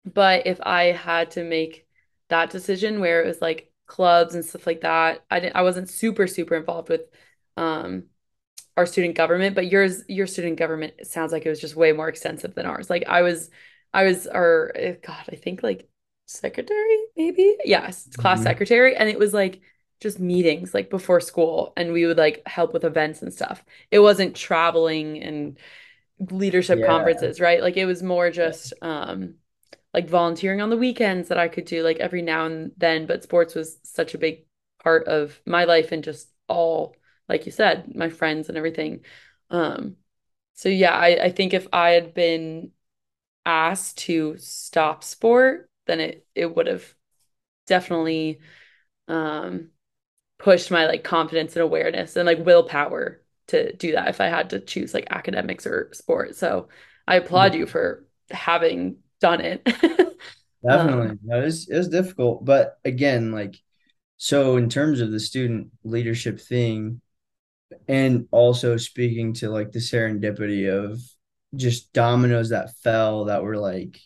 but 0.05 0.45
if 0.47 0.60
i 0.62 0.86
had 0.86 1.32
to 1.32 1.43
make 1.43 1.88
that 2.29 2.51
decision 2.51 2.99
where 2.99 3.23
it 3.23 3.27
was 3.27 3.41
like 3.41 3.71
clubs 3.89 4.36
and 4.36 4.45
stuff 4.45 4.65
like 4.65 4.82
that. 4.82 5.25
I 5.30 5.41
didn't 5.41 5.58
i 5.58 5.63
wasn't 5.63 5.89
super 5.89 6.28
super 6.28 6.56
involved 6.56 6.88
with 6.88 7.02
um 7.58 8.04
our 8.78 8.86
student 8.86 9.16
government 9.16 9.55
but 9.55 9.68
yours 9.68 10.03
your 10.07 10.28
student 10.28 10.57
government 10.57 10.93
sounds 11.05 11.34
like 11.34 11.45
it 11.45 11.49
was 11.49 11.59
just 11.59 11.76
way 11.76 11.91
more 11.91 12.07
extensive 12.07 12.55
than 12.55 12.66
ours. 12.66 12.89
Like 12.89 13.03
i 13.07 13.22
was 13.24 13.49
i 13.93 14.03
was 14.05 14.28
our 14.28 14.72
eh, 14.76 14.95
god 15.05 15.26
i 15.32 15.36
think 15.36 15.64
like 15.64 15.89
secretary 16.28 16.99
maybe? 17.18 17.57
Yes 17.66 18.07
class 18.16 18.38
mm-hmm. 18.38 18.47
secretary. 18.47 18.95
And 18.95 19.09
it 19.09 19.20
was 19.20 19.34
like 19.34 19.59
just 19.99 20.20
meetings 20.20 20.74
like 20.74 20.89
before 20.89 21.20
school. 21.20 21.74
And 21.76 21.91
we 21.91 22.05
would 22.05 22.18
like 22.18 22.43
help 22.45 22.72
with 22.72 22.86
events 22.86 23.22
and 23.22 23.34
stuff. 23.34 23.66
It 23.91 23.99
wasn't 23.99 24.36
traveling 24.36 25.22
and 25.22 25.57
leadership 26.32 26.80
yeah. 26.80 26.86
conferences, 26.86 27.39
right? 27.39 27.61
Like 27.61 27.76
it 27.78 27.86
was 27.86 28.03
more 28.03 28.30
just 28.30 28.74
um 28.82 29.36
like 29.94 30.10
volunteering 30.10 30.62
on 30.62 30.70
the 30.70 30.78
weekends 30.78 31.30
that 31.30 31.38
I 31.40 31.48
could 31.48 31.66
do 31.66 31.84
like 31.84 31.98
every 31.98 32.22
now 32.22 32.46
and 32.46 32.72
then, 32.78 33.06
but 33.06 33.24
sports 33.24 33.56
was 33.56 33.80
such 33.84 34.14
a 34.14 34.20
big 34.20 34.46
part 34.84 35.08
of 35.08 35.40
my 35.46 35.66
life 35.66 35.92
and 35.92 36.04
just 36.04 36.30
all 36.48 36.96
like 37.28 37.46
you 37.46 37.52
said, 37.52 37.96
my 37.96 38.10
friends 38.10 38.50
and 38.50 38.58
everything. 38.58 39.02
Um 39.50 39.96
so 40.54 40.70
yeah, 40.70 40.94
I 40.94 41.26
I 41.26 41.32
think 41.32 41.54
if 41.54 41.68
I 41.74 41.92
had 41.92 42.14
been 42.14 42.72
asked 43.46 44.00
to 44.00 44.38
stop 44.38 45.04
sport, 45.04 45.70
then 45.88 46.00
it 46.00 46.28
it 46.36 46.56
would 46.56 46.68
have 46.68 46.86
definitely 47.68 48.40
um 49.08 49.70
pushed 50.38 50.72
my 50.72 50.88
like 50.88 51.04
confidence 51.04 51.56
and 51.56 51.64
awareness 51.64 52.16
and 52.16 52.26
like 52.26 52.46
willpower 52.46 53.22
to 53.48 53.74
do 53.76 53.94
that 53.94 54.10
if 54.10 54.22
I 54.22 54.28
had 54.28 54.52
to 54.52 54.60
choose 54.60 54.94
like 54.94 55.08
academics 55.12 55.68
or 55.68 55.90
sport. 55.94 56.36
So 56.36 56.70
I 57.08 57.16
applaud 57.18 57.56
you 57.56 57.66
for 57.66 58.06
having 58.32 58.98
done 59.20 59.41
it. 59.41 59.63
Definitely. 60.67 61.09
Um, 61.09 61.20
no, 61.24 61.41
it 61.41 61.45
was, 61.45 61.70
it 61.70 61.78
was 61.78 61.88
difficult. 61.89 62.43
But 62.43 62.78
again, 62.84 63.32
like, 63.32 63.55
so 64.17 64.57
in 64.57 64.70
terms 64.70 64.99
of 64.99 65.11
the 65.11 65.20
student 65.20 65.70
leadership 65.84 66.39
thing, 66.39 67.01
and 67.88 68.28
also 68.32 68.78
speaking 68.78 69.34
to 69.34 69.49
like 69.49 69.72
the 69.72 69.80
serendipity 69.80 70.70
of 70.70 70.99
just 71.55 71.93
dominoes 71.93 72.49
that 72.49 72.76
fell 72.84 73.26
that 73.26 73.43
were 73.43 73.57
like 73.57 73.99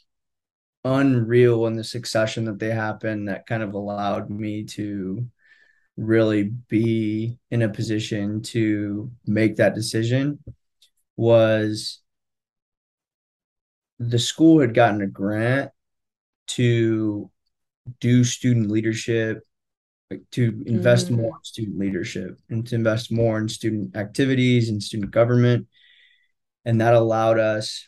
unreal 0.86 1.66
in 1.68 1.76
the 1.76 1.84
succession 1.84 2.45
that 2.45 2.59
they 2.59 2.70
happened 2.70 3.28
that 3.28 3.47
kind 3.47 3.64
of 3.64 3.74
allowed 3.74 4.30
me 4.30 4.66
to 4.66 5.26
really 5.95 6.43
be 6.43 7.38
in 7.51 7.61
a 7.61 7.70
position 7.70 8.41
to 8.41 9.11
make 9.26 9.55
that 9.57 9.76
decision 9.76 10.39
was 11.16 11.99
the 14.00 14.20
school 14.20 14.60
had 14.60 14.74
gotten 14.74 15.02
a 15.02 15.08
grant 15.08 15.72
to 16.48 17.30
do 18.00 18.24
student 18.24 18.70
leadership 18.70 19.44
like 20.10 20.22
to 20.32 20.64
invest 20.66 21.08
mm. 21.08 21.18
more 21.18 21.38
in 21.38 21.44
student 21.44 21.80
leadership 21.80 22.39
and 22.50 22.66
to 22.68 22.76
invest 22.76 23.12
more 23.12 23.38
in 23.38 23.48
student 23.50 23.96
activities 23.96 24.70
and 24.70 24.82
student 24.82 25.12
government 25.12 25.68
and 26.66 26.80
that 26.82 26.94
allowed 26.94 27.39
us 27.39 27.88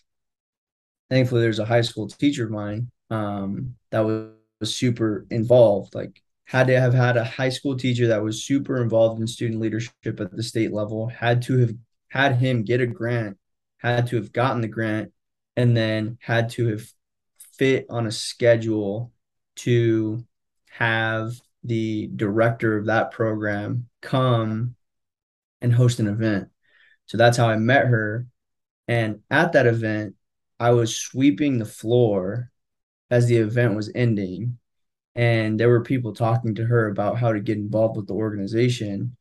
thankfully 1.10 1.42
there's 1.42 1.60
a 1.60 1.66
high 1.66 1.82
school 1.82 2.08
teacher 2.08 2.46
of 2.46 2.52
mine 2.52 2.90
um, 3.10 3.76
that 3.92 4.02
was, 4.02 4.30
was 4.60 4.76
super 4.76 5.26
involved 5.30 5.94
like 5.96 6.22
had 6.46 6.68
to 6.68 6.80
have 6.80 6.94
had 6.94 7.18
a 7.18 7.24
high 7.24 7.50
school 7.50 7.76
teacher 7.76 8.08
that 8.08 8.24
was 8.24 8.46
super 8.46 8.82
involved 8.82 9.20
in 9.20 9.28
student 9.28 9.60
leadership 9.60 9.94
at 10.06 10.32
the 10.32 10.44
state 10.44 10.72
level 10.72 11.08
had 11.08 11.42
to 11.42 11.58
have 11.60 11.74
had 12.10 12.36
him 12.36 12.64
get 12.64 12.82
a 12.82 12.88
grant 12.88 13.38
had 13.78 14.08
to 14.08 14.16
have 14.16 14.32
gotten 14.32 14.62
the 14.62 14.68
grant 14.68 15.12
and 15.56 15.76
then 15.76 16.18
had 16.22 16.50
to 16.52 16.68
have 16.70 16.86
fit 17.54 17.86
on 17.90 18.08
a 18.08 18.12
schedule 18.12 19.12
to 19.56 20.26
have 20.70 21.40
the 21.64 22.10
director 22.16 22.78
of 22.78 22.88
that 22.88 23.12
program 23.12 23.88
come 24.02 24.76
and 25.62 25.74
host 25.74 26.00
an 26.00 26.08
event. 26.08 26.50
So 27.08 27.18
that's 27.18 27.38
how 27.38 27.48
I 27.48 27.56
met 27.56 27.86
her. 27.86 28.28
And 28.88 29.22
at 29.32 29.54
that 29.54 29.66
event, 29.66 30.16
I 30.60 30.72
was 30.72 30.96
sweeping 30.96 31.58
the 31.58 31.66
floor 31.66 32.52
as 33.10 33.28
the 33.28 33.38
event 33.38 33.76
was 33.76 33.92
ending. 33.96 34.58
And 35.16 35.60
there 35.60 35.70
were 35.70 35.82
people 35.82 36.14
talking 36.14 36.56
to 36.56 36.66
her 36.66 36.88
about 36.88 37.18
how 37.18 37.32
to 37.32 37.40
get 37.40 37.58
involved 37.58 37.96
with 37.96 38.08
the 38.08 38.14
organization. 38.14 39.16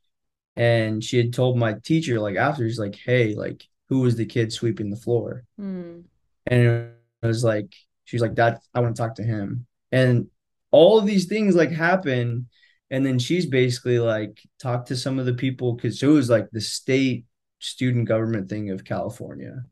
And 0.56 1.02
she 1.02 1.16
had 1.16 1.32
told 1.32 1.56
my 1.56 1.74
teacher, 1.84 2.18
like, 2.20 2.36
after, 2.36 2.68
she's 2.68 2.78
like, 2.78 2.96
hey, 2.96 3.34
like, 3.34 3.66
who 3.88 4.00
was 4.00 4.16
the 4.16 4.26
kid 4.26 4.52
sweeping 4.52 4.90
the 4.90 4.96
floor? 4.96 5.44
Mm. 5.60 6.04
And 6.46 6.60
it 6.62 7.26
was 7.26 7.44
like, 7.44 7.74
she's 8.04 8.20
like, 8.20 8.34
that, 8.36 8.62
I 8.74 8.80
want 8.80 8.96
to 8.96 9.02
talk 9.02 9.16
to 9.16 9.22
him. 9.22 9.66
And 9.92 10.28
all 10.70 10.98
of 10.98 11.06
these 11.06 11.26
things 11.26 11.54
like 11.54 11.70
happen 11.70 12.48
and 12.90 13.06
then 13.06 13.18
she's 13.18 13.46
basically 13.46 13.98
like 13.98 14.40
talked 14.58 14.88
to 14.88 14.96
some 14.96 15.18
of 15.18 15.26
the 15.26 15.34
people 15.34 15.72
because 15.72 16.02
it 16.02 16.06
was 16.06 16.28
like 16.28 16.48
the 16.50 16.60
state 16.60 17.26
student 17.60 18.08
government 18.08 18.48
thing 18.48 18.70
of 18.70 18.84
california. 18.84 19.62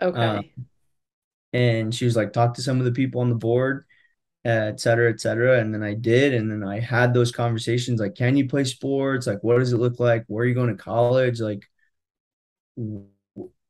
Okay. 0.00 0.20
Um, 0.20 0.44
and 1.52 1.94
she 1.94 2.04
was 2.04 2.16
like 2.16 2.32
talk 2.32 2.54
to 2.54 2.62
some 2.62 2.78
of 2.78 2.84
the 2.84 2.92
people 2.92 3.20
on 3.20 3.28
the 3.28 3.34
board 3.34 3.84
et 4.44 4.78
cetera 4.78 5.10
et 5.10 5.20
cetera 5.20 5.58
and 5.58 5.72
then 5.72 5.82
i 5.82 5.94
did 5.94 6.34
and 6.34 6.50
then 6.50 6.62
i 6.62 6.78
had 6.78 7.14
those 7.14 7.32
conversations 7.32 7.98
like 7.98 8.14
can 8.14 8.36
you 8.36 8.46
play 8.46 8.64
sports? 8.64 9.26
Like 9.26 9.42
what 9.42 9.58
does 9.58 9.72
it 9.72 9.78
look 9.78 9.98
like? 9.98 10.24
Where 10.26 10.44
are 10.44 10.46
you 10.46 10.54
going 10.54 10.76
to 10.76 10.82
college? 10.82 11.40
Like 11.40 11.64
you 12.76 13.08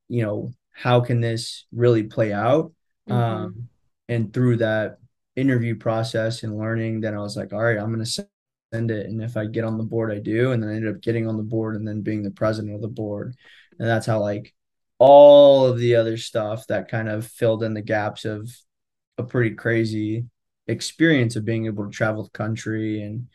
know 0.09 0.53
how 0.75 1.01
can 1.01 1.21
this 1.21 1.65
really 1.73 2.03
play 2.03 2.33
out 2.33 2.73
mm-hmm. 3.09 3.13
um 3.13 3.69
and 4.09 4.35
through 4.35 4.59
that 4.59 4.99
interview 5.37 5.75
process 5.77 6.43
and 6.43 6.57
learning, 6.57 7.01
then 7.01 7.15
I 7.15 7.19
was 7.19 7.37
like, 7.37 7.53
all 7.53 7.63
right, 7.63 7.79
I'm 7.79 7.93
going 7.93 8.05
to 8.05 8.27
send 8.73 8.91
it. 8.91 9.07
And 9.07 9.23
if 9.23 9.37
I 9.37 9.47
get 9.47 9.65
on 9.65 9.79
the 9.79 9.85
board, 9.85 10.13
I 10.13 10.19
do. 10.19 10.53
And 10.53 10.63
then 10.63 10.71
I 10.71 10.75
ended 10.75 10.95
up 10.95 11.03
getting 11.03 11.29
on 11.29 11.37
the 11.37 11.43
board 11.43 11.77
and 11.77 11.87
then 11.87 12.03
being 12.03 12.23
the 12.23 12.31
president 12.31 12.75
of 12.75 12.83
the 12.83 12.89
board. 12.89 13.35
And 13.79 13.89
that's 13.89 14.07
how 14.07 14.21
like 14.21 14.55
all 14.99 15.67
of 15.67 15.79
the 15.79 15.97
other 15.97 16.17
stuff 16.17 16.67
that 16.69 16.89
kind 16.89 17.09
of 17.09 17.27
filled 17.27 17.63
in 17.63 17.75
the 17.75 17.83
gaps 17.83 18.25
of 18.25 18.51
a 19.19 19.23
pretty 19.23 19.55
crazy 19.55 20.27
experience 20.67 21.37
of 21.37 21.45
being 21.45 21.67
able 21.67 21.85
to 21.85 21.91
travel 21.91 22.23
the 22.23 22.31
country 22.31 23.03
and 23.03 23.29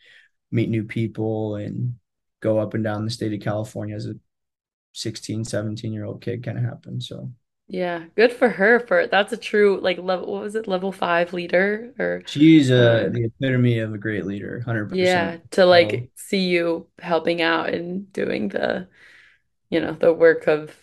meet 0.50 0.68
new 0.68 0.84
people 0.84 1.56
and 1.56 1.94
go 2.40 2.58
up 2.58 2.74
and 2.74 2.82
down 2.82 3.04
the 3.04 3.10
state 3.10 3.32
of 3.32 3.40
California 3.40 3.94
as 3.94 4.06
a 4.06 4.14
16, 4.92 5.44
17 5.44 5.92
year 5.92 6.04
old 6.04 6.22
kid 6.22 6.44
kind 6.44 6.58
of 6.58 6.64
happened. 6.64 7.02
So 7.02 7.32
yeah, 7.68 8.06
good 8.16 8.32
for 8.32 8.48
her 8.48 8.80
for 8.80 9.06
that's 9.06 9.32
a 9.32 9.36
true 9.36 9.78
like 9.80 9.98
level 9.98 10.32
what 10.32 10.42
was 10.42 10.54
it 10.56 10.66
level 10.66 10.90
5 10.92 11.32
leader 11.32 11.94
or 11.98 12.24
she's 12.24 12.70
uh, 12.70 13.08
the 13.12 13.24
epitome 13.24 13.78
of 13.78 13.92
a 13.94 13.98
great 13.98 14.24
leader 14.26 14.56
100% 14.56 15.34
yeah 15.34 15.38
to 15.50 15.64
like 15.66 16.10
see 16.16 16.48
you 16.48 16.88
helping 16.98 17.42
out 17.42 17.68
and 17.70 18.12
doing 18.12 18.48
the 18.48 18.88
you 19.70 19.80
know 19.80 19.94
the 19.94 20.12
work 20.14 20.48
of 20.48 20.76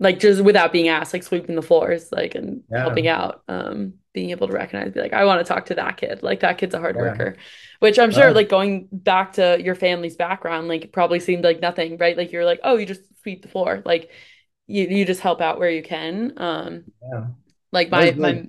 like 0.00 0.20
just 0.20 0.42
without 0.42 0.72
being 0.72 0.88
asked 0.88 1.12
like 1.12 1.22
sweeping 1.22 1.56
the 1.56 1.62
floors 1.62 2.10
like 2.12 2.34
and 2.34 2.62
yeah. 2.70 2.80
helping 2.80 3.08
out 3.08 3.42
um 3.48 3.94
being 4.12 4.30
able 4.30 4.46
to 4.46 4.52
recognize 4.52 4.92
be 4.92 5.00
like 5.00 5.12
I 5.12 5.24
want 5.24 5.44
to 5.44 5.52
talk 5.52 5.66
to 5.66 5.74
that 5.74 5.96
kid 5.96 6.22
like 6.22 6.40
that 6.40 6.58
kid's 6.58 6.74
a 6.74 6.78
hard 6.78 6.96
yeah. 6.96 7.02
worker 7.02 7.36
which 7.80 7.98
I'm 7.98 8.10
sure 8.10 8.32
like 8.32 8.48
going 8.48 8.88
back 8.92 9.34
to 9.34 9.60
your 9.62 9.74
family's 9.74 10.16
background 10.16 10.68
like 10.68 10.92
probably 10.92 11.20
seemed 11.20 11.44
like 11.44 11.60
nothing 11.60 11.96
right 11.98 12.16
like 12.16 12.32
you're 12.32 12.44
like 12.44 12.60
oh 12.64 12.76
you 12.76 12.86
just 12.86 13.02
sweep 13.22 13.42
the 13.42 13.48
floor 13.48 13.82
like 13.84 14.10
you 14.68 14.86
you 14.86 15.04
just 15.04 15.20
help 15.20 15.40
out 15.40 15.58
where 15.58 15.70
you 15.70 15.82
can. 15.82 16.34
Um, 16.36 16.84
yeah. 17.02 17.26
Like 17.72 17.90
my 17.90 18.12
my, 18.12 18.48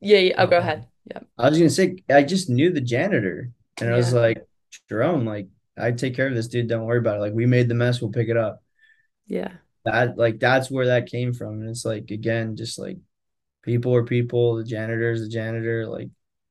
yeah, 0.00 0.18
yeah. 0.18 0.34
Oh, 0.36 0.46
go 0.46 0.58
ahead. 0.58 0.86
Yeah. 1.06 1.20
I 1.38 1.48
was 1.48 1.58
gonna 1.58 1.70
say 1.70 1.96
I 2.10 2.22
just 2.24 2.50
knew 2.50 2.70
the 2.70 2.82
janitor, 2.82 3.52
and 3.80 3.88
I 3.88 3.96
was 3.96 4.12
like, 4.12 4.46
Jerome, 4.88 5.24
like 5.24 5.48
I 5.78 5.92
take 5.92 6.14
care 6.14 6.26
of 6.26 6.34
this 6.34 6.48
dude. 6.48 6.68
Don't 6.68 6.84
worry 6.84 6.98
about 6.98 7.16
it. 7.16 7.20
Like 7.20 7.32
we 7.32 7.46
made 7.46 7.68
the 7.68 7.74
mess, 7.74 8.02
we'll 8.02 8.10
pick 8.10 8.28
it 8.28 8.36
up. 8.36 8.62
Yeah. 9.26 9.52
That 9.84 10.18
like 10.18 10.40
that's 10.40 10.70
where 10.70 10.86
that 10.86 11.10
came 11.10 11.32
from, 11.32 11.60
and 11.60 11.70
it's 11.70 11.84
like 11.84 12.10
again, 12.10 12.56
just 12.56 12.78
like 12.78 12.98
people 13.62 13.94
are 13.94 14.04
people. 14.04 14.56
The 14.56 14.64
janitor 14.64 15.12
is 15.12 15.20
the 15.20 15.28
janitor. 15.28 15.86
Like 15.86 16.08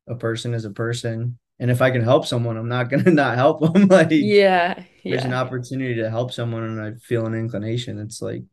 a 0.08 0.16
person 0.16 0.54
is 0.54 0.66
a 0.66 0.72
person. 0.72 1.38
And 1.60 1.72
if 1.72 1.82
I 1.82 1.92
can 1.92 2.04
help 2.04 2.26
someone, 2.26 2.58
I'm 2.58 2.70
not 2.70 2.90
gonna 2.90 3.12
not 3.12 3.36
help 3.36 3.62
them. 3.62 3.88
like 3.90 4.10
yeah, 4.12 4.84
yeah, 5.04 5.12
there's 5.12 5.26
an 5.26 5.34
opportunity 5.34 5.96
to 5.96 6.10
help 6.10 6.32
someone, 6.32 6.64
and 6.64 6.82
I 6.82 6.94
feel 7.00 7.26
an 7.26 7.34
inclination. 7.34 8.00
It's 8.00 8.22
like 8.22 8.44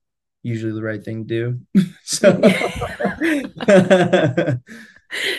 usually 0.42 0.72
the 0.72 0.82
right 0.82 1.02
thing 1.02 1.26
to 1.26 1.58
do. 1.74 1.82
so 2.04 2.40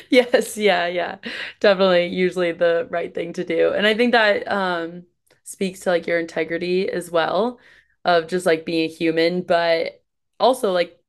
yes, 0.09 0.57
yeah, 0.57 0.87
yeah. 0.87 1.17
Definitely 1.59 2.07
usually 2.07 2.51
the 2.51 2.87
right 2.89 3.13
thing 3.13 3.33
to 3.33 3.43
do. 3.43 3.71
And 3.73 3.85
I 3.87 3.93
think 3.93 4.11
that 4.13 4.47
um 4.51 5.03
speaks 5.43 5.81
to 5.81 5.89
like 5.89 6.07
your 6.07 6.19
integrity 6.19 6.89
as 6.89 7.11
well 7.11 7.59
of 8.05 8.27
just 8.27 8.45
like 8.47 8.65
being 8.65 8.85
a 8.89 8.93
human, 8.93 9.41
but 9.43 10.03
also 10.39 10.71
like 10.73 10.99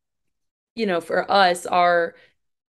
you 0.74 0.86
know, 0.86 1.01
for 1.01 1.30
us 1.30 1.66
our 1.66 2.14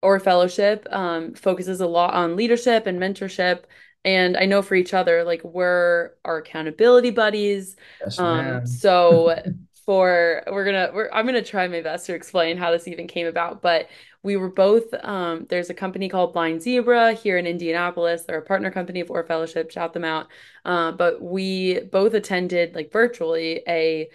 Orr 0.01 0.19
fellowship 0.19 0.87
um 0.91 1.33
focuses 1.35 1.81
a 1.81 1.87
lot 1.87 2.13
on 2.13 2.35
leadership 2.35 2.87
and 2.87 2.99
mentorship 2.99 3.63
and 4.05 4.37
I 4.37 4.45
know 4.45 4.61
for 4.61 4.75
each 4.75 4.93
other 4.93 5.23
like 5.23 5.43
we're 5.43 6.11
our 6.25 6.37
accountability 6.39 7.11
buddies. 7.11 7.75
Yes, 7.99 8.19
um 8.19 8.61
so 8.65 9.35
for 9.85 10.43
we're 10.47 10.65
gonna 10.65 10.91
we're 10.93 11.09
I'm 11.11 11.25
gonna 11.25 11.43
try 11.43 11.67
my 11.67 11.81
best 11.81 12.05
to 12.07 12.15
explain 12.15 12.57
how 12.57 12.71
this 12.71 12.87
even 12.87 13.07
came 13.07 13.27
about, 13.27 13.61
but 13.61 13.87
we 14.23 14.35
were 14.37 14.49
both 14.49 14.93
um, 15.03 15.45
there's 15.49 15.69
a 15.69 15.73
company 15.73 16.09
called 16.09 16.33
Blind 16.33 16.61
Zebra 16.61 17.13
here 17.13 17.37
in 17.37 17.45
Indianapolis. 17.45 18.23
They're 18.23 18.39
a 18.39 18.45
partner 18.45 18.71
company 18.71 18.99
of 18.99 19.11
Orr 19.11 19.23
Fellowship, 19.23 19.71
shout 19.71 19.93
them 19.93 20.03
out. 20.03 20.27
Uh, 20.63 20.91
but 20.91 21.21
we 21.21 21.81
both 21.81 22.13
attended 22.13 22.73
like 22.73 22.91
virtually 22.91 23.61
a 23.67 24.09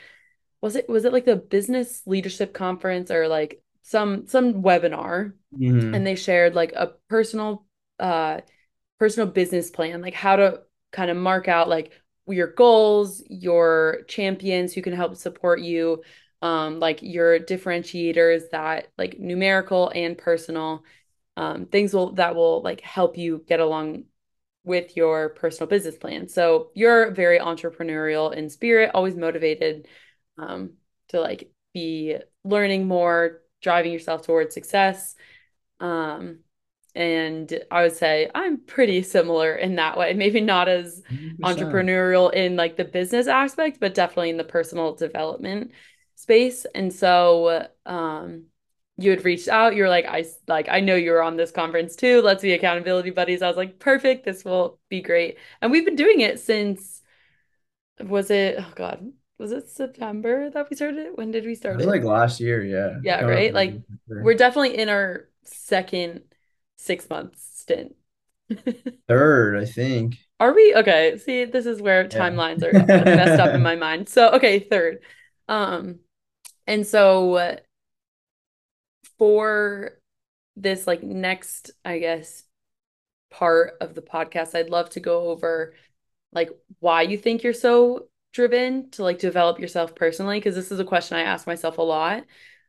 was 0.60 0.76
it 0.76 0.88
was 0.88 1.04
it 1.04 1.12
like 1.12 1.24
the 1.24 1.36
business 1.36 2.02
leadership 2.06 2.52
conference 2.52 3.10
or 3.10 3.28
like 3.28 3.62
some 3.82 4.26
some 4.26 4.62
webinar 4.62 5.32
mm-hmm. 5.56 5.94
and 5.94 6.06
they 6.06 6.14
shared 6.14 6.54
like 6.54 6.72
a 6.72 6.92
personal 7.08 7.64
uh 7.98 8.40
personal 8.98 9.28
business 9.28 9.70
plan 9.70 10.02
like 10.02 10.14
how 10.14 10.36
to 10.36 10.60
kind 10.92 11.10
of 11.10 11.16
mark 11.16 11.48
out 11.48 11.68
like 11.68 11.92
your 12.32 12.52
goals, 12.52 13.22
your 13.28 14.00
champions 14.08 14.72
who 14.72 14.82
can 14.82 14.92
help 14.92 15.16
support 15.16 15.60
you, 15.60 16.02
um, 16.42 16.80
like 16.80 17.00
your 17.02 17.38
differentiators 17.38 18.42
that 18.52 18.88
like 18.96 19.18
numerical 19.18 19.90
and 19.94 20.16
personal 20.16 20.84
um, 21.36 21.66
things 21.66 21.94
will 21.94 22.12
that 22.14 22.34
will 22.34 22.62
like 22.62 22.80
help 22.80 23.16
you 23.16 23.44
get 23.48 23.60
along 23.60 24.04
with 24.64 24.96
your 24.96 25.30
personal 25.30 25.68
business 25.68 25.96
plan. 25.96 26.28
So 26.28 26.70
you're 26.74 27.12
very 27.12 27.38
entrepreneurial 27.38 28.34
in 28.34 28.50
spirit, 28.50 28.90
always 28.92 29.16
motivated 29.16 29.88
um, 30.36 30.74
to 31.08 31.20
like 31.20 31.50
be 31.72 32.16
learning 32.44 32.86
more, 32.86 33.40
driving 33.62 33.92
yourself 33.92 34.22
towards 34.22 34.52
success. 34.54 35.14
Um, 35.78 36.40
and 36.94 37.52
I 37.70 37.82
would 37.84 37.96
say 37.96 38.30
I'm 38.34 38.58
pretty 38.58 39.02
similar 39.02 39.54
in 39.54 39.76
that 39.76 39.96
way. 39.98 40.12
Maybe 40.14 40.40
not 40.40 40.68
as 40.68 41.02
100%. 41.08 41.44
entrepreneurial 41.44 42.32
in 42.32 42.56
like 42.56 42.76
the 42.76 42.84
business 42.84 43.26
aspect, 43.26 43.80
but 43.80 43.94
definitely 43.94 44.30
in 44.30 44.36
the 44.36 44.44
personal 44.44 44.94
development 44.94 45.72
space. 46.16 46.66
And 46.74 46.92
so 46.92 47.68
um 47.86 48.44
you 48.98 49.10
had 49.10 49.24
reached 49.24 49.48
out. 49.48 49.74
You 49.74 49.84
were 49.84 49.88
like, 49.88 50.04
I 50.06 50.24
like 50.46 50.68
I 50.68 50.80
know 50.80 50.94
you're 50.94 51.22
on 51.22 51.36
this 51.36 51.50
conference 51.52 51.96
too. 51.96 52.20
Let's 52.22 52.42
be 52.42 52.52
accountability 52.52 53.10
buddies. 53.10 53.42
I 53.42 53.48
was 53.48 53.56
like, 53.56 53.78
perfect. 53.78 54.24
This 54.24 54.44
will 54.44 54.78
be 54.88 55.00
great. 55.00 55.38
And 55.62 55.70
we've 55.72 55.84
been 55.86 55.96
doing 55.96 56.20
it 56.20 56.40
since 56.40 57.02
was 58.00 58.30
it 58.30 58.56
oh 58.58 58.72
God, 58.74 59.12
was 59.38 59.52
it 59.52 59.68
September 59.70 60.50
that 60.50 60.68
we 60.70 60.76
started? 60.76 61.10
When 61.16 61.30
did 61.30 61.44
we 61.44 61.54
It 61.54 61.58
start 61.58 61.76
was 61.76 61.86
it? 61.86 61.86
like 61.86 62.02
last 62.04 62.40
year, 62.40 62.64
yeah. 62.64 62.98
Yeah, 63.02 63.22
right? 63.22 63.52
Like 63.54 63.80
we're 64.18 64.34
definitely 64.34 64.76
in 64.78 64.88
our 64.88 65.28
second 65.44 66.22
six 66.80 67.08
months 67.10 67.60
stint. 67.60 67.94
Third, 69.08 69.56
I 69.58 69.64
think. 69.64 70.16
Are 70.40 70.54
we? 70.54 70.74
Okay. 70.74 71.18
See, 71.18 71.44
this 71.44 71.66
is 71.66 71.82
where 71.82 72.08
timelines 72.08 72.62
are 72.62 72.72
messed 73.04 73.40
up 73.40 73.54
in 73.54 73.62
my 73.62 73.76
mind. 73.76 74.08
So, 74.08 74.30
okay, 74.32 74.58
third. 74.58 75.00
Um, 75.48 76.00
and 76.66 76.86
so 76.86 77.58
for 79.18 79.98
this 80.56 80.86
like 80.86 81.02
next, 81.02 81.72
I 81.84 81.98
guess, 81.98 82.44
part 83.30 83.74
of 83.80 83.94
the 83.94 84.02
podcast, 84.02 84.54
I'd 84.54 84.70
love 84.70 84.90
to 84.90 85.00
go 85.00 85.28
over 85.28 85.74
like 86.32 86.50
why 86.78 87.02
you 87.02 87.18
think 87.18 87.42
you're 87.42 87.52
so 87.52 88.08
driven 88.32 88.90
to 88.92 89.02
like 89.02 89.18
develop 89.18 89.58
yourself 89.58 89.94
personally, 89.94 90.38
because 90.38 90.54
this 90.54 90.72
is 90.72 90.80
a 90.80 90.84
question 90.84 91.16
I 91.18 91.22
ask 91.22 91.46
myself 91.46 91.78
a 91.78 91.82
lot 91.82 92.24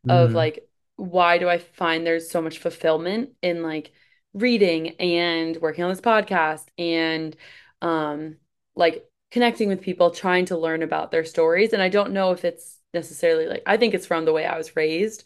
of 0.10 0.32
Mhm. 0.32 0.36
like 0.36 0.68
why 0.98 1.38
do 1.38 1.48
I 1.50 1.58
find 1.60 2.06
there's 2.06 2.30
so 2.30 2.42
much 2.42 2.60
fulfillment 2.60 3.32
in 3.42 3.64
like 3.64 3.92
reading 4.34 4.90
and 5.00 5.58
working 5.58 5.84
on 5.84 5.90
this 5.90 6.02
podcast 6.02 6.66
and 6.78 7.36
um 7.82 8.38
like 8.76 9.06
connecting 9.32 9.70
with 9.70 9.82
people, 9.82 10.12
trying 10.12 10.46
to 10.46 10.58
learn 10.58 10.84
about 10.84 11.12
their 11.12 11.26
stories. 11.26 11.74
And 11.74 11.82
I 11.82 11.90
don't 11.90 12.14
know 12.14 12.32
if 12.32 12.46
it's 12.46 12.78
necessarily 12.94 13.48
like 13.48 13.64
I 13.66 13.78
think 13.78 13.94
it's 13.94 14.06
from 14.06 14.26
the 14.26 14.34
way 14.34 14.46
I 14.46 14.58
was 14.58 14.76
raised. 14.76 15.24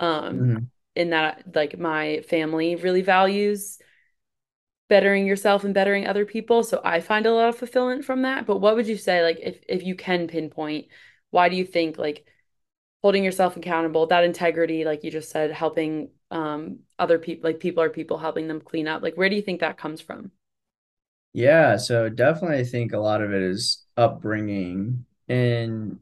Um 0.00 0.52
Mhm. 0.54 0.70
in 0.96 1.10
that 1.10 1.54
like 1.54 1.78
my 1.78 2.22
family 2.28 2.74
really 2.76 3.02
values 3.02 3.78
bettering 4.88 5.26
yourself 5.26 5.64
and 5.64 5.74
bettering 5.74 6.06
other 6.06 6.24
people. 6.24 6.62
So 6.62 6.80
I 6.84 7.00
find 7.00 7.26
a 7.26 7.32
lot 7.32 7.48
of 7.50 7.56
fulfillment 7.58 8.04
from 8.04 8.22
that. 8.22 8.46
But 8.46 8.58
what 8.58 8.74
would 8.76 8.86
you 8.86 8.96
say, 8.96 9.22
like, 9.22 9.38
if 9.42 9.58
if 9.68 9.82
you 9.82 9.94
can 9.94 10.28
pinpoint, 10.28 10.86
why 11.30 11.48
do 11.48 11.56
you 11.56 11.64
think 11.64 11.98
like 11.98 12.24
holding 13.02 13.24
yourself 13.24 13.56
accountable, 13.56 14.06
that 14.08 14.24
integrity, 14.24 14.84
like 14.84 15.04
you 15.04 15.10
just 15.10 15.30
said, 15.30 15.52
helping 15.52 16.10
um 16.30 16.80
other 16.98 17.18
people, 17.18 17.48
like 17.48 17.60
people 17.60 17.82
are 17.82 17.90
people, 17.90 18.18
helping 18.18 18.48
them 18.48 18.60
clean 18.60 18.88
up, 18.88 19.02
like 19.02 19.16
where 19.16 19.28
do 19.30 19.36
you 19.36 19.42
think 19.42 19.60
that 19.60 19.78
comes 19.78 20.00
from? 20.00 20.30
Yeah, 21.32 21.76
so 21.76 22.08
definitely 22.08 22.58
I 22.58 22.64
think 22.64 22.92
a 22.92 22.98
lot 22.98 23.22
of 23.22 23.32
it 23.32 23.42
is 23.42 23.84
upbringing. 23.96 25.04
And 25.28 26.00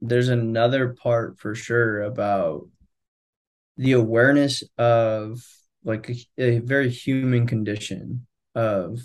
there's 0.00 0.28
another 0.28 0.90
part 0.94 1.38
for 1.38 1.54
sure 1.54 2.02
about 2.02 2.68
the 3.76 3.92
awareness 3.92 4.62
of 4.78 5.42
like 5.84 6.08
a, 6.10 6.42
a 6.42 6.58
very 6.60 6.88
human 6.90 7.46
condition 7.46 8.26
of 8.54 9.00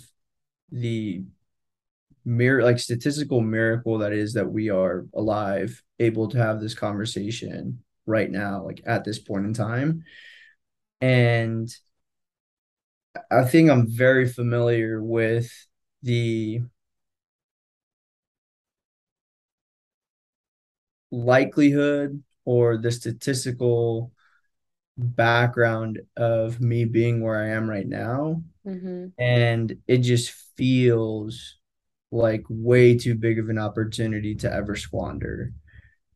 the 0.72 1.24
mir 2.24 2.62
like 2.62 2.78
statistical 2.78 3.40
miracle 3.40 3.98
that 3.98 4.12
is 4.12 4.34
that 4.34 4.50
we 4.50 4.70
are 4.70 5.06
alive, 5.14 5.82
able 5.98 6.28
to 6.28 6.38
have 6.38 6.60
this 6.60 6.74
conversation 6.74 7.82
right 8.06 8.30
now, 8.30 8.64
like 8.64 8.82
at 8.86 9.04
this 9.04 9.18
point 9.18 9.46
in 9.46 9.54
time. 9.54 10.04
And 11.00 11.68
I 13.30 13.44
think 13.44 13.70
I'm 13.70 13.88
very 13.88 14.28
familiar 14.28 15.02
with 15.02 15.50
the 16.02 16.60
likelihood 21.10 22.22
or 22.44 22.76
the 22.76 22.92
statistical 22.92 24.12
background 24.96 26.00
of 26.16 26.60
me 26.60 26.84
being 26.84 27.22
where 27.22 27.42
I 27.42 27.50
am 27.50 27.68
right 27.68 27.86
now. 27.86 28.42
Mm-hmm. 28.66 29.08
And 29.18 29.76
it 29.88 29.98
just 29.98 30.30
feels 30.56 31.56
like 32.12 32.44
way 32.48 32.96
too 32.98 33.14
big 33.14 33.38
of 33.38 33.48
an 33.48 33.58
opportunity 33.58 34.34
to 34.36 34.52
ever 34.52 34.76
squander. 34.76 35.52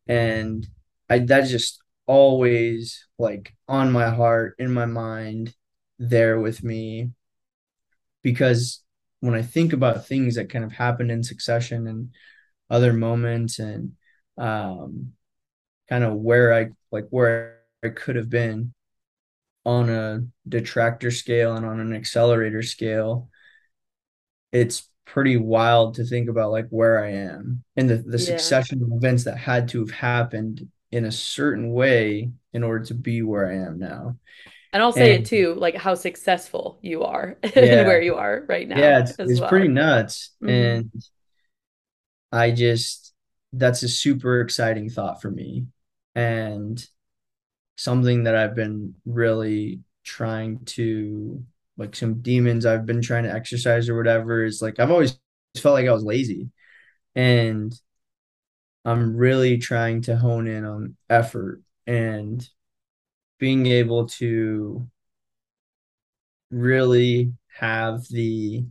And 0.07 0.67
I 1.11 1.21
that's 1.21 1.51
just 1.51 1.81
always 2.07 3.07
like 3.19 3.55
on 3.69 3.93
my 3.93 4.11
heart, 4.11 4.57
in 4.59 4.73
my 4.73 4.87
mind, 4.87 5.55
there 5.99 6.41
with 6.41 6.63
me 6.65 7.13
because 8.23 8.83
when 9.21 9.35
I 9.35 9.43
think 9.43 9.73
about 9.73 10.07
things 10.07 10.35
that 10.37 10.51
kind 10.51 10.65
of 10.65 10.73
happened 10.73 11.11
in 11.11 11.23
succession 11.23 11.87
and 11.87 12.11
other 12.71 12.93
moments 12.93 13.59
and 13.59 13.93
um 14.39 15.13
kind 15.89 16.05
of 16.05 16.15
where 16.15 16.55
I 16.55 16.69
like 16.93 17.09
where 17.11 17.61
I 17.85 17.91
could 17.91 18.17
have 18.17 18.31
been 18.31 18.75
on 19.67 19.91
a 19.91 20.23
detractor 20.49 21.11
scale 21.11 21.57
and 21.57 21.67
on 21.67 21.81
an 21.81 21.95
accelerator 21.95 22.63
scale, 22.63 23.31
it's 24.53 24.89
pretty 25.05 25.37
wild 25.37 25.95
to 25.97 26.05
think 26.05 26.29
about 26.29 26.51
like 26.51 26.69
where 26.71 27.03
I 27.05 27.11
am 27.13 27.63
and 27.77 27.89
the, 27.91 27.97
the 27.97 28.19
Yeah. 28.19 28.19
succession 28.19 28.83
of 28.83 28.91
events 28.93 29.25
that 29.25 29.37
had 29.37 29.69
to 29.69 29.81
have 29.81 29.91
happened 29.91 30.69
in 30.95 31.05
a 31.05 31.11
certain 31.11 31.73
way 31.73 32.31
in 32.53 32.63
order 32.63 32.85
to 32.85 32.95
be 32.95 33.21
where 33.21 33.51
I 33.51 33.57
am 33.67 33.81
now. 33.81 34.17
And 34.73 34.81
I'll 34.81 34.93
say 34.93 35.15
it 35.15 35.25
too, 35.25 35.55
like 35.59 35.75
how 35.75 35.95
successful 35.95 36.79
you 36.83 37.03
are 37.03 37.37
and 37.43 37.87
where 37.87 38.01
you 38.01 38.15
are 38.15 38.45
right 38.49 38.69
yeah, 38.69 38.75
now 38.77 38.99
it's 38.99 39.11
as 39.19 39.31
it's 39.31 39.41
pretty 39.41 39.69
nuts. 39.69 40.31
Mm-hmm. 40.43 40.51
And 40.51 40.93
I 42.31 42.53
just 42.53 43.13
that's 43.53 43.83
a 43.83 43.89
super 43.89 44.41
exciting 44.41 44.89
thought 44.89 45.21
for 45.21 45.31
me. 45.31 45.67
And 46.15 46.85
something 47.77 48.25
that 48.25 48.37
I've 48.37 48.55
been 48.55 48.95
really 49.05 49.81
trying 50.05 50.65
to 50.65 51.45
like 51.77 51.97
some 51.97 52.23
demons 52.23 52.67
I've 52.67 52.87
been 52.87 53.03
trying 53.03 53.25
to 53.25 53.33
exercise 53.33 53.89
or 53.89 53.97
whatever 53.97 54.45
is 54.45 54.63
like 54.63 54.79
I've 54.79 54.93
always 54.93 55.19
felt 55.57 55.75
like 55.75 55.89
I 55.89 55.93
was 55.93 56.05
lazy 56.05 56.51
and 57.17 57.75
I'm 58.85 59.17
really 59.17 59.59
trying 59.59 60.03
to 60.03 60.17
hone 60.17 60.47
in 60.47 60.65
on 60.65 60.97
effort 61.09 61.63
and 61.87 62.47
being 63.39 63.67
able 63.67 64.07
to 64.07 64.89
really 66.51 67.33
have 67.59 68.07
the 68.11 68.65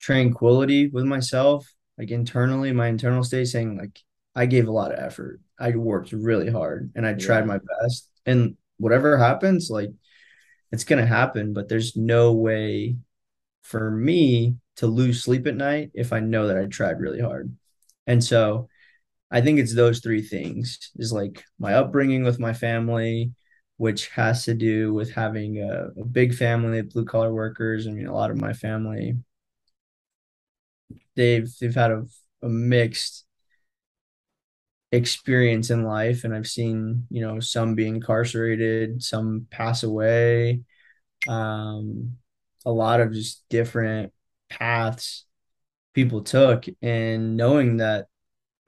tranquility 0.00 0.88
with 0.88 1.04
myself 1.04 1.66
like 1.98 2.10
internally 2.10 2.72
my 2.72 2.86
internal 2.86 3.24
state 3.24 3.46
saying 3.46 3.76
like 3.76 4.00
I 4.34 4.46
gave 4.46 4.68
a 4.68 4.72
lot 4.72 4.92
of 4.92 4.98
effort. 4.98 5.40
I 5.58 5.70
worked 5.70 6.12
really 6.12 6.50
hard 6.50 6.92
and 6.94 7.06
I 7.06 7.14
tried 7.14 7.46
my 7.46 7.58
best. 7.58 8.10
And 8.26 8.56
whatever 8.76 9.16
happens 9.16 9.70
like 9.70 9.90
it's 10.70 10.84
going 10.84 11.00
to 11.00 11.06
happen, 11.06 11.54
but 11.54 11.68
there's 11.68 11.96
no 11.96 12.32
way 12.34 12.96
for 13.62 13.90
me 13.90 14.56
to 14.76 14.86
lose 14.86 15.24
sleep 15.24 15.46
at 15.46 15.56
night 15.56 15.90
if 15.94 16.12
I 16.12 16.20
know 16.20 16.48
that 16.48 16.58
I 16.58 16.66
tried 16.66 17.00
really 17.00 17.20
hard. 17.20 17.56
And 18.06 18.22
so 18.22 18.68
I 19.30 19.40
think 19.40 19.58
it's 19.60 19.74
those 19.74 20.00
three 20.00 20.22
things 20.22 20.90
is 20.96 21.12
like 21.12 21.44
my 21.58 21.74
upbringing 21.74 22.24
with 22.24 22.40
my 22.40 22.52
family, 22.54 23.32
which 23.78 24.08
has 24.10 24.44
to 24.46 24.54
do 24.54 24.94
with 24.94 25.12
having 25.12 25.62
a, 25.62 25.88
a 26.00 26.04
big 26.04 26.34
family 26.34 26.80
of 26.80 26.90
blue 26.90 27.04
collar 27.06 27.32
workers. 27.34 27.86
I 27.86 27.90
mean, 27.92 28.06
a 28.06 28.14
lot 28.14 28.30
of 28.30 28.40
my 28.40 28.52
family, 28.52 29.16
they've 31.14 31.50
they've 31.60 31.74
had 31.74 31.90
a, 31.90 32.06
a 32.42 32.48
mixed 32.48 33.24
experience 34.92 35.70
in 35.70 35.82
life 35.84 36.24
and 36.24 36.34
I've 36.34 36.46
seen, 36.46 37.06
you 37.10 37.20
know, 37.20 37.40
some 37.40 37.74
be 37.74 37.86
incarcerated, 37.88 39.02
some 39.02 39.46
pass 39.50 39.82
away, 39.82 40.62
um, 41.28 42.18
a 42.66 42.72
lot 42.72 43.00
of 43.00 43.14
just 43.14 43.44
different 43.50 44.14
paths 44.50 45.25
people 45.96 46.22
took, 46.22 46.66
and 46.82 47.36
knowing 47.38 47.78
that 47.78 48.08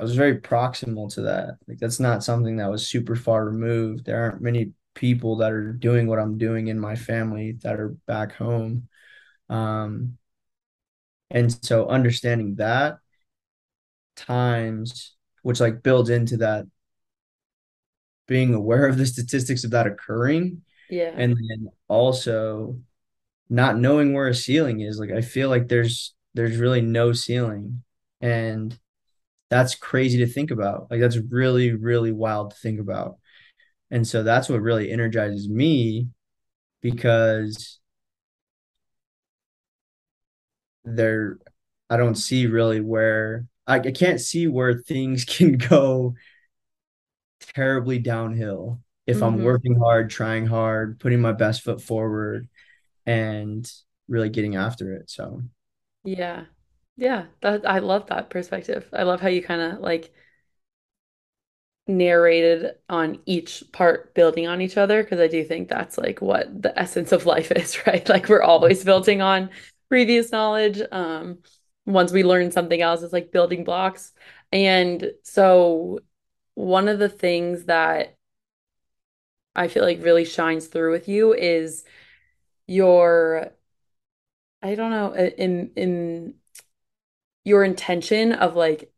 I 0.00 0.04
was 0.04 0.16
very 0.16 0.40
proximal 0.40 1.12
to 1.14 1.22
that. 1.22 1.58
Like 1.68 1.78
that's 1.78 2.00
not 2.00 2.24
something 2.24 2.58
that 2.58 2.70
was 2.70 2.86
super 2.88 3.16
far 3.16 3.46
removed. 3.46 4.06
There 4.06 4.22
aren't 4.24 4.42
many 4.42 4.72
people 4.94 5.36
that 5.38 5.52
are 5.52 5.72
doing 5.72 6.08
what 6.08 6.20
I'm 6.20 6.38
doing 6.38 6.68
in 6.68 6.80
my 6.80 6.96
family 6.96 7.52
that 7.62 7.80
are 7.80 7.90
back 8.06 8.34
home. 8.34 8.88
Um, 9.50 10.18
and 11.30 11.52
so 11.64 11.88
understanding 11.88 12.54
that 12.56 12.98
times, 14.16 15.16
which 15.42 15.60
like 15.60 15.82
builds 15.82 16.10
into 16.10 16.38
that 16.38 16.66
being 18.26 18.54
aware 18.54 18.86
of 18.86 18.98
the 18.98 19.06
statistics 19.06 19.64
of 19.64 19.70
that 19.70 19.86
occurring, 19.86 20.62
Yeah. 20.88 21.10
and 21.16 21.32
then 21.36 21.70
also 21.88 22.78
not 23.50 23.78
knowing 23.78 24.14
where 24.14 24.28
a 24.28 24.34
ceiling 24.34 24.80
is. 24.80 24.98
Like 24.98 25.12
I 25.12 25.22
feel 25.22 25.50
like 25.50 25.68
there's 25.68 26.14
there's 26.38 26.56
really 26.56 26.80
no 26.80 27.12
ceiling. 27.12 27.82
And 28.20 28.78
that's 29.50 29.74
crazy 29.74 30.18
to 30.18 30.26
think 30.28 30.52
about. 30.52 30.88
Like 30.88 31.00
that's 31.00 31.16
really, 31.16 31.72
really 31.72 32.12
wild 32.12 32.52
to 32.52 32.56
think 32.56 32.78
about. 32.78 33.16
And 33.90 34.06
so 34.06 34.22
that's 34.22 34.48
what 34.48 34.60
really 34.60 34.92
energizes 34.92 35.48
me 35.48 36.10
because 36.80 37.80
there 40.84 41.38
I 41.90 41.96
don't 41.96 42.14
see 42.14 42.46
really 42.46 42.80
where 42.80 43.46
I, 43.66 43.80
I 43.80 43.90
can't 43.90 44.20
see 44.20 44.46
where 44.46 44.74
things 44.74 45.24
can 45.28 45.56
go 45.56 46.14
terribly 47.40 47.98
downhill 47.98 48.80
if 49.08 49.16
mm-hmm. 49.16 49.24
I'm 49.24 49.42
working 49.42 49.74
hard, 49.74 50.08
trying 50.08 50.46
hard, 50.46 51.00
putting 51.00 51.20
my 51.20 51.32
best 51.32 51.62
foot 51.62 51.82
forward, 51.82 52.48
and 53.06 53.68
really 54.06 54.28
getting 54.28 54.54
after 54.54 54.94
it. 54.94 55.10
So, 55.10 55.42
yeah, 56.16 56.46
yeah, 56.96 57.26
that 57.42 57.68
I 57.68 57.78
love 57.80 58.06
that 58.08 58.30
perspective. 58.30 58.88
I 58.92 59.02
love 59.04 59.20
how 59.20 59.28
you 59.28 59.42
kind 59.42 59.60
of 59.60 59.80
like 59.80 60.12
narrated 61.86 62.74
on 62.90 63.18
each 63.24 63.64
part 63.72 64.14
building 64.14 64.46
on 64.46 64.60
each 64.60 64.76
other 64.76 65.02
because 65.02 65.20
I 65.20 65.26
do 65.28 65.42
think 65.44 65.68
that's 65.68 65.96
like 65.96 66.20
what 66.20 66.62
the 66.62 66.78
essence 66.78 67.12
of 67.12 67.26
life 67.26 67.50
is, 67.56 67.86
right? 67.86 68.06
Like 68.08 68.28
we're 68.28 68.42
always 68.42 68.84
building 68.84 69.22
on 69.22 69.50
previous 69.88 70.30
knowledge. 70.32 70.80
Um, 70.92 71.38
once 71.86 72.12
we 72.12 72.22
learn 72.24 72.50
something 72.50 72.80
else, 72.82 73.02
it's 73.02 73.12
like 73.12 73.32
building 73.32 73.64
blocks. 73.64 74.12
And 74.52 75.12
so 75.22 76.00
one 76.54 76.88
of 76.88 76.98
the 76.98 77.08
things 77.08 77.64
that 77.66 78.16
I 79.56 79.68
feel 79.68 79.82
like 79.82 80.02
really 80.02 80.24
shines 80.24 80.66
through 80.66 80.92
with 80.92 81.08
you 81.08 81.34
is 81.34 81.84
your 82.66 83.52
I 84.62 84.74
don't 84.74 84.90
know 84.90 85.14
in 85.14 85.72
in 85.76 86.34
your 87.44 87.64
intention 87.64 88.32
of 88.32 88.56
like 88.56 88.92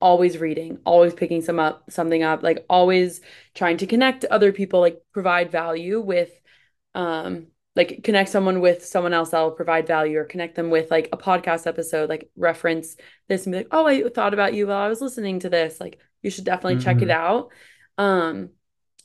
always 0.00 0.38
reading, 0.38 0.78
always 0.84 1.14
picking 1.14 1.42
some 1.42 1.58
up 1.58 1.90
something 1.90 2.22
up, 2.22 2.42
like 2.42 2.64
always 2.68 3.20
trying 3.54 3.78
to 3.78 3.86
connect 3.86 4.24
other 4.26 4.52
people, 4.52 4.80
like 4.80 5.02
provide 5.12 5.50
value 5.50 6.00
with 6.00 6.30
um 6.94 7.48
like 7.74 8.02
connect 8.04 8.30
someone 8.30 8.60
with 8.60 8.84
someone 8.84 9.12
else 9.12 9.30
that'll 9.30 9.50
provide 9.50 9.86
value 9.86 10.18
or 10.18 10.24
connect 10.24 10.54
them 10.56 10.70
with 10.70 10.90
like 10.90 11.08
a 11.12 11.16
podcast 11.18 11.66
episode, 11.66 12.08
like 12.08 12.30
reference 12.36 12.96
this 13.28 13.44
and 13.44 13.52
be 13.52 13.58
like, 13.58 13.68
oh, 13.70 13.86
I 13.86 14.08
thought 14.08 14.34
about 14.34 14.54
you 14.54 14.66
while 14.66 14.78
I 14.78 14.88
was 14.88 15.02
listening 15.02 15.40
to 15.40 15.50
this. 15.50 15.80
Like 15.80 15.98
you 16.22 16.30
should 16.30 16.44
definitely 16.44 16.76
mm-hmm. 16.76 16.84
check 16.84 17.02
it 17.02 17.08
mm-hmm. 17.08 17.10
out. 17.10 17.50
Um, 17.98 18.50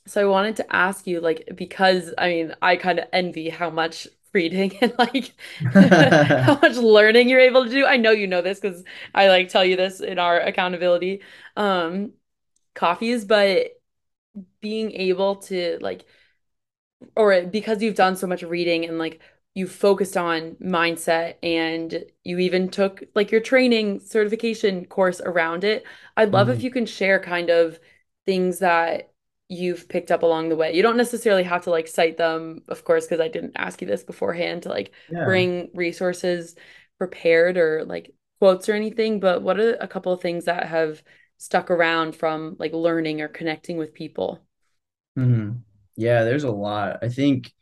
so 0.06 0.20
I 0.20 0.24
wanted 0.24 0.56
to 0.56 0.74
ask 0.74 1.06
you, 1.06 1.20
like, 1.20 1.48
because 1.54 2.12
I 2.18 2.28
mean, 2.28 2.54
I 2.60 2.76
kind 2.76 2.98
of 2.98 3.06
envy 3.12 3.48
how 3.48 3.70
much 3.70 4.08
reading 4.32 4.76
and 4.80 4.94
like 4.98 5.32
how 5.72 6.58
much 6.60 6.76
learning 6.76 7.28
you're 7.28 7.40
able 7.40 7.64
to 7.64 7.70
do. 7.70 7.86
I 7.86 7.96
know 7.96 8.10
you 8.10 8.26
know 8.26 8.42
this 8.42 8.60
because 8.60 8.84
I 9.14 9.28
like 9.28 9.48
tell 9.48 9.64
you 9.64 9.76
this 9.76 10.00
in 10.00 10.18
our 10.18 10.40
accountability 10.40 11.22
um 11.56 12.12
coffees, 12.74 13.24
but 13.24 13.80
being 14.60 14.92
able 14.92 15.36
to 15.36 15.78
like 15.80 16.04
or 17.16 17.42
because 17.42 17.82
you've 17.82 17.94
done 17.94 18.16
so 18.16 18.26
much 18.26 18.42
reading 18.42 18.84
and 18.84 18.98
like 18.98 19.20
you 19.54 19.66
focused 19.66 20.16
on 20.16 20.56
mindset 20.62 21.34
and 21.42 22.04
you 22.24 22.38
even 22.38 22.70
took 22.70 23.02
like 23.14 23.30
your 23.30 23.40
training 23.40 24.00
certification 24.00 24.86
course 24.86 25.20
around 25.20 25.62
it. 25.64 25.84
I'd 26.16 26.32
love 26.32 26.48
mm-hmm. 26.48 26.56
if 26.56 26.62
you 26.62 26.70
can 26.70 26.86
share 26.86 27.20
kind 27.20 27.50
of 27.50 27.78
things 28.24 28.60
that 28.60 29.11
you've 29.48 29.88
picked 29.88 30.10
up 30.10 30.22
along 30.22 30.48
the 30.48 30.56
way. 30.56 30.74
You 30.74 30.82
don't 30.82 30.96
necessarily 30.96 31.42
have 31.42 31.64
to 31.64 31.70
like 31.70 31.88
cite 31.88 32.16
them, 32.16 32.62
of 32.68 32.84
course, 32.84 33.06
because 33.06 33.20
I 33.20 33.28
didn't 33.28 33.52
ask 33.56 33.80
you 33.80 33.86
this 33.86 34.02
beforehand 34.02 34.62
to 34.62 34.68
like 34.68 34.92
yeah. 35.10 35.24
bring 35.24 35.70
resources 35.74 36.54
prepared 36.98 37.56
or 37.56 37.84
like 37.84 38.14
quotes 38.40 38.68
or 38.68 38.72
anything, 38.72 39.20
but 39.20 39.42
what 39.42 39.60
are 39.60 39.74
a 39.74 39.88
couple 39.88 40.12
of 40.12 40.20
things 40.20 40.46
that 40.46 40.66
have 40.66 41.02
stuck 41.38 41.70
around 41.70 42.16
from 42.16 42.56
like 42.58 42.72
learning 42.72 43.20
or 43.20 43.28
connecting 43.28 43.76
with 43.76 43.94
people? 43.94 44.40
Mm-hmm. 45.18 45.58
Yeah, 45.96 46.24
there's 46.24 46.44
a 46.44 46.50
lot. 46.50 46.98
I 47.02 47.08
think 47.08 47.52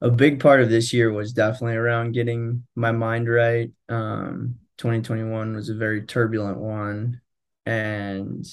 a 0.00 0.10
big 0.10 0.40
part 0.40 0.60
of 0.60 0.70
this 0.70 0.92
year 0.92 1.12
was 1.12 1.32
definitely 1.32 1.76
around 1.76 2.12
getting 2.12 2.64
my 2.74 2.92
mind 2.92 3.28
right. 3.28 3.70
Um, 3.88 4.56
2021 4.78 5.54
was 5.54 5.68
a 5.68 5.74
very 5.74 6.02
turbulent 6.06 6.58
one. 6.58 7.20
And 7.66 8.46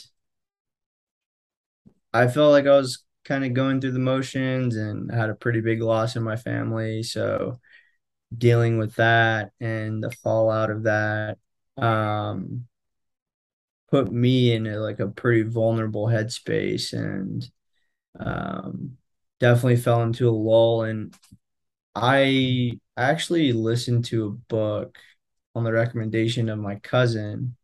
I 2.16 2.28
felt 2.28 2.51
like 2.51 2.66
I 2.66 2.78
was 2.78 3.03
kind 3.26 3.43
of 3.43 3.53
going 3.53 3.82
through 3.82 3.91
the 3.91 3.99
motions 3.99 4.76
and 4.78 5.11
had 5.11 5.30
a 5.30 5.36
pretty 5.36 5.61
big 5.61 5.82
loss 5.82 6.16
in 6.16 6.24
my 6.24 6.36
family. 6.38 7.03
So 7.03 7.59
dealing 8.36 8.78
with 8.78 8.95
that 8.95 9.51
and 9.59 10.03
the 10.03 10.11
fallout 10.11 10.72
of 10.72 10.84
that 10.84 11.38
um, 11.78 12.68
put 13.91 14.11
me 14.11 14.53
in 14.53 14.68
a, 14.68 14.78
like 14.80 14.99
a 14.99 15.07
pretty 15.07 15.43
vulnerable 15.43 16.07
headspace 16.07 16.93
and 16.93 17.49
um, 18.20 18.97
definitely 19.39 19.78
fell 19.78 20.03
into 20.03 20.30
a 20.30 20.32
lull. 20.32 20.84
And 20.84 21.13
I 21.95 22.80
actually 22.97 23.53
listened 23.53 24.05
to 24.05 24.28
a 24.28 24.32
book 24.32 24.97
on 25.55 25.63
the 25.63 25.74
recommendation 25.74 26.49
of 26.49 26.59
my 26.59 26.76
cousin 26.76 27.55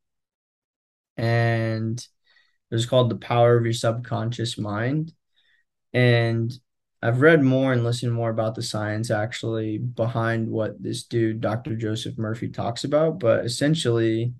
and 1.17 2.05
it 2.71 2.75
was 2.75 2.85
called 2.85 3.09
The 3.09 3.17
Power 3.17 3.57
of 3.57 3.65
Your 3.65 3.73
Subconscious 3.73 4.57
Mind. 4.57 5.13
And 5.93 6.51
I've 7.01 7.21
read 7.21 7.43
more 7.43 7.73
and 7.73 7.83
listened 7.83 8.13
more 8.13 8.29
about 8.29 8.55
the 8.55 8.61
science 8.61 9.11
actually 9.11 9.77
behind 9.77 10.47
what 10.47 10.81
this 10.81 11.03
dude, 11.03 11.41
Dr. 11.41 11.75
Joseph 11.75 12.17
Murphy, 12.17 12.47
talks 12.47 12.85
about. 12.85 13.19
But 13.19 13.43
essentially, 13.43 14.33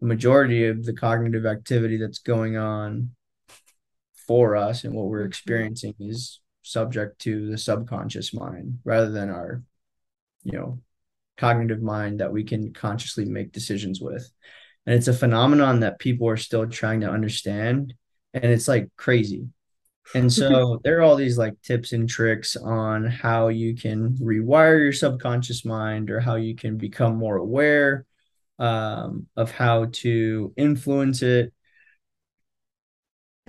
the 0.00 0.06
majority 0.06 0.66
of 0.66 0.84
the 0.84 0.94
cognitive 0.94 1.44
activity 1.44 1.98
that's 1.98 2.20
going 2.20 2.56
on 2.56 3.10
for 4.26 4.56
us 4.56 4.84
and 4.84 4.94
what 4.94 5.06
we're 5.06 5.24
experiencing 5.24 5.94
is 6.00 6.40
subject 6.62 7.18
to 7.20 7.50
the 7.50 7.58
subconscious 7.58 8.32
mind 8.32 8.78
rather 8.84 9.10
than 9.10 9.28
our, 9.28 9.62
you 10.42 10.52
know, 10.52 10.80
cognitive 11.36 11.82
mind 11.82 12.20
that 12.20 12.32
we 12.32 12.44
can 12.44 12.72
consciously 12.72 13.24
make 13.24 13.52
decisions 13.52 14.00
with 14.00 14.30
and 14.86 14.94
it's 14.94 15.08
a 15.08 15.12
phenomenon 15.12 15.80
that 15.80 15.98
people 15.98 16.28
are 16.28 16.36
still 16.36 16.66
trying 16.66 17.00
to 17.00 17.10
understand. 17.10 17.94
And 18.34 18.44
it's 18.44 18.68
like 18.68 18.88
crazy. 18.96 19.48
And 20.14 20.30
so 20.32 20.80
there 20.84 20.98
are 20.98 21.02
all 21.02 21.16
these 21.16 21.38
like 21.38 21.60
tips 21.62 21.92
and 21.92 22.08
tricks 22.08 22.56
on 22.56 23.06
how 23.06 23.48
you 23.48 23.74
can 23.74 24.14
rewire 24.16 24.78
your 24.78 24.92
subconscious 24.92 25.64
mind 25.64 26.10
or 26.10 26.20
how 26.20 26.34
you 26.36 26.54
can 26.54 26.76
become 26.76 27.16
more 27.16 27.36
aware 27.36 28.04
um, 28.58 29.26
of 29.36 29.50
how 29.50 29.86
to 29.92 30.52
influence 30.56 31.22
it. 31.22 31.52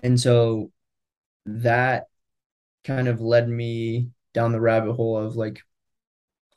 And 0.03 0.19
so 0.19 0.71
that 1.45 2.05
kind 2.83 3.07
of 3.07 3.21
led 3.21 3.49
me 3.49 4.09
down 4.33 4.51
the 4.51 4.61
rabbit 4.61 4.93
hole 4.93 5.17
of 5.17 5.35
like 5.35 5.61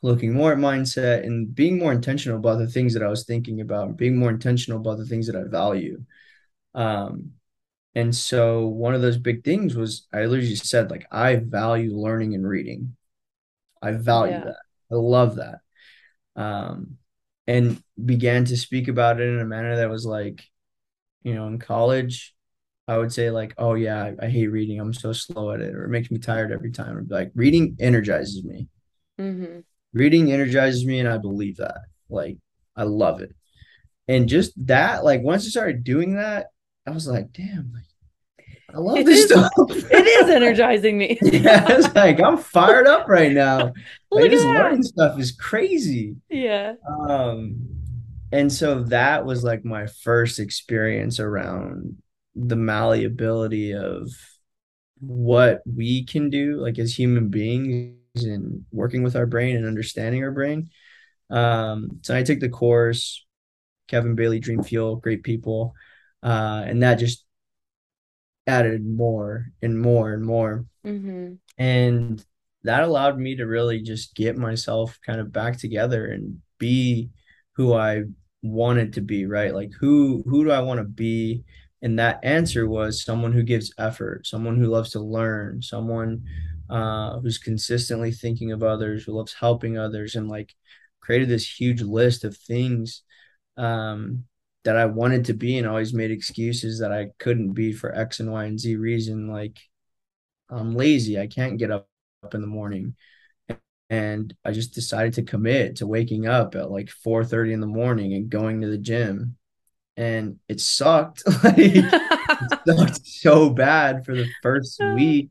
looking 0.01 0.33
more 0.33 0.53
at 0.53 0.57
mindset 0.57 1.25
and 1.25 1.53
being 1.53 1.77
more 1.77 1.91
intentional 1.91 2.37
about 2.37 2.59
the 2.59 2.67
things 2.67 2.93
that 2.93 3.03
I 3.03 3.09
was 3.09 3.25
thinking 3.25 3.61
about, 3.61 3.97
being 3.97 4.17
more 4.17 4.29
intentional 4.29 4.79
about 4.79 4.97
the 4.97 5.05
things 5.05 5.27
that 5.27 5.35
I 5.35 5.43
value. 5.43 6.01
Um, 6.73 7.31
and 7.95 8.15
so 8.15 8.67
one 8.67 8.95
of 8.95 9.01
those 9.01 9.17
big 9.17 9.43
things 9.43 9.75
was 9.75 10.07
I 10.13 10.25
literally 10.25 10.55
said, 10.55 10.89
like, 10.89 11.05
I 11.11 11.37
value 11.37 11.97
learning 11.97 12.33
and 12.35 12.47
reading. 12.47 12.95
I 13.81 13.91
value 13.91 14.33
yeah. 14.33 14.45
that. 14.45 14.59
I 14.91 14.95
love 14.95 15.35
that. 15.35 15.59
Um, 16.35 16.97
and 17.47 17.81
began 18.03 18.45
to 18.45 18.55
speak 18.57 18.87
about 18.87 19.19
it 19.19 19.27
in 19.27 19.39
a 19.39 19.45
manner 19.45 19.77
that 19.77 19.89
was 19.89 20.05
like, 20.05 20.43
you 21.23 21.33
know, 21.33 21.47
in 21.47 21.59
college, 21.59 22.35
I 22.87 22.97
would 22.97 23.11
say 23.11 23.31
like, 23.31 23.53
oh 23.57 23.73
yeah, 23.73 24.03
I, 24.03 24.25
I 24.25 24.29
hate 24.29 24.47
reading. 24.47 24.79
I'm 24.79 24.93
so 24.93 25.11
slow 25.11 25.51
at 25.51 25.59
it, 25.59 25.75
or 25.75 25.85
it 25.85 25.89
makes 25.89 26.09
me 26.09 26.19
tired 26.19 26.51
every 26.51 26.71
time. 26.71 26.97
Or 26.97 27.05
Like 27.07 27.31
reading 27.35 27.75
energizes 27.79 28.43
me. 28.43 28.67
Mm-hmm 29.19 29.59
reading 29.93 30.31
energizes 30.31 30.85
me 30.85 30.99
and 30.99 31.09
I 31.09 31.17
believe 31.17 31.57
that. 31.57 31.81
Like 32.09 32.37
I 32.75 32.83
love 32.83 33.21
it. 33.21 33.35
And 34.07 34.27
just 34.27 34.53
that, 34.67 35.03
like 35.03 35.21
once 35.21 35.45
I 35.45 35.49
started 35.49 35.83
doing 35.83 36.15
that, 36.15 36.47
I 36.87 36.91
was 36.91 37.07
like, 37.07 37.31
damn, 37.31 37.71
like 37.73 37.83
I 38.73 38.79
love 38.79 38.97
it 38.97 39.05
this 39.05 39.19
is, 39.19 39.31
stuff. 39.31 39.51
it 39.57 40.07
is 40.07 40.29
energizing 40.29 40.97
me. 40.97 41.17
yeah, 41.21 41.65
it's 41.69 41.93
like 41.95 42.19
I'm 42.19 42.37
fired 42.37 42.87
up 42.87 43.07
right 43.07 43.31
now. 43.31 43.73
like 44.11 44.31
this 44.31 44.43
learning 44.43 44.83
stuff 44.83 45.19
is 45.19 45.31
crazy. 45.31 46.15
Yeah. 46.29 46.73
Um, 47.07 47.67
and 48.31 48.51
so 48.51 48.83
that 48.85 49.25
was 49.25 49.43
like 49.43 49.65
my 49.65 49.87
first 49.87 50.39
experience 50.39 51.19
around 51.19 51.97
the 52.35 52.55
malleability 52.55 53.73
of 53.73 54.09
what 54.99 55.61
we 55.65 56.05
can 56.05 56.29
do, 56.29 56.57
like 56.57 56.77
as 56.77 56.97
human 56.97 57.29
beings 57.29 57.98
and 58.15 58.65
working 58.71 59.03
with 59.03 59.15
our 59.15 59.25
brain 59.25 59.55
and 59.55 59.65
understanding 59.65 60.23
our 60.23 60.31
brain. 60.31 60.69
Um, 61.29 61.99
so 62.01 62.15
I 62.15 62.23
took 62.23 62.39
the 62.39 62.49
course, 62.49 63.25
Kevin 63.87 64.15
Bailey, 64.15 64.39
Dream 64.39 64.63
Fuel, 64.63 64.95
great 64.95 65.23
people, 65.23 65.73
uh, 66.23 66.63
and 66.65 66.83
that 66.83 66.95
just 66.95 67.25
added 68.47 68.85
more 68.85 69.47
and 69.61 69.79
more 69.79 70.13
and 70.13 70.25
more, 70.25 70.65
mm-hmm. 70.85 71.33
and 71.57 72.25
that 72.63 72.83
allowed 72.83 73.17
me 73.17 73.35
to 73.35 73.45
really 73.45 73.81
just 73.81 74.15
get 74.15 74.37
myself 74.37 74.99
kind 75.05 75.19
of 75.19 75.31
back 75.31 75.57
together 75.57 76.07
and 76.07 76.41
be 76.57 77.09
who 77.53 77.73
I 77.73 78.03
wanted 78.41 78.93
to 78.93 79.01
be. 79.01 79.25
Right, 79.25 79.53
like 79.53 79.71
who 79.79 80.23
who 80.25 80.43
do 80.43 80.51
I 80.51 80.61
want 80.61 80.79
to 80.79 80.85
be? 80.85 81.43
And 81.81 81.97
that 81.99 82.19
answer 82.23 82.67
was 82.67 83.03
someone 83.05 83.31
who 83.31 83.43
gives 83.43 83.73
effort, 83.77 84.27
someone 84.27 84.57
who 84.57 84.67
loves 84.67 84.89
to 84.91 84.99
learn, 84.99 85.61
someone 85.61 86.25
uh, 86.69 87.19
who's 87.19 87.37
consistently 87.37 88.11
thinking 88.11 88.51
of 88.51 88.63
others, 88.63 89.03
who 89.03 89.13
loves 89.13 89.33
helping 89.33 89.77
others, 89.77 90.15
and 90.15 90.29
like 90.29 90.53
created 91.01 91.29
this 91.29 91.59
huge 91.59 91.81
list 91.81 92.23
of 92.23 92.37
things 92.37 93.03
um, 93.57 94.25
that 94.63 94.77
I 94.77 94.85
wanted 94.85 95.25
to 95.25 95.33
be 95.33 95.57
and 95.57 95.67
always 95.67 95.93
made 95.93 96.11
excuses 96.11 96.79
that 96.79 96.91
I 96.91 97.09
couldn't 97.19 97.53
be 97.53 97.73
for 97.73 97.93
X 97.95 98.19
and 98.19 98.31
Y 98.31 98.45
and 98.45 98.59
Z 98.59 98.75
reason. 98.75 99.27
Like 99.27 99.57
I'm 100.49 100.75
lazy. 100.75 101.19
I 101.19 101.27
can't 101.27 101.57
get 101.57 101.71
up, 101.71 101.87
up 102.23 102.35
in 102.35 102.41
the 102.41 102.47
morning. 102.47 102.95
And 103.89 104.35
I 104.45 104.51
just 104.51 104.75
decided 104.75 105.13
to 105.15 105.23
commit 105.23 105.77
to 105.77 105.87
waking 105.87 106.27
up 106.27 106.53
at 106.53 106.69
like 106.69 106.89
4 106.89 107.25
30 107.25 107.53
in 107.53 107.59
the 107.59 107.65
morning 107.67 108.13
and 108.13 108.29
going 108.29 108.61
to 108.61 108.67
the 108.67 108.77
gym. 108.77 109.37
And 109.97 110.39
it 110.47 110.59
sucked. 110.61 111.23
like 111.43 111.55
it 111.57 112.59
sucked 112.67 113.05
so 113.05 113.49
bad 113.49 114.05
for 114.05 114.15
the 114.15 114.27
first 114.43 114.79
week. 114.95 115.29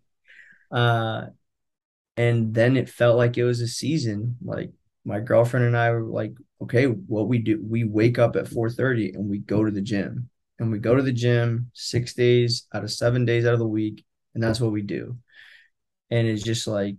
Uh 0.70 1.26
and 2.16 2.52
then 2.52 2.76
it 2.76 2.88
felt 2.88 3.16
like 3.16 3.38
it 3.38 3.44
was 3.44 3.60
a 3.60 3.68
season. 3.68 4.36
Like 4.44 4.72
my 5.04 5.20
girlfriend 5.20 5.66
and 5.66 5.76
I 5.76 5.92
were 5.92 6.02
like, 6.02 6.32
okay, 6.62 6.86
what 6.86 7.28
we 7.28 7.38
do, 7.38 7.64
we 7.64 7.84
wake 7.84 8.18
up 8.18 8.34
at 8.34 8.48
4 8.48 8.68
30 8.70 9.12
and 9.14 9.30
we 9.30 9.38
go 9.38 9.64
to 9.64 9.70
the 9.70 9.80
gym. 9.80 10.28
And 10.58 10.72
we 10.72 10.80
go 10.80 10.96
to 10.96 11.02
the 11.02 11.12
gym 11.12 11.70
six 11.74 12.14
days 12.14 12.66
out 12.74 12.82
of 12.82 12.90
seven 12.90 13.24
days 13.24 13.46
out 13.46 13.52
of 13.52 13.60
the 13.60 13.66
week. 13.68 14.04
And 14.34 14.42
that's 14.42 14.60
what 14.60 14.72
we 14.72 14.82
do. 14.82 15.16
And 16.10 16.26
it's 16.26 16.42
just 16.42 16.66
like 16.66 16.96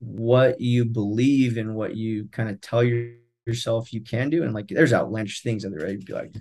what 0.00 0.60
you 0.60 0.84
believe 0.84 1.56
and 1.56 1.74
what 1.74 1.96
you 1.96 2.28
kind 2.30 2.50
of 2.50 2.60
tell 2.60 2.82
your, 2.82 3.12
yourself 3.46 3.92
you 3.94 4.02
can 4.02 4.28
do. 4.28 4.42
And 4.42 4.52
like 4.52 4.68
there's 4.68 4.92
outlandish 4.92 5.42
things 5.42 5.62
that 5.62 5.70
they're 5.70 5.80
ready 5.86 5.98
to 5.98 6.04
be 6.04 6.12
like, 6.12 6.34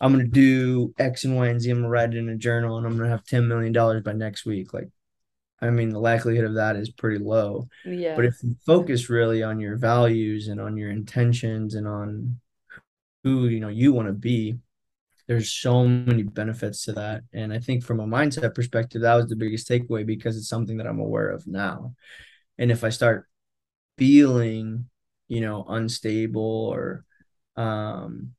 I'm 0.00 0.12
gonna 0.12 0.24
do 0.28 0.94
X 0.98 1.24
and 1.24 1.36
Y 1.36 1.48
and 1.48 1.60
Z. 1.60 1.70
I'm 1.70 1.78
gonna 1.78 1.88
write 1.88 2.14
it 2.14 2.18
in 2.18 2.28
a 2.28 2.36
journal 2.36 2.78
and 2.78 2.86
I'm 2.86 2.96
gonna 2.96 3.08
have 3.08 3.24
$10 3.24 3.48
million 3.48 4.02
by 4.02 4.12
next 4.12 4.44
week. 4.46 4.72
Like 4.72 4.88
I 5.60 5.70
mean, 5.70 5.90
the 5.90 5.98
likelihood 5.98 6.44
of 6.44 6.54
that 6.54 6.76
is 6.76 6.90
pretty 6.90 7.22
low. 7.22 7.68
Yeah. 7.84 8.16
But 8.16 8.26
if 8.26 8.42
you 8.42 8.56
focus 8.66 9.08
really 9.08 9.42
on 9.42 9.60
your 9.60 9.76
values 9.76 10.48
and 10.48 10.60
on 10.60 10.76
your 10.76 10.90
intentions 10.90 11.74
and 11.74 11.86
on 11.86 12.40
who 13.22 13.46
you 13.46 13.60
know 13.60 13.68
you 13.68 13.92
want 13.92 14.08
to 14.08 14.12
be, 14.12 14.56
there's 15.26 15.50
so 15.50 15.86
many 15.86 16.22
benefits 16.22 16.84
to 16.84 16.92
that. 16.92 17.22
And 17.32 17.52
I 17.52 17.58
think 17.58 17.82
from 17.82 18.00
a 18.00 18.06
mindset 18.06 18.54
perspective, 18.54 19.02
that 19.02 19.14
was 19.14 19.26
the 19.26 19.36
biggest 19.36 19.68
takeaway 19.68 20.04
because 20.04 20.36
it's 20.36 20.48
something 20.48 20.76
that 20.76 20.86
I'm 20.86 21.00
aware 21.00 21.30
of 21.30 21.46
now. 21.46 21.94
And 22.58 22.70
if 22.70 22.84
I 22.84 22.90
start 22.90 23.26
feeling, 23.96 24.86
you 25.28 25.40
know, 25.40 25.64
unstable 25.68 26.42
or 26.42 27.04
um 27.56 28.34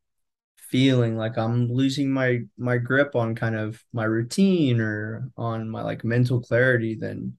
feeling 0.69 1.17
like 1.17 1.37
I'm 1.37 1.71
losing 1.71 2.11
my 2.11 2.41
my 2.57 2.77
grip 2.77 3.15
on 3.15 3.35
kind 3.35 3.55
of 3.55 3.83
my 3.93 4.05
routine 4.05 4.79
or 4.81 5.29
on 5.37 5.69
my 5.69 5.81
like 5.83 6.03
mental 6.03 6.41
clarity, 6.41 6.95
then 6.95 7.37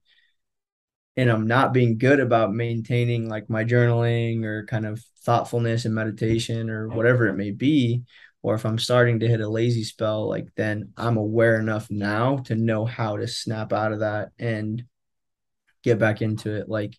and 1.15 1.31
I'm 1.31 1.47
not 1.47 1.73
being 1.73 1.97
good 1.97 2.19
about 2.19 2.53
maintaining 2.53 3.27
like 3.27 3.49
my 3.49 3.63
journaling 3.63 4.43
or 4.43 4.65
kind 4.67 4.85
of 4.85 5.03
thoughtfulness 5.23 5.85
and 5.85 5.95
meditation 5.95 6.69
or 6.69 6.87
whatever 6.89 7.27
it 7.27 7.35
may 7.35 7.51
be, 7.51 8.03
or 8.43 8.53
if 8.53 8.65
I'm 8.65 8.77
starting 8.77 9.19
to 9.19 9.27
hit 9.27 9.41
a 9.41 9.49
lazy 9.49 9.83
spell, 9.83 10.29
like 10.29 10.47
then 10.55 10.93
I'm 10.95 11.17
aware 11.17 11.59
enough 11.59 11.89
now 11.89 12.37
to 12.45 12.55
know 12.55 12.85
how 12.85 13.17
to 13.17 13.27
snap 13.27 13.73
out 13.73 13.93
of 13.93 13.99
that 14.01 14.29
and 14.37 14.83
get 15.83 15.97
back 15.99 16.21
into 16.21 16.55
it. 16.55 16.69
Like 16.69 16.95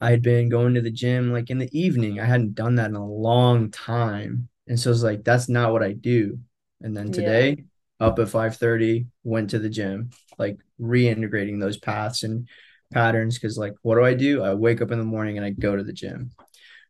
I 0.00 0.10
had 0.10 0.22
been 0.22 0.48
going 0.48 0.74
to 0.74 0.80
the 0.80 0.90
gym 0.90 1.32
like 1.32 1.50
in 1.50 1.58
the 1.58 1.78
evening. 1.78 2.20
I 2.20 2.26
hadn't 2.26 2.54
done 2.54 2.76
that 2.76 2.90
in 2.90 2.96
a 2.96 3.06
long 3.06 3.70
time. 3.70 4.48
And 4.66 4.78
so 4.78 4.90
it's 4.90 5.02
like 5.02 5.24
that's 5.24 5.48
not 5.48 5.72
what 5.72 5.82
I 5.82 5.92
do. 5.92 6.38
And 6.80 6.96
then 6.96 7.12
today, 7.12 7.56
yeah. 8.00 8.06
up 8.06 8.18
at 8.18 8.28
5:30, 8.28 9.06
went 9.22 9.50
to 9.50 9.58
the 9.58 9.68
gym, 9.68 10.10
like 10.38 10.58
reintegrating 10.80 11.60
those 11.60 11.78
paths 11.78 12.22
and 12.22 12.48
patterns 12.92 13.38
cuz 13.38 13.58
like 13.58 13.74
what 13.82 13.96
do 13.96 14.04
I 14.04 14.14
do? 14.14 14.42
I 14.42 14.54
wake 14.54 14.80
up 14.80 14.90
in 14.90 14.98
the 14.98 15.04
morning 15.04 15.36
and 15.36 15.44
I 15.44 15.50
go 15.50 15.74
to 15.76 15.82
the 15.82 15.92
gym. 15.92 16.30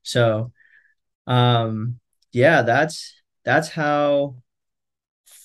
So 0.03 0.53
um 1.27 2.01
yeah, 2.33 2.63
that's 2.63 3.15
that's 3.45 3.69
how 3.69 4.37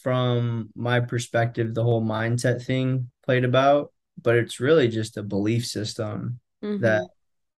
from 0.02 0.70
my 0.76 1.00
perspective 1.00 1.74
the 1.74 1.84
whole 1.84 2.02
mindset 2.02 2.64
thing 2.64 3.12
played 3.24 3.46
about, 3.46 3.92
but 4.22 4.36
it's 4.36 4.60
really 4.60 4.88
just 4.88 5.18
a 5.18 5.24
belief 5.24 5.66
system 5.66 6.40
mm-hmm. 6.64 6.82
that 6.82 7.08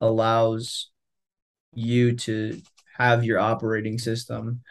allows 0.00 0.90
you 1.74 2.16
to 2.16 2.60
have 3.00 3.24
your 3.24 3.38
operating 3.38 3.98
system. 3.98 4.62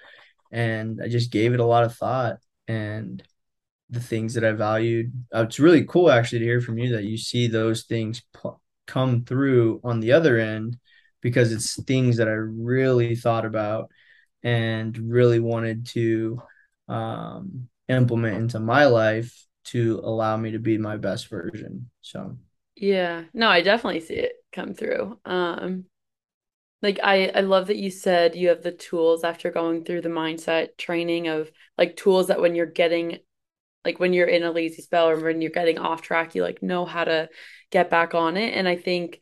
And 0.52 1.00
I 1.04 1.08
just 1.08 1.32
gave 1.32 1.54
it 1.54 1.60
a 1.60 1.66
lot 1.66 1.84
of 1.84 1.96
thought 1.96 2.38
and 2.68 3.22
the 3.90 4.00
things 4.00 4.36
that 4.36 4.44
I 4.44 4.52
valued. 4.52 5.12
Uh, 5.34 5.44
it's 5.44 5.60
really 5.60 5.86
cool 5.86 6.12
actually 6.12 6.40
to 6.40 6.46
hear 6.46 6.62
from 6.62 6.78
you 6.78 6.96
that 6.96 7.06
you 7.06 7.18
see 7.18 7.48
those 7.48 7.84
things 7.84 8.22
come 8.88 9.24
through 9.24 9.82
on 9.84 10.00
the 10.00 10.12
other 10.12 10.38
end 10.40 10.78
because 11.22 11.52
it's 11.52 11.82
things 11.84 12.18
that 12.18 12.28
I 12.28 12.32
really 12.32 13.16
thought 13.16 13.46
about 13.46 13.90
and 14.44 14.98
really 14.98 15.40
wanted 15.40 15.88
to 15.88 16.42
um, 16.88 17.68
implement 17.88 18.38
into 18.38 18.60
my 18.60 18.86
life 18.86 19.46
to 19.66 20.02
allow 20.04 20.38
me 20.38 20.52
to 20.52 20.60
be 20.60 20.78
my 20.78 20.98
best 20.98 21.28
version. 21.28 21.90
So, 22.02 22.38
yeah, 22.76 23.24
no, 23.34 23.50
I 23.50 23.62
definitely 23.62 24.00
see 24.00 24.16
it 24.16 24.34
come 24.52 24.74
through. 24.74 25.20
Um, 25.26 25.86
like 26.82 27.00
I 27.04 27.28
I 27.28 27.42
love 27.42 27.68
that 27.68 27.78
you 27.78 27.92
said 27.92 28.36
you 28.36 28.50
have 28.50 28.64
the 28.64 28.72
tools 28.72 29.24
after 29.24 29.52
going 29.52 29.84
through 29.84 30.02
the 30.02 30.10
mindset 30.10 30.78
training 30.78 31.28
of 31.28 31.52
like 31.78 31.96
tools 31.96 32.28
that 32.28 32.42
when 32.42 32.56
you're 32.56 32.66
getting 32.66 33.20
like 33.86 34.00
when 34.00 34.14
you're 34.14 34.28
in 34.28 34.44
a 34.44 34.52
lazy 34.52 34.82
spell 34.82 35.10
or 35.10 35.20
when 35.20 35.42
you're 35.42 35.52
getting 35.52 35.78
off 35.78 36.02
track 36.02 36.36
you 36.36 36.44
like 36.44 36.62
know 36.64 36.86
how 36.86 37.04
to 37.04 37.30
get 37.72 37.90
back 37.90 38.14
on 38.16 38.38
it. 38.38 38.54
And 38.54 38.68
I 38.68 38.76
think 38.76 39.20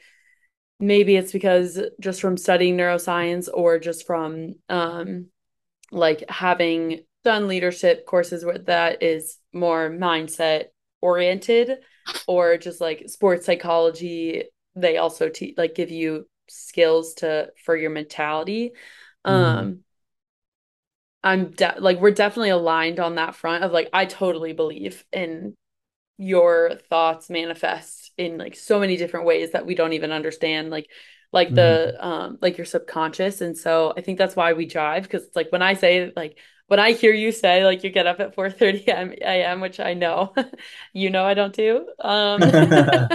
maybe 0.79 1.15
it's 1.15 1.31
because 1.31 1.79
just 1.99 2.21
from 2.21 2.37
studying 2.37 2.77
neuroscience 2.77 3.49
or 3.51 3.79
just 3.79 4.05
from 4.05 4.55
um 4.69 5.27
like 5.91 6.23
having 6.29 7.01
done 7.23 7.47
leadership 7.47 8.05
courses 8.05 8.45
where 8.45 8.59
that 8.59 9.01
is 9.01 9.37
more 9.53 9.89
mindset 9.89 10.65
oriented 11.01 11.79
or 12.27 12.57
just 12.57 12.79
like 12.79 13.03
sports 13.07 13.45
psychology 13.45 14.43
they 14.75 14.97
also 14.97 15.29
te- 15.29 15.55
like 15.57 15.73
give 15.73 15.89
you 15.89 16.27
skills 16.49 17.15
to 17.15 17.49
for 17.63 17.75
your 17.75 17.89
mentality 17.89 18.71
mm-hmm. 19.25 19.29
um 19.35 19.79
i'm 21.23 21.51
de- 21.51 21.75
like 21.79 21.99
we're 21.99 22.11
definitely 22.11 22.49
aligned 22.49 22.99
on 22.99 23.15
that 23.15 23.35
front 23.35 23.63
of 23.63 23.71
like 23.71 23.89
i 23.93 24.05
totally 24.05 24.53
believe 24.53 25.05
in 25.11 25.55
your 26.17 26.71
thoughts 26.89 27.29
manifest 27.29 28.11
in 28.17 28.37
like 28.37 28.55
so 28.55 28.79
many 28.79 28.97
different 28.97 29.25
ways 29.25 29.51
that 29.51 29.65
we 29.65 29.75
don't 29.75 29.93
even 29.93 30.11
understand 30.11 30.69
like 30.69 30.89
like 31.31 31.47
mm-hmm. 31.47 31.55
the 31.55 32.05
um 32.05 32.37
like 32.41 32.57
your 32.57 32.65
subconscious 32.65 33.41
and 33.41 33.57
so 33.57 33.93
i 33.95 34.01
think 34.01 34.17
that's 34.17 34.35
why 34.35 34.53
we 34.53 34.65
drive 34.65 35.03
because 35.03 35.23
it's 35.23 35.35
like 35.35 35.51
when 35.51 35.61
i 35.61 35.73
say 35.73 36.11
like 36.15 36.37
when 36.67 36.79
i 36.79 36.91
hear 36.91 37.13
you 37.13 37.31
say 37.31 37.63
like 37.65 37.83
you 37.83 37.89
get 37.89 38.07
up 38.07 38.19
at 38.19 38.33
4 38.33 38.49
30 38.49 38.87
am 38.87 39.61
which 39.61 39.79
i 39.79 39.93
know 39.93 40.33
you 40.93 41.09
know 41.09 41.23
i 41.23 41.33
don't 41.33 41.55
do 41.55 41.87
um 41.99 42.41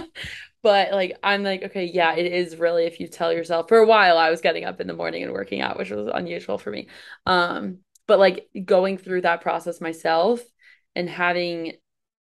but 0.63 0.93
like 0.93 1.19
I'm 1.23 1.43
like, 1.43 1.63
okay, 1.65 1.85
yeah, 1.85 2.15
it 2.15 2.33
is 2.33 2.57
really 2.57 2.85
if 2.85 3.01
you 3.01 3.09
tell 3.09 3.33
yourself 3.33 3.69
for 3.69 3.79
a 3.79 3.87
while 3.87 4.17
I 4.17 4.31
was 4.31 4.41
getting 4.41 4.65
up 4.65 4.81
in 4.81 4.87
the 4.87 4.95
morning 4.95 5.23
and 5.23 5.33
working 5.33 5.61
out, 5.61 5.79
which 5.79 5.91
was 5.91 6.11
unusual 6.13 6.59
for 6.59 6.71
me. 6.71 6.89
Um, 7.27 7.79
but 8.07 8.19
like 8.19 8.49
going 8.65 8.99
through 8.99 9.23
that 9.23 9.41
process 9.41 9.81
myself 9.81 10.41
and 10.95 11.09
having 11.09 11.75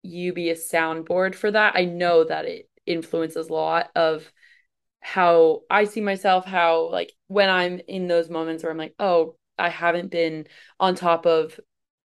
you 0.03 0.33
be 0.33 0.51
a 0.51 0.55
soundboard 0.55 1.35
for 1.35 1.51
that, 1.51 1.75
I 1.77 1.85
know 1.85 2.25
that 2.25 2.47
it 2.47 2.69
influences 2.87 3.49
a 3.49 3.53
lot 3.53 3.91
of 3.95 4.31
how 5.01 5.63
I 5.71 5.85
see 5.85 6.01
myself, 6.01 6.45
how 6.45 6.91
like 6.91 7.13
when 7.29 7.51
I'm 7.51 7.81
in 7.89 8.09
those 8.09 8.31
moments 8.31 8.63
where 8.63 8.73
I'm 8.73 8.79
like, 8.79 8.95
oh, 8.99 9.37
I 9.59 9.69
haven't 9.69 10.11
been 10.11 10.47
on 10.79 10.95
top 10.95 11.27
of 11.27 11.59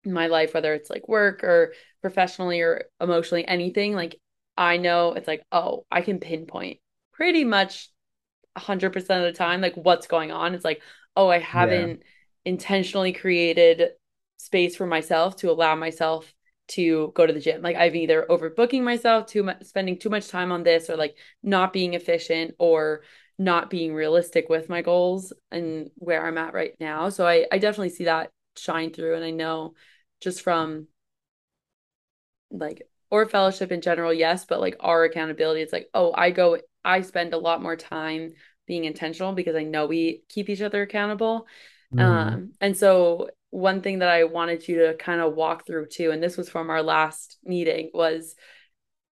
my 0.05 0.27
life, 0.27 0.53
whether 0.53 0.73
it's 0.73 0.89
like 0.89 1.07
work 1.07 1.43
or 1.43 1.73
professionally 2.01 2.61
or 2.61 2.85
emotionally, 3.01 3.47
anything, 3.47 3.93
like 3.93 4.19
I 4.57 4.77
know 4.77 5.13
it's 5.13 5.27
like, 5.27 5.43
oh, 5.51 5.85
I 5.91 6.01
can 6.01 6.19
pinpoint 6.19 6.79
pretty 7.13 7.43
much 7.43 7.89
100% 8.57 8.95
of 8.95 9.33
the 9.33 9.37
time 9.37 9.61
like 9.61 9.75
what's 9.75 10.07
going 10.07 10.31
on. 10.31 10.55
It's 10.55 10.65
like, 10.65 10.81
oh, 11.15 11.29
I 11.29 11.39
haven't 11.39 11.99
yeah. 11.99 12.51
intentionally 12.51 13.13
created 13.13 13.91
space 14.37 14.75
for 14.75 14.85
myself 14.85 15.37
to 15.37 15.49
allow 15.51 15.75
myself 15.75 16.31
to 16.67 17.11
go 17.15 17.25
to 17.25 17.33
the 17.33 17.39
gym. 17.39 17.61
Like 17.61 17.75
I've 17.75 17.95
either 17.95 18.25
overbooking 18.29 18.83
myself, 18.83 19.27
too 19.27 19.43
much 19.43 19.63
spending 19.63 19.99
too 19.99 20.09
much 20.09 20.27
time 20.29 20.51
on 20.51 20.63
this 20.63 20.89
or 20.89 20.97
like 20.97 21.15
not 21.43 21.73
being 21.73 21.93
efficient 21.93 22.55
or 22.57 23.01
not 23.37 23.69
being 23.69 23.93
realistic 23.93 24.47
with 24.49 24.69
my 24.69 24.81
goals 24.81 25.33
and 25.51 25.89
where 25.95 26.25
I'm 26.25 26.37
at 26.37 26.53
right 26.53 26.73
now. 26.79 27.09
So 27.09 27.27
I 27.27 27.45
I 27.51 27.57
definitely 27.59 27.89
see 27.89 28.05
that 28.05 28.31
shine 28.57 28.91
through 28.91 29.15
and 29.15 29.23
I 29.23 29.31
know 29.31 29.75
just 30.21 30.41
from 30.41 30.87
like 32.51 32.87
Orr 33.15 33.25
fellowship 33.25 33.71
in 33.71 33.79
general, 33.79 34.13
yes, 34.13 34.45
but 34.45 34.59
like 34.59 34.75
our 34.81 35.05
accountability, 35.05 35.61
it's 35.61 35.71
like, 35.71 35.87
oh, 35.93 36.13
I 36.13 36.31
go, 36.31 36.57
I 36.83 37.01
spend 37.01 37.33
a 37.33 37.37
lot 37.37 37.61
more 37.61 37.77
time 37.77 38.33
being 38.67 38.83
intentional 38.83 39.31
because 39.33 39.55
I 39.55 39.63
know 39.63 39.85
we 39.85 40.23
keep 40.27 40.49
each 40.49 40.61
other 40.61 40.81
accountable. 40.81 41.47
Mm. 41.93 42.01
Um, 42.01 42.51
and 42.59 42.75
so 42.75 43.29
one 43.51 43.81
thing 43.81 43.99
that 43.99 44.09
I 44.09 44.25
wanted 44.25 44.67
you 44.67 44.87
to 44.87 44.95
kind 44.95 45.21
of 45.21 45.33
walk 45.33 45.65
through 45.65 45.87
too, 45.87 46.11
and 46.11 46.21
this 46.21 46.35
was 46.35 46.49
from 46.49 46.69
our 46.69 46.83
last 46.83 47.37
meeting, 47.45 47.89
was 47.93 48.35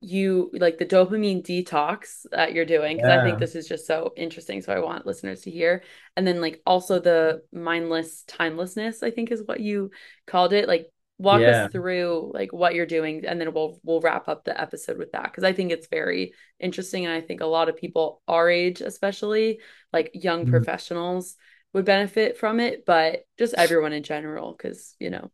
you 0.03 0.49
like 0.53 0.79
the 0.79 0.85
dopamine 0.85 1.45
detox 1.45 2.25
that 2.31 2.53
you're 2.53 2.65
doing 2.65 2.97
because 2.97 3.11
I 3.11 3.23
think 3.23 3.37
this 3.37 3.53
is 3.53 3.67
just 3.67 3.85
so 3.85 4.13
interesting. 4.17 4.63
So 4.63 4.73
I 4.73 4.79
want 4.79 5.05
listeners 5.05 5.41
to 5.41 5.51
hear. 5.51 5.83
And 6.17 6.25
then 6.25 6.41
like 6.41 6.59
also 6.65 6.99
the 6.99 7.43
mindless 7.53 8.23
timelessness, 8.23 9.03
I 9.03 9.11
think 9.11 9.31
is 9.31 9.43
what 9.45 9.59
you 9.59 9.91
called 10.25 10.53
it. 10.53 10.67
Like 10.67 10.87
walk 11.22 11.47
us 11.47 11.67
through 11.67 12.32
like 12.34 12.51
what 12.53 12.76
you're 12.76 12.86
doing 12.86 13.26
and 13.26 13.39
then 13.39 13.53
we'll 13.53 13.80
we'll 13.84 14.01
wrap 14.01 14.28
up 14.28 14.43
the 14.43 14.59
episode 14.59 14.97
with 14.97 15.11
that 15.13 15.26
because 15.26 15.43
I 15.43 15.53
think 15.53 15.72
it's 15.72 15.88
very 15.88 16.34
interesting 16.59 17.05
and 17.05 17.13
I 17.13 17.22
think 17.22 17.41
a 17.41 17.45
lot 17.45 17.69
of 17.69 17.78
people 17.78 18.22
our 18.28 18.49
age 18.49 18.82
especially 18.82 19.59
like 19.93 20.11
young 20.13 20.45
Mhm. 20.45 20.47
professionals 20.47 21.36
would 21.74 21.86
benefit 21.86 22.38
from 22.38 22.59
it, 22.59 22.86
but 22.86 23.26
just 23.38 23.53
everyone 23.53 23.93
in 23.93 24.03
general 24.03 24.53
because 24.53 24.95
you 24.99 25.09
know 25.09 25.32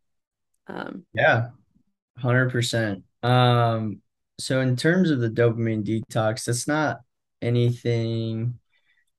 um 0.67 1.05
Yeah. 1.13 1.49
100%. 2.15 3.03
Um, 3.23 4.01
so 4.39 4.61
in 4.61 4.75
terms 4.75 5.09
of 5.11 5.19
the 5.19 5.29
dopamine 5.29 5.83
detox, 5.85 6.45
that's 6.45 6.67
not 6.67 7.01
anything 7.41 8.59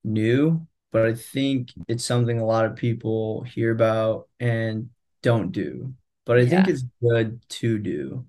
new, 0.03 0.67
but 0.91 1.05
I 1.05 1.15
think 1.15 1.69
it's 1.87 2.05
something 2.05 2.39
a 2.39 2.45
lot 2.45 2.65
of 2.65 2.75
people 2.77 3.43
hear 3.43 3.71
about 3.71 4.29
and 4.39 4.89
don't 5.23 5.51
do. 5.51 5.93
But 6.29 6.37
I 6.37 6.45
think 6.45 6.67
yeah. 6.67 6.73
it's 6.73 6.83
good 7.01 7.41
to 7.49 7.79
do. 7.79 8.23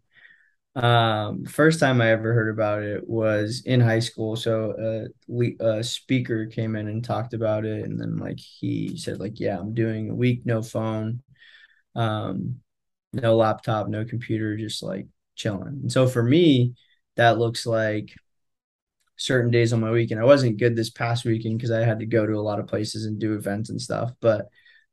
Um, 0.75 1.45
first 1.45 1.81
time 1.81 2.01
I 2.01 2.13
ever 2.13 2.33
heard 2.33 2.49
about 2.49 2.83
it 2.83 3.07
was 3.07 3.63
in 3.67 3.79
high 3.79 3.99
school. 3.99 4.37
So 4.37 5.11
a, 5.29 5.63
a 5.63 5.85
speaker 5.85 6.47
came 6.47 6.77
in 6.77 6.89
and 6.89 7.05
talked 7.05 7.35
about 7.35 7.67
it, 7.67 7.85
and 7.85 8.01
then 8.01 8.17
like 8.17 8.39
he 8.41 8.97
said, 8.97 9.21
like, 9.21 9.39
yeah, 9.39 9.59
I'm 9.59 9.75
doing 9.75 10.09
a 10.09 10.15
week, 10.15 10.47
no 10.47 10.63
phone, 10.63 11.23
um, 11.95 12.61
no 13.13 13.37
laptop, 13.37 13.89
no 13.89 14.07
computer, 14.07 14.57
just 14.57 14.83
like 14.83 15.07
chilling. 15.35 15.81
And 15.83 15.93
so 15.93 16.07
for 16.09 16.23
me, 16.23 16.73
that 17.17 17.37
looks 17.37 17.67
like 17.67 18.15
certain 19.19 19.51
days 19.51 19.75
on 19.75 19.81
my 19.81 19.91
weekend. 19.91 20.23
I 20.23 20.25
wasn't 20.25 20.57
good 20.57 20.75
this 20.75 20.89
past 20.89 21.27
weekend 21.27 21.59
because 21.59 21.71
I 21.71 21.85
had 21.85 21.99
to 21.99 22.07
go 22.07 22.25
to 22.25 22.33
a 22.33 22.41
lot 22.41 22.61
of 22.61 22.67
places 22.67 23.05
and 23.05 23.21
do 23.21 23.35
events 23.35 23.69
and 23.69 23.79
stuff. 23.79 24.11
But 24.23 24.49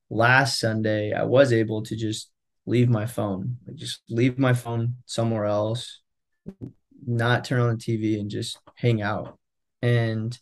last 0.10 0.60
Sunday, 0.60 1.14
I 1.14 1.24
was 1.24 1.54
able 1.54 1.84
to 1.84 1.96
just 1.96 2.32
leave 2.68 2.90
my 2.90 3.06
phone, 3.06 3.58
like 3.66 3.78
just 3.78 4.02
leave 4.10 4.38
my 4.38 4.54
phone 4.54 4.98
somewhere 5.06 5.46
else, 5.46 6.02
not 7.06 7.46
turn 7.46 7.62
on 7.62 7.70
the 7.70 7.84
TV 7.84 8.20
and 8.20 8.30
just 8.30 8.60
hang 8.76 9.02
out. 9.02 9.40
And 9.82 10.38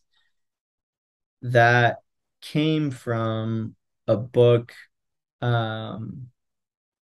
that 1.43 1.99
came 2.41 2.89
from 2.89 3.75
a 4.07 4.17
book, 4.17 4.73
um, 5.41 6.27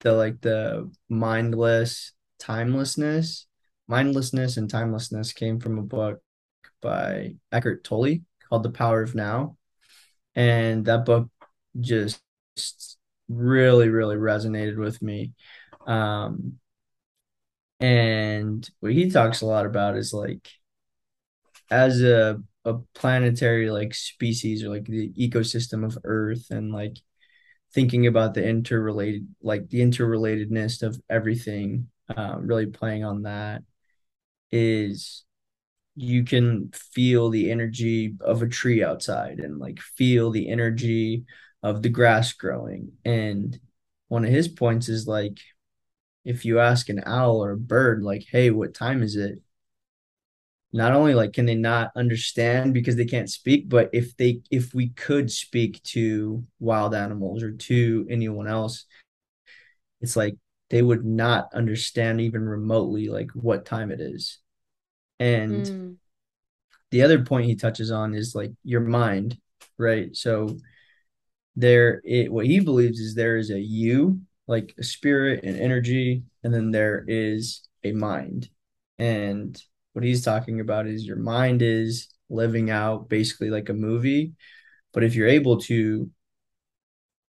the 0.00 0.12
like 0.12 0.40
the 0.40 0.90
mindless 1.08 2.12
timelessness, 2.38 3.46
mindlessness 3.88 4.56
and 4.56 4.70
timelessness 4.70 5.32
came 5.32 5.58
from 5.58 5.78
a 5.78 5.82
book 5.82 6.20
by 6.80 7.34
Eckhart 7.50 7.82
Tolle 7.82 8.20
called 8.48 8.62
The 8.62 8.70
Power 8.70 9.02
of 9.02 9.14
Now. 9.16 9.56
And 10.36 10.84
that 10.84 11.04
book 11.04 11.28
just 11.78 12.20
really, 13.30 13.88
really 13.88 14.16
resonated 14.16 14.76
with 14.76 15.00
me. 15.00 15.32
Um, 15.86 16.58
and 17.78 18.68
what 18.80 18.92
he 18.92 19.10
talks 19.10 19.40
a 19.40 19.46
lot 19.46 19.64
about 19.64 19.96
is 19.96 20.12
like 20.12 20.48
as 21.70 22.02
a 22.02 22.42
a 22.66 22.74
planetary 22.94 23.70
like 23.70 23.94
species 23.94 24.62
or 24.62 24.68
like 24.68 24.84
the 24.84 25.10
ecosystem 25.12 25.84
of 25.84 25.96
Earth 26.04 26.50
and 26.50 26.72
like 26.72 26.98
thinking 27.72 28.06
about 28.06 28.34
the 28.34 28.46
interrelated 28.46 29.26
like 29.42 29.68
the 29.70 29.80
interrelatedness 29.80 30.82
of 30.82 31.00
everything, 31.08 31.88
uh, 32.14 32.36
really 32.38 32.66
playing 32.66 33.04
on 33.04 33.22
that 33.22 33.62
is 34.52 35.24
you 35.96 36.24
can 36.24 36.70
feel 36.74 37.30
the 37.30 37.50
energy 37.50 38.14
of 38.20 38.42
a 38.42 38.48
tree 38.48 38.82
outside 38.84 39.38
and 39.40 39.58
like 39.58 39.80
feel 39.80 40.30
the 40.30 40.50
energy 40.50 41.24
of 41.62 41.82
the 41.82 41.88
grass 41.88 42.32
growing. 42.32 42.92
And 43.04 43.58
one 44.08 44.24
of 44.24 44.30
his 44.30 44.48
points 44.48 44.88
is 44.88 45.06
like, 45.06 45.38
if 46.24 46.44
you 46.44 46.60
ask 46.60 46.88
an 46.88 47.02
owl 47.06 47.44
or 47.44 47.52
a 47.52 47.58
bird, 47.58 48.02
like, 48.02 48.26
hey, 48.30 48.50
what 48.50 48.74
time 48.74 49.02
is 49.02 49.16
it? 49.16 49.40
Not 50.72 50.92
only 50.92 51.14
like 51.14 51.32
can 51.32 51.46
they 51.46 51.56
not 51.56 51.90
understand 51.96 52.74
because 52.74 52.94
they 52.94 53.04
can't 53.04 53.28
speak, 53.28 53.68
but 53.68 53.90
if 53.92 54.16
they 54.16 54.40
if 54.52 54.72
we 54.72 54.90
could 54.90 55.30
speak 55.30 55.82
to 55.84 56.44
wild 56.60 56.94
animals 56.94 57.42
or 57.42 57.50
to 57.52 58.06
anyone 58.08 58.46
else, 58.46 58.84
it's 60.00 60.16
like 60.16 60.36
they 60.70 60.82
would 60.82 61.04
not 61.04 61.48
understand 61.54 62.20
even 62.20 62.48
remotely 62.48 63.08
like 63.08 63.30
what 63.32 63.64
time 63.66 63.90
it 63.90 64.00
is. 64.00 64.38
And 65.20 65.70
Mm, 65.70 65.98
the 66.90 67.02
other 67.02 67.24
point 67.24 67.46
he 67.46 67.54
touches 67.54 67.90
on 67.90 68.14
is 68.14 68.34
like 68.34 68.52
your 68.64 68.80
mind, 68.80 69.38
right? 69.78 70.14
So 70.16 70.56
there 71.60 72.00
it 72.04 72.32
what 72.32 72.46
he 72.46 72.60
believes 72.60 73.00
is 73.00 73.14
there 73.14 73.36
is 73.36 73.50
a 73.50 73.60
you, 73.60 74.20
like 74.46 74.74
a 74.78 74.82
spirit 74.82 75.44
and 75.44 75.58
energy, 75.58 76.22
and 76.44 76.52
then 76.52 76.70
there 76.70 77.04
is 77.06 77.62
a 77.84 77.92
mind. 77.92 78.48
And 78.98 79.60
what 79.92 80.04
he's 80.04 80.24
talking 80.24 80.60
about 80.60 80.86
is 80.86 81.06
your 81.06 81.16
mind 81.16 81.62
is 81.62 82.08
living 82.28 82.70
out 82.70 83.08
basically 83.08 83.50
like 83.50 83.68
a 83.68 83.74
movie, 83.74 84.32
but 84.92 85.04
if 85.04 85.14
you're 85.14 85.28
able 85.28 85.58
to 85.62 86.10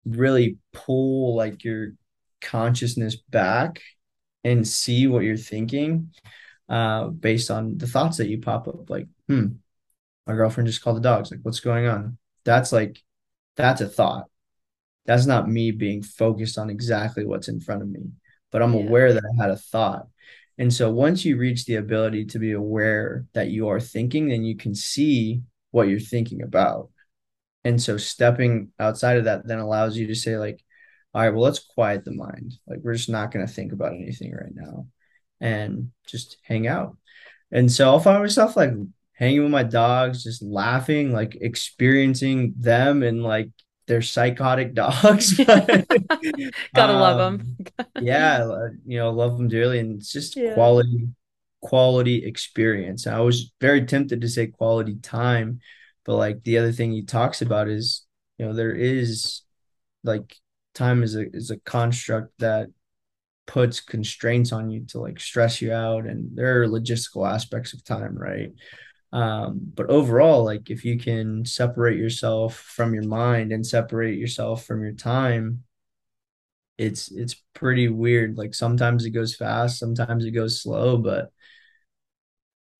really 0.04 0.58
pull 0.72 1.34
like 1.34 1.64
your 1.64 1.94
consciousness 2.42 3.16
back 3.16 3.80
and 4.44 4.68
see 4.68 5.06
what 5.06 5.24
you're 5.24 5.36
thinking 5.36 6.10
uh 6.68 7.06
based 7.08 7.50
on 7.50 7.78
the 7.78 7.86
thoughts 7.86 8.18
that 8.18 8.28
you 8.28 8.38
pop 8.40 8.68
up 8.68 8.90
like 8.90 9.06
hmm 9.28 9.46
my 10.26 10.34
girlfriend 10.34 10.66
just 10.66 10.82
called 10.82 10.96
the 10.96 11.00
dogs. 11.00 11.30
Like, 11.30 11.40
what's 11.42 11.60
going 11.60 11.86
on? 11.86 12.18
That's 12.44 12.72
like, 12.72 13.02
that's 13.56 13.80
a 13.80 13.88
thought. 13.88 14.26
That's 15.06 15.26
not 15.26 15.48
me 15.48 15.70
being 15.70 16.02
focused 16.02 16.58
on 16.58 16.70
exactly 16.70 17.24
what's 17.24 17.48
in 17.48 17.60
front 17.60 17.82
of 17.82 17.88
me, 17.88 18.10
but 18.50 18.62
I'm 18.62 18.74
yeah. 18.74 18.84
aware 18.84 19.12
that 19.12 19.22
I 19.24 19.42
had 19.42 19.50
a 19.50 19.56
thought. 19.56 20.06
And 20.56 20.72
so 20.72 20.90
once 20.90 21.24
you 21.24 21.36
reach 21.36 21.64
the 21.64 21.76
ability 21.76 22.26
to 22.26 22.38
be 22.38 22.52
aware 22.52 23.26
that 23.34 23.48
you 23.48 23.68
are 23.68 23.80
thinking, 23.80 24.28
then 24.28 24.44
you 24.44 24.56
can 24.56 24.74
see 24.74 25.42
what 25.72 25.88
you're 25.88 25.98
thinking 25.98 26.42
about. 26.42 26.90
And 27.64 27.82
so 27.82 27.96
stepping 27.96 28.70
outside 28.78 29.16
of 29.16 29.24
that 29.24 29.46
then 29.46 29.58
allows 29.58 29.96
you 29.96 30.06
to 30.08 30.14
say, 30.14 30.36
like, 30.36 30.62
all 31.12 31.22
right, 31.22 31.30
well, 31.30 31.42
let's 31.42 31.58
quiet 31.58 32.04
the 32.04 32.12
mind. 32.12 32.54
Like, 32.66 32.80
we're 32.82 32.94
just 32.94 33.08
not 33.08 33.32
going 33.32 33.46
to 33.46 33.52
think 33.52 33.72
about 33.72 33.94
anything 33.94 34.32
right 34.32 34.54
now 34.54 34.86
and 35.40 35.90
just 36.06 36.36
hang 36.42 36.66
out. 36.66 36.96
And 37.50 37.70
so 37.70 37.88
I'll 37.88 38.00
find 38.00 38.22
myself 38.22 38.56
like 38.56 38.72
hanging 39.14 39.42
with 39.42 39.52
my 39.52 39.62
dogs, 39.62 40.24
just 40.24 40.42
laughing, 40.42 41.12
like 41.12 41.36
experiencing 41.40 42.54
them 42.58 43.02
and 43.02 43.22
like 43.22 43.50
their 43.86 44.02
psychotic 44.02 44.74
dogs. 44.76 45.40
But 45.46 45.86
Gotta 46.74 46.92
love 46.92 47.16
them. 47.16 47.42
um, 47.42 47.56
yeah, 47.98 48.44
you 48.86 48.98
know, 48.98 49.10
love 49.10 49.36
them 49.38 49.48
dearly, 49.48 49.78
and 49.78 49.98
it's 50.00 50.12
just 50.12 50.36
Yeah. 50.36 50.44
quality, 50.44 51.08
quality 51.60 52.24
experience. 52.24 53.06
I 53.06 53.20
was 53.20 53.52
very 53.60 53.86
tempted 53.86 54.20
to 54.20 54.28
say 54.28 54.48
quality 54.48 54.96
time, 54.96 55.60
but 56.04 56.16
like 56.16 56.42
the 56.44 56.58
other 56.58 56.72
thing 56.72 56.92
he 56.92 57.02
talks 57.04 57.42
about 57.42 57.68
is, 57.68 58.04
you 58.38 58.46
know, 58.46 58.52
there 58.54 58.72
is 58.74 59.42
like 60.04 60.36
time 60.74 61.02
is 61.02 61.16
a 61.16 61.28
is 61.34 61.50
a 61.50 61.58
construct 61.60 62.32
that 62.38 62.68
puts 63.46 63.80
constraints 63.80 64.52
on 64.52 64.70
you 64.70 64.84
to 64.86 64.98
like 65.00 65.20
stress 65.20 65.60
you 65.60 65.72
out 65.72 66.06
and 66.06 66.36
there 66.36 66.62
are 66.62 66.68
logistical 66.68 67.30
aspects 67.30 67.74
of 67.74 67.84
time 67.84 68.16
right 68.16 68.52
um 69.14 69.60
but 69.76 69.90
overall 69.90 70.44
like 70.44 70.70
if 70.70 70.84
you 70.84 70.98
can 70.98 71.46
separate 71.46 71.98
yourself 71.98 72.56
from 72.58 72.94
your 72.94 73.04
mind 73.04 73.52
and 73.52 73.66
separate 73.66 74.18
yourself 74.18 74.66
from 74.66 74.82
your 74.82 74.92
time 74.94 75.64
it's 76.76 77.10
it's 77.12 77.36
pretty 77.54 77.88
weird 77.88 78.36
like 78.36 78.54
sometimes 78.54 79.04
it 79.04 79.10
goes 79.10 79.34
fast 79.34 79.78
sometimes 79.78 80.24
it 80.24 80.32
goes 80.32 80.60
slow 80.60 80.96
but 80.96 81.30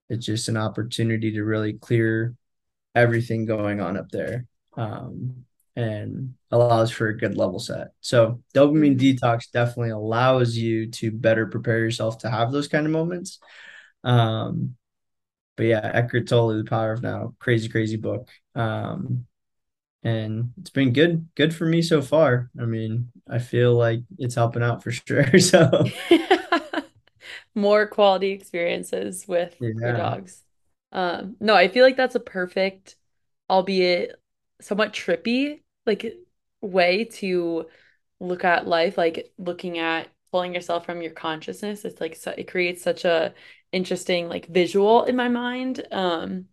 it's 0.08 0.26
just 0.26 0.48
an 0.48 0.56
opportunity 0.56 1.32
to 1.32 1.44
really 1.44 1.74
clear 1.74 2.34
everything 2.94 3.46
going 3.46 3.80
on 3.80 3.96
up 3.96 4.10
there 4.10 4.46
um, 4.76 5.44
and 5.76 6.34
allows 6.50 6.90
for 6.90 7.08
a 7.08 7.18
good 7.18 7.36
level 7.36 7.58
set. 7.60 7.88
So 8.00 8.42
dopamine 8.54 8.96
Mhm. 8.96 9.18
detox 9.18 9.50
definitely 9.52 9.90
allows 9.90 10.56
you 10.56 10.90
to 10.92 11.10
better 11.12 11.46
prepare 11.46 11.80
yourself 11.80 12.18
to 12.18 12.30
have 12.30 12.52
those 12.52 12.68
kind 12.68 12.86
of 12.86 12.92
moments. 12.92 13.38
Um, 14.04 14.76
but 15.56 15.64
yeah, 15.66 15.90
Eckhart 15.94 16.28
Tolle, 16.28 16.56
The 16.58 16.64
Power 16.64 16.92
of 16.92 17.02
Now, 17.02 17.34
crazy, 17.38 17.68
crazy 17.68 17.96
book. 17.96 18.28
Um, 18.54 19.26
and 20.02 20.52
it's 20.60 20.70
been 20.70 20.92
good, 20.92 21.28
good 21.34 21.54
for 21.54 21.64
me 21.66 21.82
so 21.82 22.02
far. 22.02 22.50
I 22.60 22.64
mean, 22.66 23.10
I 23.28 23.38
feel 23.38 23.74
like 23.74 24.00
it's 24.18 24.34
helping 24.34 24.62
out 24.62 24.82
for 24.82 24.92
sure. 24.92 25.26
So 25.40 25.84
More 27.54 27.86
quality 27.86 28.32
experiences 28.32 29.26
with 29.26 29.56
your 29.60 29.96
dogs. 29.96 30.42
Um, 30.92 31.36
no, 31.40 31.54
I 31.54 31.68
feel 31.68 31.84
like 31.84 31.96
that's 31.96 32.14
a 32.14 32.20
perfect, 32.20 32.96
albeit 33.48 34.16
somewhat 34.60 34.92
trippy, 34.92 35.62
like 35.86 36.14
way 36.60 37.04
to 37.04 37.66
look 38.20 38.44
at 38.44 38.66
life, 38.66 38.98
like 38.98 39.32
looking 39.38 39.78
at 39.78 40.08
pulling 40.30 40.54
yourself 40.54 40.84
from 40.84 41.00
your 41.00 41.12
consciousness. 41.12 41.84
It's 41.84 42.00
like 42.00 42.18
it 42.38 42.50
creates 42.50 42.82
such 42.82 43.04
a 43.04 43.34
interesting 43.74 44.28
like 44.28 44.46
visual 44.46 45.04
in 45.04 45.16
my 45.16 45.28
mind. 45.28 45.84
Um, 45.90 46.46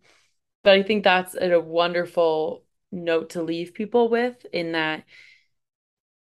but 0.64 0.74
I 0.74 0.82
think 0.82 1.04
that's 1.04 1.34
a 1.40 1.58
wonderful 1.58 2.64
note 2.92 3.30
to 3.30 3.42
leave 3.42 3.74
people 3.74 4.08
with 4.08 4.44
in 4.52 4.72
that 4.72 5.04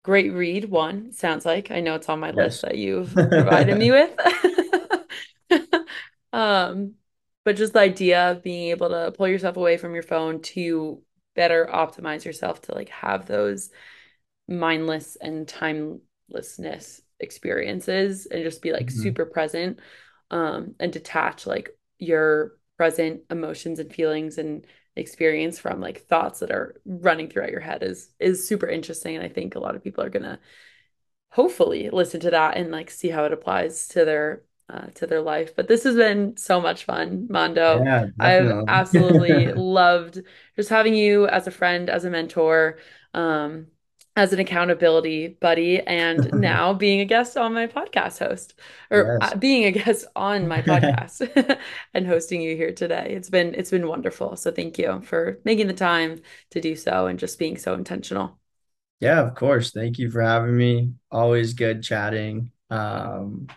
great 0.04 0.34
read 0.34 0.66
one 0.66 1.12
sounds 1.12 1.46
like 1.46 1.72
i 1.72 1.80
know 1.80 1.96
it's 1.96 2.10
on 2.10 2.20
my 2.20 2.28
yes. 2.28 2.36
list 2.36 2.62
that 2.62 2.78
you've 2.78 3.12
provided 3.14 3.78
me 3.78 3.92
with 3.92 4.12
um 6.34 6.94
but 7.44 7.56
just 7.56 7.74
the 7.74 7.80
idea 7.80 8.32
of 8.32 8.44
being 8.44 8.70
able 8.70 8.90
to 8.90 9.12
pull 9.16 9.28
yourself 9.28 9.58
away 9.58 9.78
from 9.78 9.94
your 9.94 10.04
phone 10.04 10.42
to 10.42 11.02
better 11.36 11.68
optimize 11.72 12.26
yourself 12.26 12.62
to 12.62 12.74
like 12.74 12.90
have 12.90 13.26
those 13.26 13.70
mindless 14.48 15.18
and 15.20 15.48
timelessness 15.48 17.02
experiences 17.20 18.28
and 18.28 18.44
just 18.44 18.62
be 18.62 18.72
like 18.72 18.88
mm-hmm. 18.88 19.02
super 19.02 19.26
present 19.26 19.80
um 20.32 20.76
and 20.80 20.92
detach 20.94 21.46
like 21.48 21.70
your 22.00 22.58
present 22.78 23.22
emotions 23.30 23.80
and 23.80 23.94
feelings 23.94 24.38
and 24.38 24.66
experience 24.96 25.60
from 25.60 25.82
like 25.82 26.02
thoughts 26.08 26.40
that 26.40 26.52
are 26.52 26.82
running 26.86 27.30
throughout 27.30 27.52
your 27.52 27.60
head 27.60 27.84
is 27.84 28.10
is 28.20 28.48
super 28.48 28.68
interesting 28.68 29.16
and 29.16 29.26
i 29.26 29.30
think 29.30 29.56
a 29.56 29.60
lot 29.60 29.76
of 29.76 29.84
people 29.84 30.04
are 30.04 30.10
gonna 30.10 30.40
hopefully 31.32 31.90
listen 31.90 32.20
to 32.22 32.32
that 32.32 32.58
and 32.58 32.72
like 32.72 32.90
see 32.90 33.10
how 33.10 33.26
it 33.26 33.34
applies 33.34 33.88
to 33.90 34.06
their 34.06 34.44
uh, 34.70 34.88
to 34.96 35.06
their 35.06 35.22
life. 35.22 35.56
But 35.56 35.68
this 35.68 35.84
has 35.84 35.96
been 35.96 36.38
so 36.38 36.60
much 36.60 36.86
fun 36.86 37.28
mondo. 37.30 37.86
Yeah, 37.86 38.06
i've 38.20 38.54
absolutely 38.68 39.52
loved 39.54 40.22
just 40.56 40.70
having 40.70 40.96
you 40.96 41.28
as 41.28 41.48
a 41.48 41.52
friend 41.52 41.90
as 41.90 42.06
a 42.06 42.10
mentor 42.10 42.78
um 43.14 43.68
as 44.16 44.32
an 44.32 44.40
accountability 44.40 45.28
buddy 45.28 45.82
and 45.82 46.32
now 46.40 46.74
being 46.74 47.02
a 47.02 47.06
guest 47.06 47.38
on 47.38 47.54
my 47.54 47.68
podcast 47.68 48.20
host 48.20 48.54
or 48.90 49.18
yes. 49.22 49.34
being 49.36 49.66
a 49.66 49.72
guest 49.72 50.06
on 50.16 50.48
my 50.48 50.62
podcast 50.62 51.60
and 51.94 52.08
hosting 52.08 52.42
you 52.42 52.56
here 52.56 52.72
today. 52.72 53.14
It's 53.16 53.30
been 53.30 53.54
it's 53.56 53.72
been 53.72 53.88
wonderful. 53.88 54.36
So 54.36 54.52
thank 54.52 54.78
you 54.78 55.02
for 55.02 55.40
making 55.44 55.68
the 55.68 55.74
time 55.74 56.22
to 56.52 56.62
do 56.62 56.76
so 56.76 57.08
and 57.08 57.20
just 57.20 57.40
being 57.40 57.58
so 57.58 57.74
intentional. 57.74 58.38
Yeah, 59.02 59.22
of 59.22 59.36
course. 59.36 59.72
Thank 59.72 60.00
you 60.00 60.10
for 60.10 60.22
having 60.22 60.56
me. 60.56 60.94
Always 61.12 61.54
good 61.54 61.84
chatting. 61.84 62.52
Um 62.70 63.48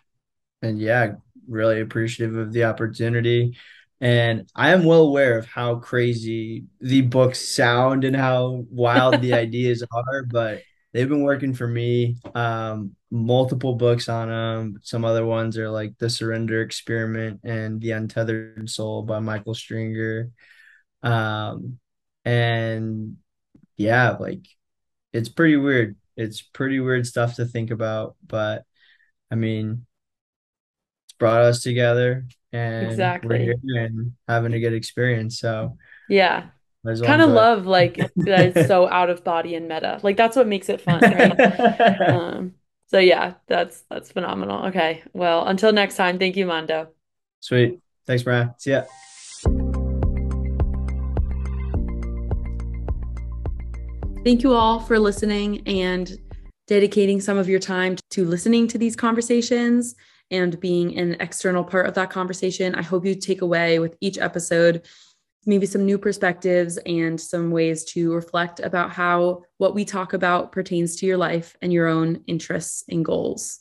and 0.61 0.81
yeah, 0.81 1.15
really 1.47 1.81
appreciative 1.81 2.37
of 2.37 2.53
the 2.53 2.65
opportunity. 2.65 3.57
And 4.01 4.49
I 4.55 4.71
am 4.71 4.85
well 4.85 5.03
aware 5.03 5.39
of 5.39 5.47
how 5.47 5.77
crazy 5.77 6.65
the 6.81 7.03
books 7.03 7.41
sound 7.41 8.05
and 8.05 8.15
how 8.15 8.65
wild 8.71 9.21
the 9.21 9.33
ideas 9.35 9.83
are, 9.91 10.23
but 10.25 10.63
they've 10.93 11.09
been 11.09 11.23
working 11.23 11.53
for 11.53 11.67
me. 11.67 12.19
Um, 12.35 12.95
multiple 13.11 13.75
books 13.75 14.09
on 14.09 14.29
them. 14.29 14.79
Some 14.83 15.05
other 15.05 15.27
ones 15.27 15.59
are 15.59 15.71
like 15.71 15.99
The 15.99 16.11
Surrender 16.11 16.63
Experiment 16.63 17.41
and 17.43 17.81
The 17.81 17.93
Untethered 17.93 18.71
Soul 18.71 19.03
by 19.03 19.19
Michael 19.19 19.55
Singer. 19.55 20.31
Um, 21.03 21.79
and 22.25 23.17
yeah, 23.77 24.17
like 24.19 24.47
it's 25.13 25.29
pretty 25.29 25.57
weird. 25.57 25.97
It's 26.17 26.43
pretty 26.43 26.81
weird 26.81 27.07
stuff 27.07 27.37
to 27.37 27.47
think 27.47 27.71
about, 27.71 28.17
but 28.27 28.65
I 29.31 29.37
mean, 29.37 29.87
it's 31.07 31.15
brought 31.15 31.43
us 31.43 31.63
together 31.63 32.27
and 32.53 32.87
exactly. 32.87 33.29
we're 33.29 33.57
here 33.63 33.85
and 33.85 34.13
having 34.27 34.53
a 34.53 34.61
good 34.61 34.73
experience. 34.73 35.39
So 35.39 35.77
yeah, 36.09 36.47
well 36.85 36.97
kind 37.03 37.23
of 37.23 37.31
love 37.31 37.67
like 37.67 37.97
that 38.17 38.57
it's 38.57 38.69
so 38.69 38.89
out 38.89 39.11
of 39.11 39.25
body 39.25 39.55
and 39.55 39.69
meta. 39.69 40.01
Like 40.03 40.17
that's 40.17 40.37
what 40.37 40.47
makes 40.47 40.69
it 40.69 40.81
fun, 40.81 41.01
right? 41.01 42.01
um, 42.09 42.55
so 42.87 42.99
yeah, 42.99 43.35
that's 43.47 43.83
that's 43.91 44.13
phenomenal. 44.13 44.67
Okay, 44.67 45.03
well, 45.13 45.47
until 45.47 45.73
next 45.73 45.97
time, 45.97 46.19
thank 46.19 46.37
you, 46.37 46.47
Mondo. 46.47 46.89
Sweet, 47.41 47.81
thanks, 48.07 48.23
Brian. 48.23 48.55
See 48.59 48.71
ya. 48.71 48.85
Thank 54.25 54.43
you 54.43 54.53
all 54.53 54.81
for 54.81 54.99
listening 54.99 55.67
and 55.67 56.19
dedicating 56.67 57.21
some 57.21 57.39
of 57.39 57.49
your 57.49 57.61
time 57.61 57.97
to 58.11 58.25
listening 58.25 58.69
to 58.69 58.79
these 58.79 58.95
conversations 58.95 59.95
and 60.31 60.59
being 60.61 60.99
an 60.99 61.17
external 61.21 61.65
part 61.65 61.87
of 61.87 61.95
that 61.95 62.11
conversation. 62.11 62.75
I 62.75 62.83
hope 62.83 63.05
you 63.05 63.15
take 63.15 63.43
away 63.43 63.79
with 63.79 63.97
each 64.01 64.19
episode 64.19 64.87
maybe 65.47 65.67
some 65.67 65.87
new 65.87 65.99
perspectives 65.99 66.77
and 66.85 67.19
some 67.19 67.51
ways 67.51 67.85
to 67.85 68.13
reflect 68.13 68.61
about 68.61 68.91
how 68.91 69.43
what 69.57 69.75
we 69.75 69.85
talk 69.85 70.13
about 70.13 70.53
pertains 70.53 70.97
to 70.97 71.07
your 71.07 71.17
life 71.17 71.57
and 71.63 71.73
your 71.73 71.87
own 71.87 72.23
interests 72.27 72.85
and 72.89 73.05
goals. 73.05 73.61